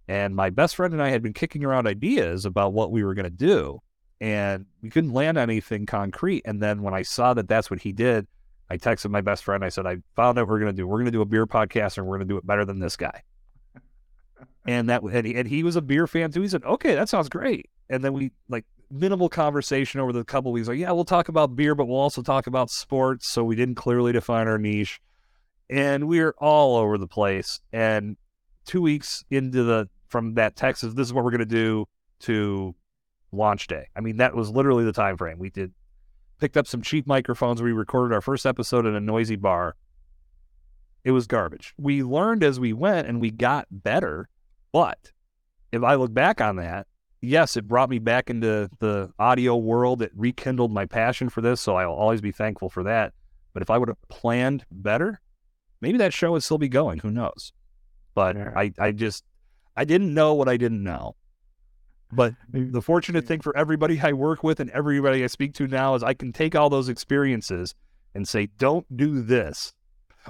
And 0.09 0.35
my 0.35 0.51
best 0.51 0.77
friend 0.77 0.93
and 0.93 1.03
I 1.03 1.11
had 1.11 1.23
been 1.23 1.33
kicking 1.33 1.65
around 1.65 1.87
ideas 1.87 2.45
about 2.45 2.73
what 2.73 2.91
we 2.91 3.05
were 3.05 3.15
going 3.15 3.25
to 3.25 3.31
do, 3.31 3.81
and 4.21 4.67
we 4.83 4.91
couldn't 4.91 5.13
land 5.13 5.39
on 5.39 5.49
anything 5.49 5.87
concrete. 5.87 6.43
And 6.45 6.63
then 6.63 6.83
when 6.83 6.95
I 6.95 7.03
saw 7.03 7.33
that 7.35 7.49
that's 7.49 7.71
what 7.71 7.81
he 7.81 7.93
did, 7.93 8.27
I 8.69 8.77
texted 8.77 9.11
my 9.11 9.21
best 9.21 9.45
friend. 9.45 9.65
I 9.65 9.69
said, 9.69 9.87
I 9.87 9.99
found 10.15 10.39
out 10.39 10.43
what 10.43 10.51
we're 10.51 10.61
going 10.61 10.75
to 10.75 10.77
do. 10.77 10.87
We're 10.87 10.99
going 10.99 11.07
to 11.07 11.11
do 11.11 11.23
a 11.23 11.27
beer 11.27 11.47
podcast, 11.47 11.99
and 11.99 12.07
we're 12.07 12.19
going 12.19 12.29
to 12.29 12.33
do 12.33 12.39
it 12.39 12.47
better 12.47 12.65
than 12.65 12.79
this 12.79 12.97
guy. 12.97 13.23
and 14.67 14.89
that 14.89 15.03
and 15.03 15.27
he, 15.27 15.35
and 15.35 15.49
he 15.49 15.63
was 15.63 15.77
a 15.77 15.83
beer 15.83 16.07
fan 16.07 16.31
too. 16.31 16.43
He 16.43 16.49
said, 16.49 16.65
"Okay, 16.65 16.95
that 16.95 17.09
sounds 17.09 17.29
great." 17.29 17.71
And 17.89 18.05
then 18.05 18.13
we 18.13 18.31
like 18.49 18.65
minimal 18.91 19.29
conversation 19.29 20.01
over 20.01 20.13
the 20.13 20.25
couple 20.25 20.53
weeks. 20.53 20.69
Like, 20.69 20.79
yeah, 20.79 20.91
we'll 20.93 21.05
talk 21.05 21.29
about 21.29 21.57
beer, 21.57 21.75
but 21.75 21.87
we'll 21.87 22.01
also 22.01 22.23
talk 22.23 22.47
about 22.47 22.71
sports. 22.71 23.29
So 23.29 23.45
we 23.45 23.57
didn't 23.57 23.77
clearly 23.77 24.13
define 24.13 24.49
our 24.49 24.59
niche, 24.59 25.01
and 25.69 26.09
we 26.09 26.21
are 26.21 26.35
all 26.39 26.77
over 26.77 26.99
the 26.99 27.07
place. 27.07 27.61
And 27.73 28.17
two 28.67 28.83
weeks 28.83 29.25
into 29.31 29.63
the 29.63 29.89
from 30.09 30.35
that 30.35 30.57
Texas, 30.57 30.95
this 30.95 31.07
is 31.07 31.13
what 31.13 31.25
we're 31.25 31.31
going 31.31 31.41
to 31.41 31.47
do 31.47 31.87
to 32.21 32.75
launch 33.33 33.69
day. 33.69 33.87
I 33.95 34.01
mean, 34.01 34.17
that 34.17 34.35
was 34.35 34.51
literally 34.51 34.85
the 34.85 34.93
time 34.93 35.17
frame. 35.17 35.39
We 35.39 35.51
did 35.51 35.73
picked 36.41 36.57
up 36.57 36.67
some 36.67 36.83
cheap 36.83 37.07
microphones. 37.07 37.63
We 37.63 37.73
recorded 37.73 38.15
our 38.15 38.21
first 38.21 38.47
episode 38.47 38.87
in 38.87 38.95
a 38.95 39.01
noisy 39.01 39.37
bar. 39.37 39.77
It 41.05 41.13
was 41.13 41.27
garbage. 41.27 41.75
We 41.79 42.03
learned 42.03 42.43
as 42.43 42.59
we 42.59 42.73
went, 42.73 43.09
and 43.09 43.21
we 43.21 43.31
got 43.31 43.67
better. 43.71 44.29
But 44.73 45.13
if 45.73 45.83
I 45.83 45.95
look 45.95 46.13
back 46.13 46.41
on 46.41 46.57
that, 46.57 46.87
yes, 47.21 47.57
it 47.57 47.69
brought 47.69 47.91
me 47.91 47.99
back 47.99 48.31
into 48.31 48.71
the 48.79 49.13
audio 49.19 49.57
world. 49.57 50.03
It 50.03 50.13
rekindled 50.15 50.73
my 50.73 50.87
passion 50.87 51.29
for 51.29 51.41
this, 51.41 51.61
so 51.61 51.77
I'll 51.77 51.93
always 51.93 52.21
be 52.21 52.33
thankful 52.33 52.71
for 52.71 52.83
that. 52.85 53.13
But 53.53 53.63
if 53.63 53.71
I 53.71 53.79
would 53.79 53.89
have 53.89 54.09
planned 54.09 54.65
better, 54.71 55.21
maybe 55.81 55.99
that 55.99 56.13
show 56.13 56.33
would 56.33 56.45
still 56.45 56.59
be 56.59 56.69
going. 56.69 57.01
Who 57.01 57.11
knows? 57.11 57.53
But 58.15 58.37
I, 58.37 58.73
I 58.79 58.93
just, 58.93 59.25
I 59.77 59.85
didn't 59.85 60.15
know 60.15 60.35
what 60.35 60.49
I 60.49 60.57
didn't 60.57 60.83
know. 60.83 61.17
But 62.13 62.35
the 62.49 62.83
fortunate 62.83 63.25
thing 63.27 63.41
for 63.41 63.57
everybody 63.57 64.01
I 64.01 64.13
work 64.13 64.43
with 64.43 64.59
and 64.59 64.69
everybody 64.71 65.23
I 65.23 65.29
speak 65.29 65.55
to 65.55 65.69
now 65.69 65.95
is 65.95 66.03
I 66.03 66.15
can 66.15 66.33
take 66.33 66.57
all 66.57 66.69
those 66.69 66.89
experiences 66.89 67.75
and 68.15 68.27
say, 68.27 68.47
don't 68.59 68.97
do 68.97 69.23
this 69.23 69.75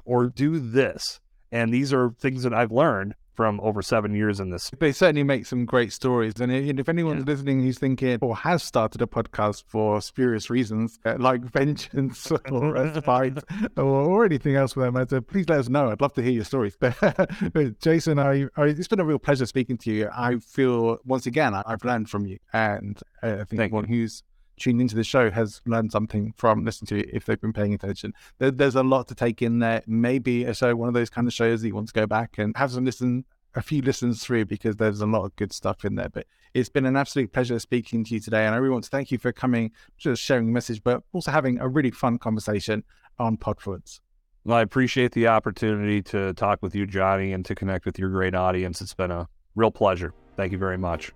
or 0.04 0.28
do 0.28 0.58
this. 0.58 1.20
And 1.50 1.72
these 1.72 1.92
are 1.92 2.10
things 2.18 2.42
that 2.42 2.52
I've 2.52 2.70
learned 2.70 3.14
from 3.40 3.58
over 3.62 3.80
seven 3.80 4.14
years 4.14 4.38
in 4.38 4.50
this. 4.50 4.70
They 4.80 4.92
certainly 4.92 5.22
make 5.22 5.46
some 5.46 5.64
great 5.64 5.94
stories. 5.94 6.34
And 6.40 6.52
if 6.52 6.90
anyone's 6.90 7.24
yeah. 7.26 7.32
listening 7.32 7.62
who's 7.62 7.78
thinking 7.78 8.18
or 8.20 8.36
has 8.36 8.62
started 8.62 9.00
a 9.00 9.06
podcast 9.06 9.64
for 9.66 10.02
spurious 10.02 10.50
reasons, 10.50 10.98
uh, 11.06 11.16
like 11.18 11.40
vengeance 11.50 12.30
or 12.30 12.72
respite 12.74 13.42
or, 13.78 13.82
or, 13.82 14.26
anything 14.26 14.56
else 14.56 14.74
for 14.74 14.80
that 14.80 14.92
matter, 14.92 15.22
please 15.22 15.48
let 15.48 15.58
us 15.58 15.70
know. 15.70 15.90
I'd 15.90 16.02
love 16.02 16.12
to 16.16 16.22
hear 16.22 16.32
your 16.32 16.44
stories. 16.44 16.76
But 16.80 17.80
Jason, 17.80 18.18
I, 18.18 18.44
I, 18.58 18.64
it's 18.66 18.88
been 18.88 19.00
a 19.00 19.06
real 19.06 19.18
pleasure 19.18 19.46
speaking 19.46 19.78
to 19.78 19.90
you. 19.90 20.10
I 20.14 20.36
feel, 20.36 20.98
once 21.06 21.24
again, 21.24 21.54
I, 21.54 21.62
have 21.66 21.82
learned 21.82 22.10
from 22.10 22.26
you. 22.26 22.40
And 22.52 23.00
uh, 23.22 23.26
I 23.26 23.36
think 23.36 23.48
Thank 23.48 23.72
anyone 23.72 23.88
you. 23.88 24.00
who's 24.02 24.22
tuned 24.60 24.80
into 24.80 24.94
the 24.94 25.02
show 25.02 25.30
has 25.30 25.60
learned 25.66 25.90
something 25.90 26.32
from 26.36 26.64
listening 26.64 26.86
to 26.88 26.98
it 26.98 27.10
if 27.12 27.24
they've 27.24 27.40
been 27.40 27.52
paying 27.52 27.74
attention. 27.74 28.12
There, 28.38 28.50
there's 28.50 28.76
a 28.76 28.82
lot 28.82 29.08
to 29.08 29.14
take 29.14 29.42
in 29.42 29.58
there. 29.58 29.82
Maybe 29.86 30.44
a 30.44 30.54
show, 30.54 30.76
one 30.76 30.88
of 30.88 30.94
those 30.94 31.10
kind 31.10 31.26
of 31.26 31.32
shows 31.32 31.62
that 31.62 31.68
you 31.68 31.74
want 31.74 31.88
to 31.88 31.94
go 31.94 32.06
back 32.06 32.38
and 32.38 32.56
have 32.56 32.70
some 32.70 32.84
listen, 32.84 33.24
a 33.54 33.62
few 33.62 33.82
listens 33.82 34.22
through 34.22 34.44
because 34.44 34.76
there's 34.76 35.00
a 35.00 35.06
lot 35.06 35.24
of 35.24 35.34
good 35.36 35.52
stuff 35.52 35.84
in 35.84 35.96
there. 35.96 36.08
But 36.08 36.26
it's 36.54 36.68
been 36.68 36.86
an 36.86 36.96
absolute 36.96 37.32
pleasure 37.32 37.58
speaking 37.58 38.04
to 38.04 38.14
you 38.14 38.20
today. 38.20 38.46
And 38.46 38.54
I 38.54 38.58
really 38.58 38.72
want 38.72 38.84
to 38.84 38.90
thank 38.90 39.10
you 39.10 39.18
for 39.18 39.32
coming, 39.32 39.72
just 39.98 40.22
sharing 40.22 40.46
the 40.46 40.52
message, 40.52 40.82
but 40.84 41.02
also 41.12 41.30
having 41.30 41.58
a 41.58 41.68
really 41.68 41.90
fun 41.90 42.18
conversation 42.18 42.84
on 43.18 43.36
Podfluence. 43.36 44.00
Well, 44.44 44.56
I 44.56 44.62
appreciate 44.62 45.12
the 45.12 45.28
opportunity 45.28 46.02
to 46.04 46.32
talk 46.34 46.60
with 46.62 46.74
you, 46.74 46.86
Johnny, 46.86 47.32
and 47.32 47.44
to 47.44 47.54
connect 47.54 47.84
with 47.84 47.98
your 47.98 48.08
great 48.08 48.34
audience. 48.34 48.80
It's 48.80 48.94
been 48.94 49.10
a 49.10 49.28
real 49.54 49.70
pleasure. 49.70 50.14
Thank 50.36 50.52
you 50.52 50.58
very 50.58 50.78
much. 50.78 51.12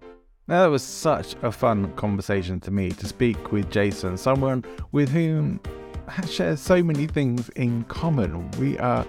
Now, 0.47 0.65
that 0.65 0.71
was 0.71 0.83
such 0.83 1.37
a 1.43 1.51
fun 1.51 1.91
conversation 1.95 2.61
to 2.61 2.71
me 2.71 2.91
to 2.91 3.07
speak 3.07 3.51
with 3.51 3.71
Jason, 3.71 4.19
someone 4.19 4.63
with 4.93 5.09
whom 5.09 5.59
I 6.07 6.27
share 6.27 6.55
so 6.59 6.83
many 6.83 7.07
things 7.07 7.49
in 7.57 7.85
common. 7.85 8.51
We 8.61 8.77
are 8.79 9.07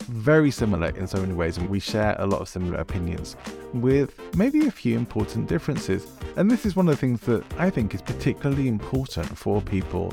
very 0.00 0.50
similar 0.50 0.88
in 0.88 1.06
so 1.06 1.18
many 1.18 1.32
ways, 1.32 1.56
and 1.56 1.70
we 1.70 1.80
share 1.80 2.14
a 2.18 2.26
lot 2.26 2.42
of 2.42 2.48
similar 2.50 2.76
opinions 2.76 3.36
with 3.72 4.20
maybe 4.36 4.66
a 4.66 4.70
few 4.70 4.98
important 4.98 5.48
differences. 5.48 6.06
And 6.36 6.50
this 6.50 6.66
is 6.66 6.76
one 6.76 6.88
of 6.88 6.94
the 6.94 7.00
things 7.00 7.22
that 7.22 7.42
I 7.56 7.70
think 7.70 7.94
is 7.94 8.02
particularly 8.02 8.68
important 8.68 9.26
for 9.38 9.62
people 9.62 10.12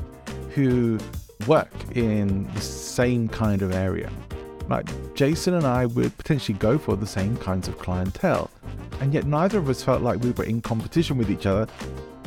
who 0.54 0.98
work 1.46 1.74
in 1.94 2.50
the 2.54 2.60
same 2.62 3.28
kind 3.28 3.60
of 3.60 3.72
area. 3.72 4.10
Like 4.68 5.14
Jason 5.14 5.54
and 5.54 5.66
I 5.66 5.86
would 5.86 6.16
potentially 6.16 6.58
go 6.58 6.78
for 6.78 6.96
the 6.96 7.06
same 7.06 7.36
kinds 7.36 7.68
of 7.68 7.78
clientele 7.78 8.50
and 9.00 9.12
yet 9.12 9.26
neither 9.26 9.58
of 9.58 9.68
us 9.68 9.82
felt 9.82 10.02
like 10.02 10.20
we 10.20 10.30
were 10.30 10.44
in 10.44 10.60
competition 10.60 11.18
with 11.18 11.30
each 11.30 11.46
other 11.46 11.66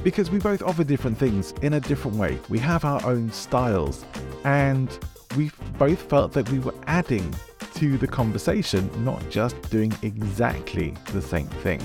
because 0.04 0.30
we 0.30 0.40
both 0.40 0.62
offer 0.62 0.84
different 0.84 1.18
things 1.18 1.54
in 1.62 1.74
a 1.74 1.80
different 1.80 2.18
way. 2.18 2.40
We 2.50 2.60
have 2.60 2.86
our 2.86 3.04
own 3.06 3.32
styles, 3.32 4.06
and 4.46 4.90
we 5.36 5.52
both 5.78 6.04
felt 6.04 6.34
that 6.34 6.50
we 6.50 6.60
were 6.60 6.76
adding 6.86 7.34
to 7.76 7.98
the 7.98 8.08
conversation, 8.08 8.90
not 9.04 9.28
just 9.30 9.60
doing 9.70 9.94
exactly 10.04 10.94
the 11.12 11.22
same 11.22 11.48
thing 11.48 11.82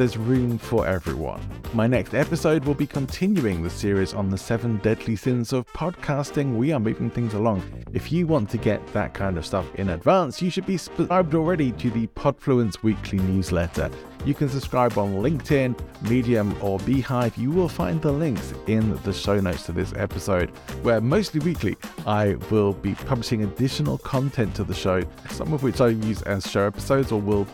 there's 0.00 0.16
room 0.16 0.56
for 0.56 0.86
everyone. 0.86 1.42
My 1.74 1.86
next 1.86 2.14
episode 2.14 2.64
will 2.64 2.74
be 2.74 2.86
continuing 2.86 3.62
the 3.62 3.68
series 3.68 4.14
on 4.14 4.30
the 4.30 4.38
seven 4.38 4.78
deadly 4.78 5.14
sins 5.14 5.52
of 5.52 5.70
podcasting. 5.74 6.56
We 6.56 6.72
are 6.72 6.80
moving 6.80 7.10
things 7.10 7.34
along. 7.34 7.62
If 7.92 8.10
you 8.10 8.26
want 8.26 8.48
to 8.50 8.56
get 8.56 8.80
that 8.94 9.12
kind 9.12 9.36
of 9.36 9.44
stuff 9.44 9.66
in 9.74 9.90
advance, 9.90 10.40
you 10.40 10.48
should 10.48 10.64
be 10.64 10.78
subscribed 10.78 11.34
already 11.34 11.72
to 11.72 11.90
the 11.90 12.06
Podfluence 12.06 12.82
weekly 12.82 13.18
newsletter. 13.18 13.90
You 14.24 14.32
can 14.32 14.48
subscribe 14.48 14.96
on 14.96 15.16
LinkedIn, 15.16 15.78
Medium, 16.08 16.56
or 16.62 16.78
Beehiiv. 16.78 17.36
You 17.36 17.50
will 17.50 17.68
find 17.68 18.00
the 18.00 18.10
links 18.10 18.54
in 18.68 18.98
the 19.02 19.12
show 19.12 19.38
notes 19.38 19.66
to 19.66 19.72
this 19.72 19.92
episode, 19.96 20.48
where 20.82 21.02
mostly 21.02 21.40
weekly 21.40 21.76
I 22.06 22.36
will 22.50 22.72
be 22.72 22.94
publishing 22.94 23.42
additional 23.42 23.98
content 23.98 24.54
to 24.54 24.64
the 24.64 24.74
show, 24.74 25.02
some 25.28 25.52
of 25.52 25.62
which 25.62 25.82
I 25.82 25.88
use 25.88 26.22
as 26.22 26.50
show 26.50 26.66
episodes 26.66 27.12
or 27.12 27.20
will 27.20 27.46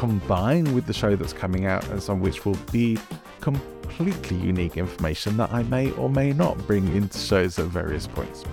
combine 0.00 0.74
with 0.74 0.86
the 0.86 0.94
show 0.94 1.14
that's 1.14 1.34
coming 1.34 1.66
out, 1.66 1.86
and 1.88 2.02
some 2.02 2.20
which 2.20 2.46
will 2.46 2.56
be 2.72 2.96
completely 3.42 4.34
unique 4.38 4.78
information 4.78 5.36
that 5.36 5.52
I 5.52 5.62
may 5.64 5.90
or 5.90 6.08
may 6.08 6.32
not 6.32 6.56
bring 6.66 6.88
into 6.96 7.18
shows 7.18 7.58
at 7.58 7.66
various 7.66 8.06
points. 8.06 8.46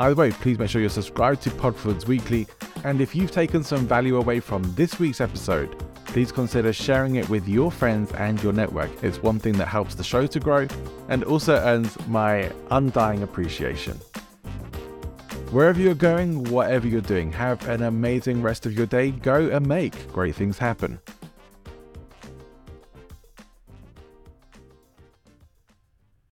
Either 0.00 0.16
way, 0.16 0.32
please 0.32 0.58
make 0.58 0.68
sure 0.68 0.80
you're 0.80 0.90
subscribed 0.90 1.42
to 1.42 1.50
Podfluence 1.50 2.08
Weekly, 2.08 2.48
and 2.82 3.00
if 3.00 3.14
you've 3.14 3.30
taken 3.30 3.62
some 3.62 3.86
value 3.86 4.16
away 4.16 4.40
from 4.40 4.64
this 4.74 4.98
week's 4.98 5.20
episode, 5.20 5.78
please 6.06 6.32
consider 6.32 6.72
sharing 6.72 7.14
it 7.14 7.28
with 7.28 7.46
your 7.46 7.70
friends 7.70 8.10
and 8.14 8.42
your 8.42 8.52
network. 8.52 8.90
It's 9.04 9.22
one 9.22 9.38
thing 9.38 9.52
that 9.58 9.68
helps 9.68 9.94
the 9.94 10.02
show 10.02 10.26
to 10.26 10.40
grow 10.40 10.66
and 11.08 11.22
also 11.22 11.54
earns 11.54 11.96
my 12.08 12.50
undying 12.72 13.22
appreciation. 13.22 13.96
Wherever 15.52 15.78
you're 15.78 15.94
going, 15.94 16.44
whatever 16.44 16.88
you're 16.88 17.02
doing, 17.02 17.30
have 17.32 17.68
an 17.68 17.82
amazing 17.82 18.40
rest 18.40 18.64
of 18.64 18.72
your 18.72 18.86
day. 18.86 19.10
Go 19.10 19.50
and 19.50 19.66
make 19.66 20.10
great 20.10 20.34
things 20.34 20.56
happen. 20.56 20.98